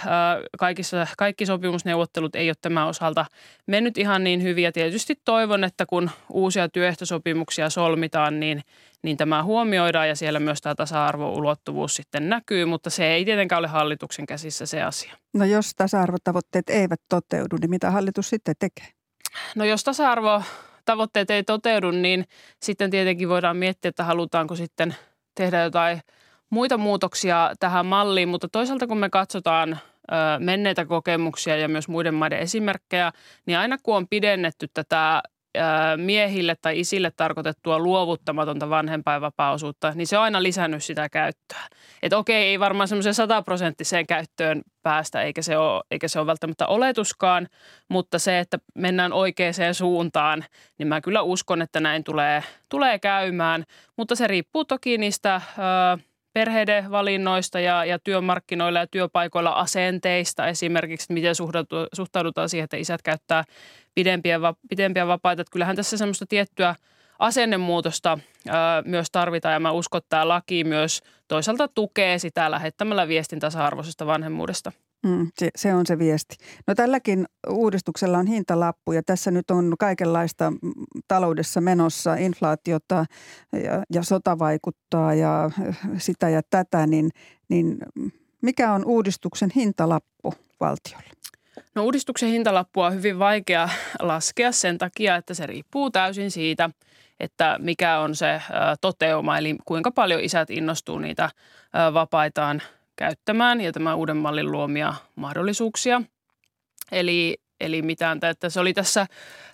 kaikissa, 0.58 1.06
kaikki 1.18 1.46
sopimusneuvottelut 1.46 2.36
ei 2.36 2.48
ole 2.48 2.56
tämän 2.60 2.86
osalta 2.86 3.26
mennyt 3.66 3.98
ihan 3.98 4.24
niin 4.24 4.42
hyvin. 4.42 4.64
Ja 4.64 4.72
tietysti 4.72 5.20
toivon, 5.24 5.64
että 5.64 5.86
kun 5.86 6.10
uusia 6.30 6.68
työehtosopimuksia 6.68 7.70
solmitaan, 7.70 8.40
niin, 8.40 8.62
niin 9.02 9.16
tämä 9.16 9.44
huomioidaan 9.44 10.08
ja 10.08 10.16
siellä 10.16 10.40
myös 10.40 10.60
tämä 10.60 10.74
tasa-arvoulottuvuus 10.74 11.96
sitten 11.96 12.28
näkyy, 12.28 12.64
mutta 12.64 12.90
se 12.90 13.06
ei 13.06 13.24
tietenkään 13.24 13.58
ole 13.58 13.68
hallituksen 13.68 14.26
käsissä 14.26 14.66
se 14.66 14.82
asia. 14.82 15.14
No 15.34 15.44
jos 15.44 15.74
tasa-arvotavoitteet 15.76 16.70
eivät 16.70 17.00
toteudu, 17.08 17.56
niin 17.60 17.70
mitä 17.70 17.90
hallitus 17.90 18.30
sitten 18.30 18.54
tekee? 18.58 18.86
No 19.56 19.64
jos 19.64 19.84
tasa-arvo 19.84 20.42
tavoitteet 20.84 21.30
ei 21.30 21.42
toteudu, 21.42 21.90
niin 21.90 22.24
sitten 22.62 22.90
tietenkin 22.90 23.28
voidaan 23.28 23.56
miettiä, 23.56 23.88
että 23.88 24.04
halutaanko 24.04 24.56
sitten 24.56 24.94
tehdä 25.34 25.62
jotain– 25.62 26.00
muita 26.50 26.78
muutoksia 26.78 27.52
tähän 27.60 27.86
malliin, 27.86 28.28
mutta 28.28 28.48
toisaalta 28.48 28.86
kun 28.86 28.98
me 28.98 29.10
katsotaan 29.10 29.78
menneitä 30.38 30.84
kokemuksia 30.84 31.56
ja 31.56 31.68
myös 31.68 31.88
muiden 31.88 32.14
maiden 32.14 32.38
esimerkkejä, 32.38 33.12
niin 33.46 33.58
aina 33.58 33.76
kun 33.82 33.96
on 33.96 34.08
pidennetty 34.08 34.68
tätä 34.74 35.22
miehille 35.96 36.56
tai 36.62 36.80
isille 36.80 37.12
tarkoitettua 37.16 37.78
luovuttamatonta 37.78 38.70
vanhempainvapaaosuutta, 38.70 39.92
niin 39.94 40.06
se 40.06 40.18
on 40.18 40.24
aina 40.24 40.42
lisännyt 40.42 40.84
sitä 40.84 41.08
käyttöä. 41.08 41.60
Että 42.02 42.18
okei, 42.18 42.48
ei 42.48 42.60
varmaan 42.60 42.88
semmoiseen 42.88 43.14
sataprosenttiseen 43.14 44.06
käyttöön 44.06 44.62
päästä, 44.82 45.22
eikä 45.22 45.42
se, 45.42 45.58
ole, 45.58 45.82
eikä 45.90 46.08
se 46.08 46.18
ole 46.18 46.26
välttämättä 46.26 46.66
oletuskaan, 46.66 47.48
mutta 47.88 48.18
se, 48.18 48.38
että 48.38 48.58
mennään 48.74 49.12
oikeaan 49.12 49.74
suuntaan, 49.74 50.44
niin 50.78 50.88
mä 50.88 51.00
kyllä 51.00 51.22
uskon, 51.22 51.62
että 51.62 51.80
näin 51.80 52.04
tulee, 52.04 52.44
tulee 52.68 52.98
käymään. 52.98 53.64
Mutta 53.96 54.16
se 54.16 54.26
riippuu 54.26 54.64
toki 54.64 54.98
niistä... 54.98 55.40
perheiden 56.32 56.90
valinnoista 56.90 57.60
ja, 57.60 57.84
ja 57.84 57.98
työmarkkinoilla 57.98 58.78
ja 58.78 58.86
työpaikoilla 58.86 59.50
asenteista 59.50 60.46
esimerkiksi, 60.46 61.12
miten 61.12 61.34
suhtaudutaan 61.92 62.48
siihen, 62.48 62.64
että 62.64 62.76
isät 62.76 63.02
käyttää 63.02 63.44
pidempiä, 63.94 64.40
pidempiä 64.68 65.06
vapaita. 65.06 65.42
Että 65.42 65.52
kyllähän 65.52 65.76
tässä 65.76 65.96
semmoista 65.96 66.26
tiettyä 66.28 66.74
asennemuutosta 67.18 68.18
ää, 68.48 68.82
myös 68.82 69.10
tarvitaan 69.12 69.54
ja 69.54 69.60
mä 69.60 69.70
uskon, 69.70 69.98
että 69.98 70.08
tämä 70.08 70.28
laki 70.28 70.64
myös 70.64 71.02
toisaalta 71.28 71.68
tukee 71.68 72.18
sitä 72.18 72.50
lähettämällä 72.50 73.08
viestin 73.08 73.40
tasa-arvoisesta 73.40 74.06
vanhemmuudesta. 74.06 74.72
Mm, 75.02 75.28
se, 75.38 75.50
se 75.56 75.74
on 75.74 75.86
se 75.86 75.98
viesti. 75.98 76.36
No 76.66 76.74
tälläkin 76.74 77.26
uudistuksella 77.48 78.18
on 78.18 78.26
hintalappu 78.26 78.92
ja 78.92 79.02
tässä 79.02 79.30
nyt 79.30 79.50
on 79.50 79.74
kaikenlaista 79.78 80.52
taloudessa 81.08 81.60
menossa, 81.60 82.14
inflaatiota 82.14 83.04
ja, 83.52 83.84
ja 83.92 84.02
sota 84.02 84.38
vaikuttaa 84.38 85.14
ja 85.14 85.50
sitä 85.98 86.28
ja 86.28 86.40
tätä, 86.50 86.86
niin, 86.86 87.10
niin 87.48 87.78
mikä 88.42 88.72
on 88.72 88.84
uudistuksen 88.86 89.50
hintalappu 89.56 90.34
valtiolle? 90.60 91.10
No 91.74 91.84
uudistuksen 91.84 92.28
hintalappua 92.28 92.86
on 92.86 92.94
hyvin 92.94 93.18
vaikea 93.18 93.68
laskea 94.00 94.52
sen 94.52 94.78
takia, 94.78 95.16
että 95.16 95.34
se 95.34 95.46
riippuu 95.46 95.90
täysin 95.90 96.30
siitä, 96.30 96.70
että 97.20 97.56
mikä 97.58 97.98
on 97.98 98.14
se 98.14 98.42
toteuma, 98.80 99.38
eli 99.38 99.56
kuinka 99.64 99.90
paljon 99.90 100.20
isät 100.20 100.50
innostuu 100.50 100.98
niitä 100.98 101.30
vapaitaan– 101.94 102.62
käyttämään 103.00 103.60
ja 103.60 103.72
tämän 103.72 103.96
uuden 103.96 104.16
mallin 104.16 104.52
luomia 104.52 104.94
mahdollisuuksia. 105.16 106.02
Eli, 106.92 107.38
eli 107.60 107.82
mitään, 107.82 108.18
että 108.22 108.50
se 108.50 108.60
oli 108.60 108.74
tässä 108.74 109.06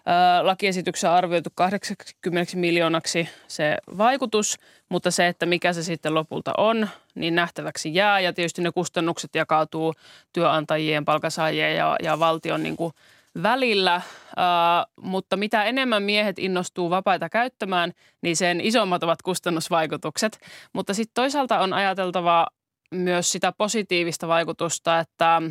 ää, 0.07 0.47
lakiesityksessä 0.47 1.15
arvioitu 1.15 1.51
80 1.55 2.57
miljoonaksi 2.57 3.29
se 3.49 3.77
vaikutus, 3.99 4.57
mutta 4.89 5.11
se, 5.11 5.27
että 5.27 5.47
mikä 5.47 5.73
se 5.73 5.83
sitten 5.83 6.15
lopulta 6.15 6.53
on, 6.59 6.89
niin 7.15 7.35
nähtäväksi 7.35 7.95
jää. 7.95 8.21
Ja 8.21 8.33
tietysti 8.33 8.63
ne 8.63 8.73
kustannukset 8.73 9.35
jakautuu 9.35 9.95
työnantajien, 10.33 11.05
palkansaajien 11.05 11.77
ja, 11.77 11.97
ja 12.03 12.19
valtion 12.19 12.63
niin 12.63 12.77
kuin 12.77 12.93
välillä, 13.43 13.97
uh, 13.97 15.05
mutta 15.05 15.37
mitä 15.37 15.65
enemmän 15.65 16.03
miehet 16.03 16.39
innostuu 16.39 16.91
vapaita 16.91 17.29
käyttämään, 17.29 17.93
niin 18.23 18.37
sen 18.37 18.61
isommat 18.61 19.03
ovat 19.03 19.23
kustannusvaikutukset. 19.23 20.39
Mutta 20.73 20.95
sitten 20.95 21.15
toisaalta 21.15 21.59
on 21.59 21.73
ajateltava 21.73 22.47
myös 22.91 23.33
sitä 23.33 23.53
positiivista 23.53 24.29
vaikutusta, 24.29 24.99
että 24.99 25.43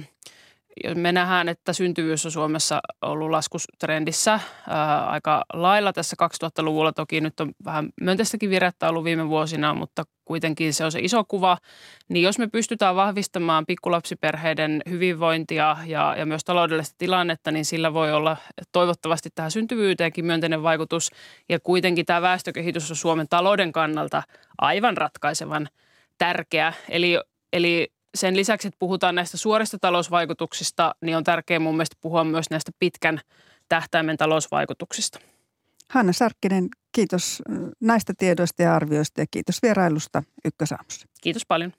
me 0.95 1.11
nähdään, 1.11 1.49
että 1.49 1.73
syntyvyys 1.73 2.25
on 2.25 2.31
Suomessa 2.31 2.81
ollut 3.01 3.29
laskustrendissä 3.29 4.39
ää, 4.69 5.05
aika 5.05 5.43
lailla 5.53 5.93
tässä 5.93 6.15
2000-luvulla. 6.23 6.91
Toki 6.91 7.21
nyt 7.21 7.39
on 7.39 7.51
vähän 7.65 7.89
myönteistäkin 8.01 8.49
virettä 8.49 8.89
ollut 8.89 9.03
viime 9.03 9.29
vuosina, 9.29 9.73
mutta 9.73 10.03
kuitenkin 10.25 10.73
se 10.73 10.85
on 10.85 10.91
se 10.91 10.99
iso 10.99 11.23
kuva. 11.27 11.57
Niin 12.09 12.23
jos 12.23 12.39
me 12.39 12.47
pystytään 12.47 12.95
vahvistamaan 12.95 13.65
pikkulapsiperheiden 13.65 14.81
hyvinvointia 14.89 15.77
ja, 15.85 16.15
ja 16.17 16.25
myös 16.25 16.43
taloudellista 16.43 16.95
tilannetta, 16.97 17.51
niin 17.51 17.65
sillä 17.65 17.93
voi 17.93 18.13
olla 18.13 18.37
toivottavasti 18.71 19.29
tähän 19.35 19.51
syntyvyyteenkin 19.51 20.25
myönteinen 20.25 20.63
vaikutus. 20.63 21.11
Ja 21.49 21.59
kuitenkin 21.59 22.05
tämä 22.05 22.21
väestökehitys 22.21 22.89
on 22.91 22.97
Suomen 22.97 23.27
talouden 23.29 23.71
kannalta 23.71 24.23
aivan 24.57 24.97
ratkaisevan 24.97 25.69
tärkeä. 26.17 26.73
Eli, 26.89 27.19
eli 27.53 27.93
sen 28.15 28.35
lisäksi, 28.35 28.67
että 28.67 28.79
puhutaan 28.79 29.15
näistä 29.15 29.37
suorista 29.37 29.77
talousvaikutuksista, 29.79 30.95
niin 31.01 31.17
on 31.17 31.23
tärkeää 31.23 31.59
mun 31.59 31.75
mielestä 31.75 31.97
puhua 32.01 32.23
myös 32.23 32.49
näistä 32.49 32.71
pitkän 32.79 33.21
tähtäimen 33.69 34.17
talousvaikutuksista. 34.17 35.19
Hanna 35.89 36.13
Sarkkinen, 36.13 36.69
kiitos 36.91 37.41
näistä 37.79 38.13
tiedoista 38.17 38.63
ja 38.63 38.75
arvioista 38.75 39.21
ja 39.21 39.25
kiitos 39.31 39.61
vierailusta 39.61 40.23
Ykkösaamussa. 40.45 41.07
Kiitos 41.21 41.45
paljon. 41.45 41.73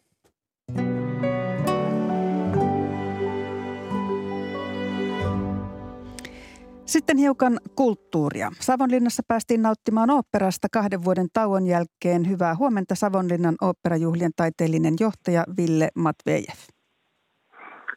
Sitten 6.86 7.16
hiukan 7.16 7.58
kulttuuria. 7.74 8.52
Savonlinnassa 8.60 9.22
päästiin 9.28 9.62
nauttimaan 9.62 10.10
oopperasta 10.10 10.68
kahden 10.72 11.04
vuoden 11.04 11.26
tauon 11.32 11.66
jälkeen. 11.66 12.28
Hyvää 12.28 12.56
huomenta 12.56 12.94
Savonlinnan 12.94 13.54
oopperajuhlien 13.60 14.32
taiteellinen 14.36 14.94
johtaja 15.00 15.44
Ville 15.56 15.88
Matvejev. 15.94 16.56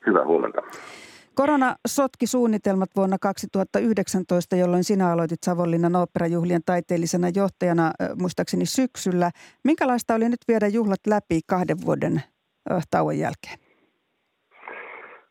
Hyvää 0.08 0.26
huomenta. 0.26 0.62
Korona 1.34 1.76
sotki 1.88 2.28
suunnitelmat 2.28 2.90
vuonna 2.96 3.18
2019, 3.22 4.56
jolloin 4.56 4.84
sinä 4.84 5.12
aloitit 5.12 5.44
Savonlinnan 5.44 5.96
oopperajuhlien 5.96 6.62
taiteellisena 6.66 7.30
johtajana 7.30 7.92
muistaakseni 8.16 8.66
syksyllä. 8.66 9.32
Minkälaista 9.64 10.16
oli 10.16 10.30
nyt 10.30 10.42
viedä 10.48 10.68
juhlat 10.68 11.00
läpi 11.08 11.40
kahden 11.48 11.78
vuoden 11.86 12.24
tauon 12.92 13.18
jälkeen? 13.18 13.69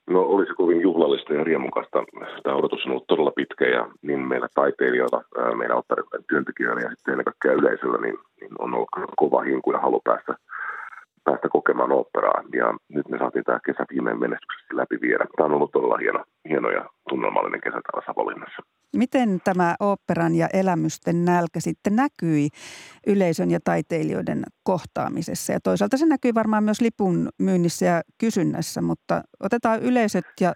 No 0.08 0.20
olisi 0.22 0.54
kovin 0.54 0.80
juhlallista 0.80 1.34
ja 1.34 1.44
riemukasta. 1.44 2.04
Tämä 2.42 2.56
odotus 2.56 2.84
on 2.84 2.90
ollut 2.90 3.06
todella 3.06 3.30
pitkä 3.30 3.64
ja 3.64 3.88
niin 4.02 4.20
meillä 4.20 4.48
taiteilijoilla, 4.54 5.24
meidän 5.56 5.76
operoiden 5.76 6.24
työntekijöillä 6.28 6.80
ja 6.80 6.90
sitten 6.90 7.12
ennen 7.12 7.24
kaikkea 7.24 7.52
yleisöllä, 7.52 7.98
niin, 7.98 8.18
niin 8.40 8.50
on 8.58 8.74
ollut 8.74 8.88
kova 9.16 9.42
hinku 9.42 9.72
ja 9.72 9.78
halu 9.78 10.00
päästä, 10.04 10.34
päästä 11.24 11.48
kokemaan 11.48 11.92
operaa. 11.92 12.42
Ja 12.52 12.74
nyt 12.88 13.08
me 13.08 13.18
saatiin 13.18 13.44
tämä 13.44 13.60
kesä 13.66 13.84
viimein 13.92 14.20
menestyksessä 14.20 14.76
läpi 14.76 15.00
viedä. 15.00 15.24
Tämä 15.36 15.46
on 15.46 15.52
ollut 15.54 15.72
todella 15.72 15.96
hieno, 15.96 16.24
hieno 16.48 16.70
ja 16.70 16.84
tunnelmallinen 17.08 17.60
kesä 17.60 17.80
täällä 17.80 18.06
Savonlinnassa. 18.06 18.62
Miten 18.96 19.40
tämä 19.44 19.74
oopperan 19.80 20.34
ja 20.34 20.48
elämysten 20.52 21.24
nälkä 21.24 21.60
sitten 21.60 21.96
näkyi 21.96 22.48
yleisön 23.06 23.50
ja 23.50 23.60
taiteilijoiden 23.64 24.42
kohtaamisessa? 24.62 25.52
Ja 25.52 25.60
toisaalta 25.60 25.96
se 25.96 26.06
näkyy 26.06 26.34
varmaan 26.34 26.64
myös 26.64 26.80
lipun 26.80 27.28
myynnissä 27.38 27.86
ja 27.86 28.02
kysynnässä, 28.20 28.82
mutta 28.82 29.22
otetaan 29.40 29.82
yleisöt 29.82 30.24
ja, 30.40 30.52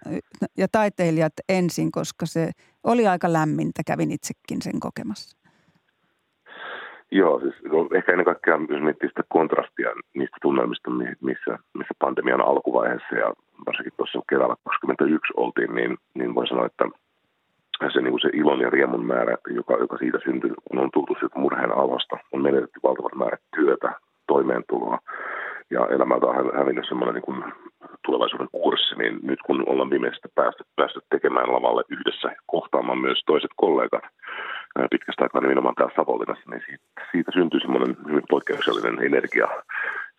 ja 0.57 0.67
taiteilijat 0.71 1.33
ensin, 1.49 1.91
koska 1.91 2.25
se 2.25 2.51
oli 2.83 3.07
aika 3.07 3.33
lämmintä, 3.33 3.81
kävin 3.87 4.11
itsekin 4.11 4.61
sen 4.61 4.79
kokemassa. 4.79 5.37
Joo, 7.11 7.39
siis 7.39 7.55
no, 7.71 7.89
ehkä 7.97 8.11
ennen 8.11 8.25
kaikkea 8.25 8.59
jos 8.69 8.81
miettii 8.83 9.09
sitä 9.09 9.23
kontrastia 9.29 9.89
niistä 10.15 10.37
tunnelmista, 10.41 10.89
missä, 11.21 11.59
missä 11.73 11.93
pandemian 11.99 12.41
alkuvaiheessa 12.41 13.15
ja 13.15 13.33
varsinkin 13.65 13.93
tuossa 13.97 14.19
keväällä 14.29 14.55
2021 14.63 15.33
oltiin, 15.37 15.75
niin, 15.75 15.97
niin 16.13 16.35
voi 16.35 16.47
sanoa, 16.47 16.65
että– 16.65 16.85
se, 17.93 18.01
niin 18.01 18.11
kuin 18.11 18.21
se 18.21 18.29
ilon 18.33 18.59
ja 18.59 18.69
riemun 18.69 19.05
määrä, 19.05 19.37
joka, 19.47 19.73
joka 19.77 19.97
siitä 19.97 20.19
syntyy, 20.23 20.53
kun 20.63 20.79
on 20.79 20.89
tultu 20.93 21.15
sieltä 21.19 21.39
murheen 21.39 21.77
alhosta, 21.77 22.17
on 22.31 22.41
menetetty 22.41 22.79
valtavat 22.83 23.15
määrät 23.15 23.41
työtä, 23.55 23.93
toimeentuloa 24.27 24.97
ja 25.69 25.87
elämältä 25.87 26.25
on 26.25 26.57
hävinnyt 26.57 26.87
semmoinen 26.87 27.15
niin 27.15 27.43
tulevaisuuden 28.05 28.47
kurssi, 28.51 28.95
niin 28.95 29.19
nyt 29.23 29.39
kun 29.45 29.63
ollaan 29.69 29.89
viimeistä 29.89 30.27
päästy, 30.35 30.63
päästy 30.75 30.99
tekemään 31.09 31.53
lavalle 31.53 31.83
yhdessä, 31.89 32.35
kohtaamaan 32.45 33.01
myös 33.01 33.23
toiset 33.25 33.51
kollegat 33.55 34.03
pitkästä 34.91 35.23
aikaa 35.23 35.41
nimenomaan 35.41 35.75
täällä 35.75 35.95
Savonlinnassa, 35.95 36.49
niin 36.49 36.63
siitä, 36.65 36.83
siitä 37.11 37.31
syntyy 37.31 37.59
semmoinen 37.59 37.97
hyvin 38.07 38.23
poikkeuksellinen 38.29 39.05
energia, 39.05 39.47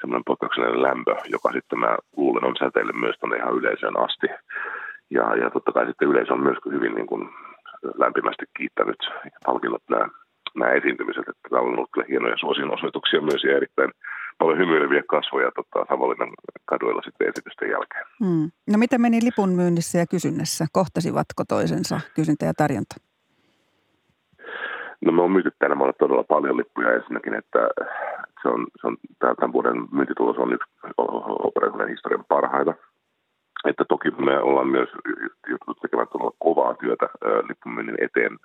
semmoinen 0.01 0.25
poikkeuksellinen 0.27 0.83
lämpö, 0.83 1.15
joka 1.25 1.53
sitten 1.53 1.79
mä 1.79 1.97
luulen 2.17 2.45
on 2.45 2.57
säteillyt 2.59 2.97
myös 2.97 3.17
tuonne 3.19 3.37
ihan 3.37 3.55
yleisöön 3.55 3.99
asti. 4.07 4.27
Ja, 5.17 5.37
ja 5.37 5.51
totta 5.51 5.73
kai 5.73 5.87
sitten 5.87 6.09
yleisö 6.09 6.33
on 6.33 6.43
myös 6.43 6.59
hyvin 6.75 6.95
niin 6.95 7.07
kuin 7.07 7.29
lämpimästi 8.03 8.45
kiittänyt 8.57 9.01
ja 9.25 9.39
palkinnut 9.47 9.83
nämä, 9.91 10.09
nämä 10.55 10.73
esiintymiset, 10.73 11.29
että 11.29 11.49
täällä 11.51 11.69
on 11.69 11.75
ollut 11.75 12.09
hienoja 12.09 12.37
suosionosoituksia 12.37 13.21
myös 13.21 13.45
ja 13.45 13.57
erittäin 13.57 13.91
paljon 14.39 14.59
hymyileviä 14.59 15.03
kasvoja 15.09 15.51
tota, 15.59 15.87
Savonlinnan 15.89 16.31
kaduilla 16.65 17.03
sitten 17.03 17.29
esitysten 17.29 17.71
jälkeen. 17.71 18.05
Hmm. 18.25 18.51
No 18.73 18.79
miten 18.79 19.01
meni 19.01 19.19
lipun 19.25 19.49
myynnissä 19.49 19.99
ja 19.99 20.07
kysynnässä? 20.07 20.67
Kohtasivatko 20.73 21.43
toisensa 21.49 22.01
kysyntä 22.17 22.47
ja 22.47 22.55
tarjonta? 22.55 22.95
No 25.05 25.13
me 25.13 25.23
on 25.23 25.31
myyty 25.31 25.51
tänä 25.59 25.79
vuonna 25.79 25.93
todella 25.93 26.25
paljon 26.25 26.57
lippuja 26.57 26.93
ensinnäkin, 26.93 27.35
että 27.35 27.59
se 28.43 28.49
on, 28.49 28.67
se 28.81 28.87
on 28.87 28.97
tämän 29.21 29.53
vuoden 29.53 29.77
myyntitulos 29.93 30.37
on 30.39 30.53
yksi 30.53 30.71
operoiden 30.99 31.89
historian 31.89 32.25
parhaita 32.29 32.75
että 33.65 33.85
toki 33.85 34.11
me 34.11 34.39
ollaan 34.39 34.69
myös 34.69 34.89
joutunut 35.49 35.79
tekemään 35.83 36.09
todella 36.09 36.37
kovaa 36.39 36.75
työtä 36.75 37.07
lippumyynnin 37.49 37.99
eteen, 38.07 38.39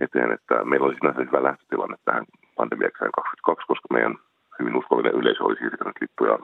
eteen, 0.00 0.32
että 0.32 0.64
meillä 0.64 0.86
oli 0.86 0.96
sinänsä 0.98 1.20
hyvä 1.20 1.42
lähtötilanne 1.42 1.96
tähän 2.04 2.24
pandemiakseen 2.56 3.10
22, 3.12 3.66
koska 3.66 3.88
meidän 3.94 4.14
hyvin 4.58 4.76
uskollinen 4.76 5.18
yleisö 5.20 5.44
oli 5.44 5.56
siirtänyt 5.56 6.00
lippuja 6.00 6.38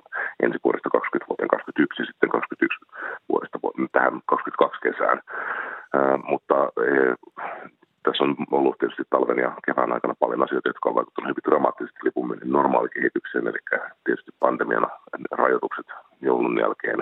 ensi 0.45 0.59
vuodesta 0.65 0.91
20 0.91 1.29
vuoteen 1.29 1.49
2021 1.49 2.03
ja 2.03 2.07
sitten 2.07 2.29
21 2.29 2.79
vuodesta 3.29 3.59
tähän 3.93 4.15
22 4.27 4.81
kesään. 4.87 5.19
Ää, 5.95 6.17
mutta 6.31 6.57
e, 6.87 6.91
tässä 8.07 8.25
on 8.25 8.37
ollut 8.51 8.79
tietysti 8.79 9.03
talven 9.11 9.39
ja 9.47 9.51
kevään 9.67 9.93
aikana 9.93 10.15
paljon 10.23 10.43
asioita, 10.43 10.69
jotka 10.69 10.89
ovat 10.89 10.97
vaikuttaneet 10.97 11.33
hyvin 11.33 11.47
dramaattisesti 11.49 12.01
lipunmyynnin 12.09 12.53
normaalikehitykseen, 12.53 13.47
eli 13.47 13.61
tietysti 14.05 14.33
pandemian 14.45 14.87
rajoitukset 15.31 15.87
joulun 16.21 16.59
jälkeen 16.65 17.01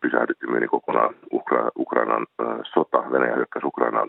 pysähdytti 0.00 0.46
myynnin 0.46 0.70
kokonaan 0.70 1.14
Ukra- 1.38 1.72
Ukrainan 1.78 2.26
sota, 2.74 3.10
Venäjä 3.12 3.34
hyökkäys 3.36 3.64
Ukrainaan 3.64 4.08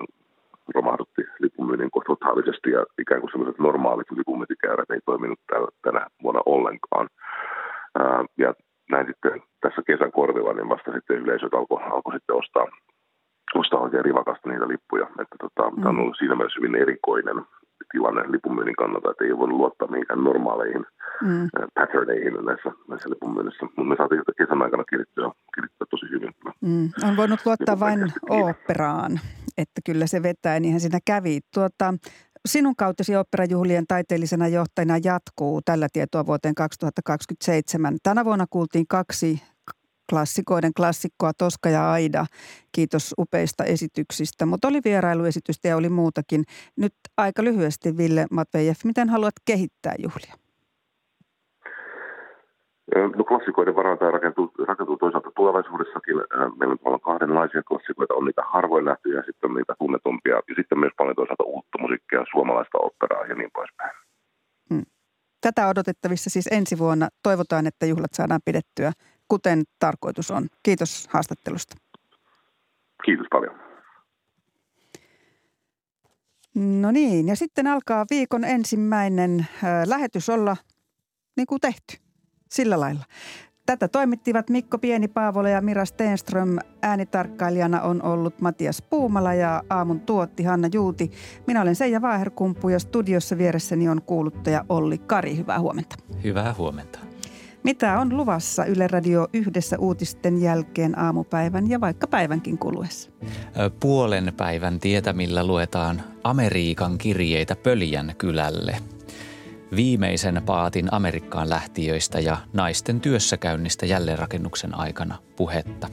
romahdutti 0.76 1.22
lipunmyynnin 1.40 1.90
totaalisesti 2.08 2.70
ja 2.72 2.86
ikään 3.00 3.22
kuin 3.22 3.32
sellaiset 3.32 3.60
normaalit 3.60 4.12
lipunmyyntikäyrät 4.12 4.92
ei 4.92 5.00
toiminut 5.06 5.40
tänä 5.82 6.08
vuonna 6.24 6.42
ollenkaan. 6.46 7.08
Ja 8.38 8.54
näin 8.92 9.08
sitten 9.08 9.42
tässä 9.62 9.82
kesän 9.88 10.12
korvilla, 10.12 10.54
niin 10.54 10.70
vasta 10.70 10.92
sitten 10.92 11.18
yleisöt 11.18 11.54
alkoi 11.54 11.84
alko 11.84 12.12
sitten 12.12 12.36
ostaa 12.36 12.66
ostaa 13.56 13.80
oikein 13.80 14.06
rivakasta 14.06 14.50
niitä 14.50 14.68
lippuja. 14.68 15.08
Että 15.22 15.36
tota, 15.40 15.70
mm. 15.70 15.76
Tämä 15.76 15.90
on 15.90 16.00
ollut 16.00 16.18
siinä 16.18 16.36
mielessä 16.36 16.60
hyvin 16.62 16.82
erikoinen 16.82 17.46
tilanne 17.92 18.24
lipunmyynnin 18.32 18.76
kannalta, 18.76 19.12
että 19.12 19.26
ei 19.26 19.38
voinut 19.38 19.58
luottaa 19.58 19.88
mihinkään 19.88 20.24
normaaleihin 20.24 20.86
mm. 21.22 21.50
patterneihin 21.74 22.46
näissä, 22.46 22.72
näissä 22.88 23.10
lipunmyynnissä. 23.10 23.66
Mutta 23.66 23.84
me 23.84 23.96
saatiin 23.96 24.22
kesän 24.38 24.62
aikana 24.62 24.84
kirittyä, 24.84 25.32
kirittyä 25.56 25.88
tosi 25.90 26.06
hyvin. 26.12 26.32
Mm. 26.62 26.90
On 27.10 27.18
voinut 27.18 27.40
luottaa 27.46 27.69
vain 27.80 28.14
oopperaan, 28.30 29.20
että 29.58 29.82
kyllä 29.86 30.08
se 30.08 30.24
vetää, 30.24 30.60
niinhän 30.60 30.82
siinä 30.82 31.00
kävi. 31.06 31.40
Tuota, 31.54 31.94
sinun 32.48 32.76
kautesi 32.76 33.16
oopperajuhlien 33.16 33.88
taiteellisena 33.88 34.48
johtajana 34.48 34.98
jatkuu 35.04 35.62
tällä 35.66 35.88
tietoa 35.94 36.26
vuoteen 36.26 36.56
2027. 36.56 37.98
Tänä 38.04 38.26
vuonna 38.26 38.46
kuultiin 38.50 38.88
kaksi 38.88 39.42
klassikoiden 40.10 40.74
klassikkoa 40.74 41.32
Toska 41.34 41.70
ja 41.70 41.92
Aida. 41.92 42.26
Kiitos 42.72 43.14
upeista 43.20 43.64
esityksistä, 43.64 44.46
mutta 44.46 44.68
oli 44.68 44.82
vierailuesitystä 44.84 45.68
ja 45.68 45.78
oli 45.78 45.90
muutakin. 45.90 46.44
Nyt 46.76 46.94
aika 47.18 47.44
lyhyesti 47.44 47.98
Ville 47.98 48.28
Matvejev, 48.32 48.76
miten 48.84 49.10
haluat 49.10 49.34
kehittää 49.46 49.96
juhlia? 49.98 50.39
No 53.16 53.24
klassikoiden 53.24 53.76
varaan 53.76 53.98
tämä 53.98 54.12
rakentuu, 54.12 54.52
rakentuu 54.68 54.98
toisaalta 54.98 55.32
tulevaisuudessakin. 55.36 56.16
Meillä 56.60 56.72
on 56.72 56.80
paljon 56.80 57.02
kahdenlaisia 57.02 57.64
klassikoita, 57.64 58.14
on 58.14 58.26
niitä 58.26 58.42
harvoin 58.54 58.86
nähtyjä 58.86 59.16
ja 59.18 59.24
sitten 59.26 59.50
on 59.50 59.56
niitä 59.56 59.74
tunnetumpia. 59.80 60.36
Ja 60.36 60.56
sitten 60.56 60.80
myös 60.80 60.94
paljon 60.98 61.16
toisaalta 61.16 61.44
uutta 61.44 61.78
musiikkia, 61.82 62.26
suomalaista 62.32 62.78
operaa 62.78 63.26
ja 63.26 63.36
niin 63.36 63.52
poispäin. 63.54 63.92
Hmm. 64.70 64.86
Tätä 65.42 65.68
odotettavissa 65.68 66.30
siis 66.30 66.48
ensi 66.52 66.78
vuonna. 66.78 67.08
Toivotaan, 67.24 67.68
että 67.68 67.86
juhlat 67.86 68.14
saadaan 68.14 68.42
pidettyä 68.46 68.92
kuten 69.28 69.64
tarkoitus 69.80 70.32
on. 70.32 70.48
Kiitos 70.64 71.08
haastattelusta. 71.14 71.76
Kiitos 73.06 73.28
paljon. 73.32 73.56
No 76.56 76.92
niin, 76.92 77.28
ja 77.28 77.36
sitten 77.36 77.68
alkaa 77.68 78.06
viikon 78.10 78.44
ensimmäinen 78.44 79.48
lähetys 79.86 80.30
olla 80.30 80.58
niin 81.38 81.48
kuin 81.48 81.62
tehty, 81.62 81.98
sillä 82.50 82.80
lailla. 82.80 83.04
Tätä 83.66 83.88
toimittivat 83.88 84.50
Mikko 84.50 84.78
Pieni-Paavola 84.78 85.50
ja 85.50 85.62
Mira 85.62 85.86
Stenström. 85.86 86.58
Äänitarkkailijana 86.82 87.82
on 87.82 88.04
ollut 88.04 88.42
Matias 88.42 88.82
Puumala 88.82 89.34
ja 89.34 89.64
aamun 89.70 90.00
tuotti 90.00 90.44
Hanna 90.44 90.70
Juuti. 90.74 91.12
Minä 91.48 91.62
olen 91.62 91.76
Seija 91.76 92.02
Vaaherkumpu 92.02 92.70
ja 92.70 92.80
studiossa 92.80 93.38
vieressäni 93.38 93.90
on 93.90 94.02
kuuluttaja 94.02 94.66
Olli 94.70 94.98
Kari. 94.98 95.38
Hyvää 95.38 95.60
huomenta. 95.60 95.96
Hyvää 96.24 96.56
huomenta. 96.58 97.00
Mitä 97.64 98.00
on 98.00 98.18
luvassa 98.18 98.66
Yle 98.66 98.88
Radio 98.88 99.28
yhdessä 99.34 99.78
uutisten 99.80 100.42
jälkeen 100.42 101.00
aamupäivän 101.00 101.70
ja 101.70 101.82
vaikka 101.82 102.08
päivänkin 102.08 102.58
kuluessa? 102.58 103.10
Puolen 103.80 104.34
päivän 104.38 104.80
tietämillä 104.80 105.48
luetaan 105.48 106.02
Amerikan 106.24 106.98
kirjeitä 106.98 107.56
Pöljän 107.56 108.14
kylälle. 108.18 108.78
Viimeisen 109.76 110.42
paatin 110.46 110.94
Amerikkaan 110.94 111.50
lähtiöistä 111.50 112.20
ja 112.20 112.38
naisten 112.54 113.02
työssäkäynnistä 113.02 113.86
jälleenrakennuksen 113.86 114.76
aikana 114.76 115.18
puhetta. 115.36 115.88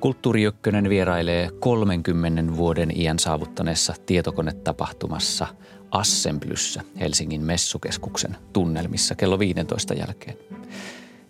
Kulttuuri 0.00 0.42
Ykkönen 0.42 0.88
vierailee 0.88 1.50
30 1.60 2.56
vuoden 2.56 3.00
iän 3.00 3.18
saavuttaneessa 3.18 3.94
tietokonetapahtumassa 4.06 5.46
Assemblyssä 5.90 6.82
Helsingin 7.00 7.42
messukeskuksen 7.42 8.36
tunnelmissa 8.52 9.14
kello 9.14 9.38
15 9.38 9.94
jälkeen. 9.94 10.36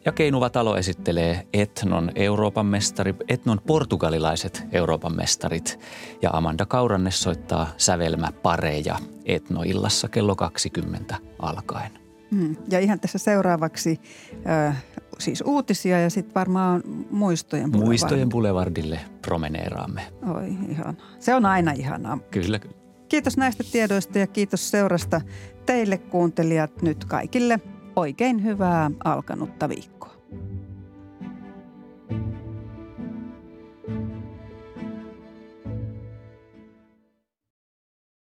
Ja 0.06 0.12
Keinuva 0.12 0.50
talo 0.50 0.76
esittelee 0.76 1.46
Etnon 1.52 2.10
Euroopan 2.14 2.66
mestari, 2.66 3.14
Etnon 3.28 3.60
portugalilaiset 3.66 4.66
Euroopan 4.72 5.16
mestarit. 5.16 5.78
Ja 6.22 6.30
Amanda 6.32 6.66
Kauranne 6.66 7.10
soittaa 7.10 7.68
sävelmä 7.76 8.32
pareja 8.42 8.98
Etnoillassa 9.24 10.08
kello 10.08 10.36
20 10.36 11.16
alkaen. 11.38 11.90
Hmm. 12.30 12.56
Ja 12.70 12.78
ihan 12.78 13.00
tässä 13.00 13.18
seuraavaksi 13.18 14.00
äh, 14.68 14.84
siis 15.18 15.42
uutisia 15.46 16.00
ja 16.00 16.10
sitten 16.10 16.34
varmaan 16.34 16.82
muistojen 17.10 17.64
boulevardille. 17.64 17.88
Muistojen 17.88 18.28
boulevardille 18.28 19.00
promeneeraamme. 19.22 20.02
Oi 20.34 20.56
ihana. 20.70 20.94
Se 21.18 21.34
on 21.34 21.46
aina 21.46 21.72
ihanaa. 21.72 22.18
Kyllä, 22.30 22.58
kyllä. 22.58 22.74
Kiitos 23.08 23.36
näistä 23.36 23.64
tiedoista 23.72 24.18
ja 24.18 24.26
kiitos 24.26 24.70
seurasta 24.70 25.20
teille 25.66 25.98
kuuntelijat 25.98 26.82
nyt 26.82 27.04
kaikille. 27.04 27.60
Oikein 27.96 28.44
hyvää 28.44 28.90
alkanutta 29.04 29.68
viikkoa. 29.68 30.15